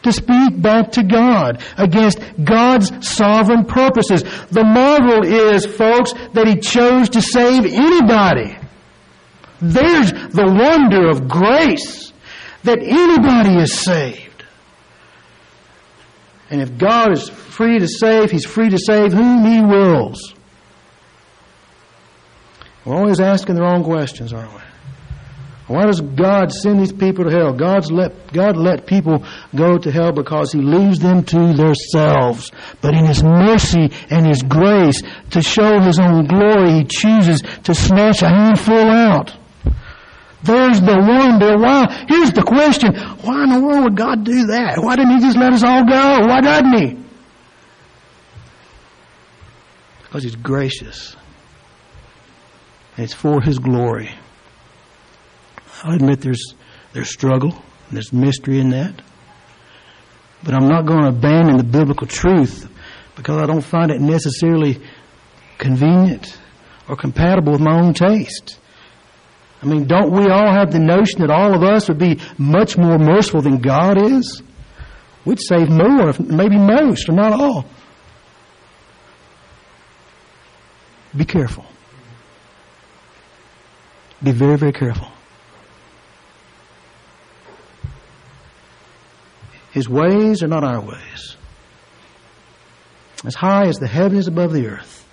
To 0.05 0.13
speak 0.13 0.61
back 0.61 0.91
to 0.93 1.03
God 1.03 1.61
against 1.77 2.19
God's 2.43 3.07
sovereign 3.07 3.65
purposes. 3.65 4.23
The 4.51 4.63
marvel 4.63 5.25
is, 5.25 5.65
folks, 5.65 6.13
that 6.33 6.47
He 6.47 6.55
chose 6.55 7.09
to 7.09 7.21
save 7.21 7.65
anybody. 7.65 8.57
There's 9.61 10.11
the 10.11 10.45
wonder 10.45 11.09
of 11.09 11.27
grace 11.27 12.13
that 12.63 12.79
anybody 12.79 13.61
is 13.61 13.73
saved. 13.73 14.45
And 16.49 16.61
if 16.61 16.77
God 16.77 17.11
is 17.11 17.29
free 17.29 17.79
to 17.79 17.87
save, 17.87 18.31
He's 18.31 18.45
free 18.45 18.69
to 18.69 18.77
save 18.77 19.11
whom 19.13 19.43
He 19.43 19.61
wills. 19.61 20.33
We're 22.85 22.95
always 22.95 23.19
asking 23.19 23.55
the 23.55 23.61
wrong 23.61 23.83
questions, 23.83 24.31
aren't 24.31 24.53
we? 24.53 24.61
Why 25.67 25.87
does 25.87 25.99
God 25.99 26.51
send 26.51 26.79
these 26.79 26.93
people 26.93 27.25
to 27.25 27.31
hell? 27.31 27.51
God's 27.51 27.91
let, 27.91 28.31
God 28.31 28.55
let 28.55 28.85
people 28.85 29.23
go 29.55 29.79
to 29.79 29.91
hell 29.91 30.11
because 30.11 30.51
He 30.51 30.59
leaves 30.61 30.99
them 30.99 31.23
to 31.23 31.53
themselves. 31.53 32.51
But 32.81 32.93
in 32.93 33.05
His 33.05 33.23
mercy 33.23 33.91
and 34.11 34.27
His 34.27 34.43
grace, 34.43 35.01
to 35.31 35.41
show 35.41 35.79
His 35.79 35.97
own 35.99 36.27
glory, 36.27 36.71
He 36.73 36.83
chooses 36.83 37.41
to 37.63 37.73
snatch 37.73 38.21
a 38.21 38.29
handful 38.29 38.75
out. 38.75 39.35
There's 40.43 40.79
the 40.79 40.97
wonder. 40.99 41.57
Why? 41.57 42.05
Here's 42.07 42.31
the 42.31 42.43
question. 42.43 42.95
Why 42.95 43.43
in 43.45 43.49
the 43.49 43.59
world 43.59 43.85
would 43.85 43.97
God 43.97 44.23
do 44.23 44.45
that? 44.47 44.77
Why 44.77 44.95
didn't 44.95 45.15
He 45.15 45.21
just 45.21 45.37
let 45.37 45.51
us 45.51 45.63
all 45.63 45.83
go? 45.83 46.27
Why 46.27 46.41
doesn't 46.41 46.77
He? 46.77 47.03
Because 50.03 50.21
He's 50.21 50.35
gracious. 50.35 51.15
And 52.95 53.05
it's 53.05 53.15
for 53.15 53.41
His 53.41 53.57
glory. 53.57 54.11
I'll 55.85 55.93
admit 55.93 56.21
there's, 56.21 56.55
there's 56.93 57.09
struggle, 57.09 57.51
and 57.51 57.95
there's 57.95 58.11
mystery 58.11 58.59
in 58.59 58.69
that. 58.71 59.03
But 60.43 60.55
I'm 60.55 60.67
not 60.67 60.87
going 60.87 61.03
to 61.03 61.09
abandon 61.09 61.57
the 61.57 61.63
biblical 61.63 62.07
truth 62.07 62.67
because 63.15 63.37
I 63.37 63.45
don't 63.45 63.61
find 63.61 63.91
it 63.91 64.01
necessarily 64.01 64.81
convenient 65.59 66.39
or 66.89 66.95
compatible 66.95 67.51
with 67.51 67.61
my 67.61 67.79
own 67.79 67.93
taste. 67.93 68.59
I 69.61 69.67
mean, 69.67 69.85
don't 69.85 70.11
we 70.11 70.27
all 70.27 70.51
have 70.51 70.71
the 70.71 70.79
notion 70.79 71.21
that 71.21 71.29
all 71.29 71.53
of 71.53 71.61
us 71.61 71.87
would 71.87 71.99
be 71.99 72.19
much 72.39 72.77
more 72.77 72.97
merciful 72.97 73.43
than 73.43 73.59
God 73.59 74.01
is? 74.01 74.41
We'd 75.23 75.39
save 75.39 75.69
more, 75.69 76.13
maybe 76.19 76.57
most, 76.57 77.07
or 77.09 77.11
not 77.11 77.31
all. 77.31 77.65
Be 81.15 81.25
careful. 81.25 81.65
Be 84.23 84.31
very, 84.31 84.57
very 84.57 84.73
careful. 84.73 85.11
His 89.75 89.89
ways 89.89 90.41
are 90.41 90.47
not 90.47 90.63
our 90.63 90.79
ways. 90.79 91.35
As 93.25 93.35
high 93.35 93.65
as 93.67 93.75
the 93.75 93.87
heaven 93.87 94.17
is 94.17 94.29
above 94.29 94.53
the 94.53 94.67
earth, 94.67 95.05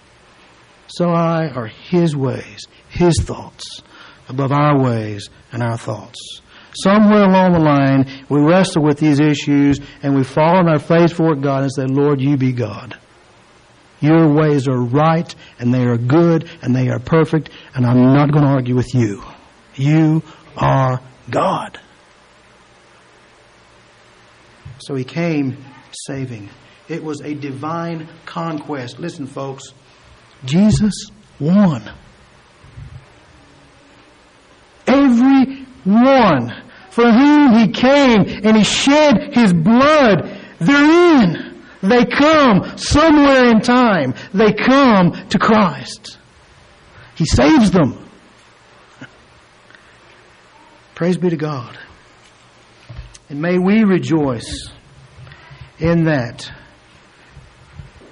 so 0.87 1.09
high 1.09 1.49
are 1.49 1.67
His 1.67 2.15
ways, 2.15 2.69
His 2.89 3.21
thoughts, 3.21 3.83
above 4.29 4.53
our 4.53 4.81
ways 4.81 5.29
and 5.51 5.65
our 5.65 5.77
thoughts. 5.77 6.41
Somewhere 6.75 7.25
along 7.25 7.55
the 7.55 7.59
line, 7.59 8.25
we 8.29 8.41
wrestle 8.41 8.85
with 8.85 9.01
these 9.01 9.19
issues 9.19 9.81
and 10.01 10.15
we 10.15 10.23
fall 10.23 10.59
on 10.59 10.69
our 10.69 10.79
face 10.79 11.11
before 11.11 11.35
God 11.35 11.65
and 11.65 11.73
say, 11.73 11.87
Lord, 11.87 12.21
you 12.21 12.37
be 12.37 12.53
God. 12.53 12.97
Your 14.01 14.33
ways 14.33 14.69
are 14.69 14.81
right 14.81 15.35
and 15.59 15.75
they 15.75 15.83
are 15.87 15.99
good 15.99 16.49
and 16.63 16.73
they 16.73 16.89
are 16.89 17.01
perfect 17.01 17.51
and 17.75 17.85
I'm 17.85 18.15
not 18.15 18.31
going 18.31 18.45
to 18.45 18.51
argue 18.51 18.77
with 18.77 18.95
you. 18.95 19.25
You 19.75 20.23
are 20.57 21.01
God. 21.29 21.81
So 24.83 24.95
he 24.95 25.05
came 25.05 25.57
saving. 26.07 26.49
It 26.89 27.03
was 27.03 27.21
a 27.21 27.35
divine 27.35 28.09
conquest. 28.27 28.99
Listen, 28.99 29.27
folks, 29.27 29.73
Jesus 30.45 31.11
won. 31.39 31.89
Every 34.87 35.65
one 35.85 36.53
for 36.91 37.11
whom 37.11 37.55
he 37.55 37.69
came 37.69 38.25
and 38.45 38.57
he 38.57 38.65
shed 38.65 39.33
his 39.33 39.53
blood, 39.53 40.39
they're 40.59 41.23
in. 41.23 41.63
They 41.83 42.05
come 42.05 42.77
somewhere 42.77 43.47
in 43.51 43.61
time. 43.61 44.15
They 44.35 44.53
come 44.53 45.29
to 45.29 45.39
Christ. 45.39 46.19
He 47.15 47.25
saves 47.25 47.71
them. 47.71 47.99
Praise 50.95 51.17
be 51.17 51.31
to 51.31 51.37
God. 51.37 51.79
And 53.33 53.41
may 53.41 53.57
we 53.57 53.83
rejoice 53.83 54.69
in 55.79 56.05
that. 56.05 56.53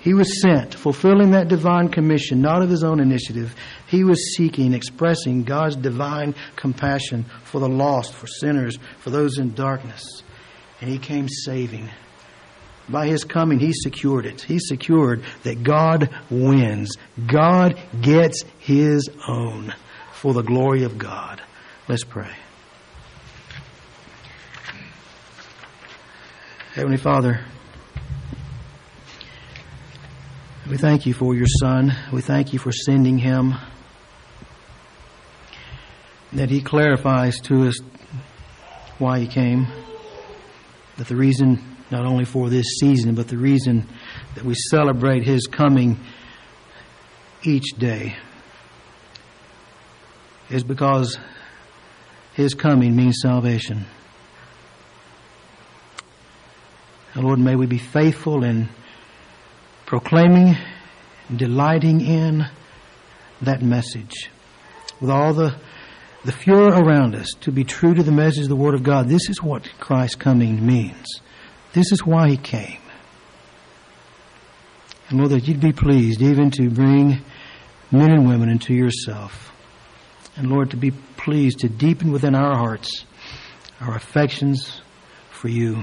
He 0.01 0.15
was 0.15 0.41
sent, 0.41 0.75
fulfilling 0.75 1.33
that 1.33 1.49
divine 1.49 1.91
commission, 1.91 2.41
not 2.41 2.63
of 2.63 2.71
his 2.71 2.83
own 2.83 3.01
initiative. 3.01 3.55
He 3.87 4.03
was 4.03 4.35
seeking, 4.35 4.73
expressing 4.73 5.45
God's 5.45 5.77
divine 5.77 6.35
compassion 6.57 7.27
for 7.45 7.61
the 7.61 7.69
lost, 7.69 8.15
for 8.15 8.27
sinners, 8.27 8.79
for 9.01 9.11
those 9.11 9.37
in 9.37 9.53
darkness. 9.53 10.23
And 10.81 10.89
he 10.89 10.97
came 10.97 11.29
saving. 11.29 11.91
By 12.89 13.07
his 13.07 13.23
coming, 13.23 13.59
he 13.59 13.75
secured 13.75 14.25
it. 14.25 14.41
He 14.41 14.59
secured 14.59 15.23
that 15.43 15.63
God 15.63 16.09
wins. 16.31 16.97
God 17.27 17.79
gets 18.01 18.43
his 18.59 19.11
own 19.29 19.75
for 20.15 20.33
the 20.33 20.43
glory 20.43 20.85
of 20.85 20.97
God. 20.97 21.43
Let's 21.89 22.05
pray. 22.05 22.35
Heavenly 26.81 26.97
Father, 26.97 27.45
we 30.67 30.79
thank 30.79 31.05
you 31.05 31.13
for 31.13 31.35
your 31.35 31.47
Son. 31.47 31.95
We 32.11 32.23
thank 32.23 32.55
you 32.55 32.59
for 32.59 32.73
sending 32.73 33.19
him. 33.19 33.53
That 36.33 36.49
he 36.49 36.63
clarifies 36.63 37.39
to 37.41 37.69
us 37.69 37.79
why 38.97 39.19
he 39.19 39.27
came. 39.27 39.67
That 40.97 41.09
the 41.09 41.17
reason, 41.17 41.63
not 41.91 42.07
only 42.07 42.25
for 42.25 42.49
this 42.49 42.65
season, 42.81 43.15
but 43.15 43.29
the 43.29 43.37
reason 43.37 43.87
that 44.35 44.45
we 44.45 44.55
celebrate 44.71 45.23
his 45.23 45.47
coming 45.49 46.01
each 47.43 47.77
day 47.77 48.17
is 50.49 50.65
because 50.65 51.19
his 52.33 52.55
coming 52.55 52.97
means 52.97 53.19
salvation. 53.21 53.85
And 57.15 57.25
Lord, 57.25 57.39
may 57.39 57.57
we 57.57 57.67
be 57.67 57.79
faithful 57.79 58.45
in 58.45 58.69
proclaiming, 59.87 60.57
delighting 61.35 62.01
in 62.01 62.47
that 63.43 63.63
message. 63.63 64.31
With 65.01 65.11
all 65.11 65.35
the, 65.35 65.57
the 66.25 66.33
furor 66.33 66.69
around 66.69 67.15
us, 67.17 67.31
to 67.41 67.51
be 67.51 67.65
true 67.65 67.95
to 67.95 68.03
the 68.03 68.13
message 68.13 68.45
of 68.45 68.49
the 68.49 68.57
Word 68.57 68.75
of 68.75 68.83
God, 68.83 69.09
this 69.09 69.29
is 69.29 69.43
what 69.43 69.69
Christ's 69.81 70.17
coming 70.17 70.65
means. 70.65 71.21
This 71.73 71.91
is 71.91 72.05
why 72.07 72.29
He 72.29 72.37
came. 72.37 72.81
And 75.09 75.19
Lord, 75.19 75.33
that 75.33 75.49
you'd 75.49 75.61
be 75.61 75.73
pleased 75.73 76.23
even 76.23 76.53
to 76.53 76.71
bring 76.71 77.25
men 77.91 78.13
and 78.13 78.29
women 78.29 78.49
into 78.49 78.73
yourself. 78.73 79.53
And 80.37 80.49
Lord, 80.49 80.71
to 80.71 80.77
be 80.77 80.93
pleased 80.93 81.61
to 81.61 81.69
deepen 81.69 82.13
within 82.13 82.37
our 82.37 82.57
hearts 82.57 83.05
our 83.81 83.97
affections 83.97 84.83
for 85.31 85.49
you. 85.49 85.83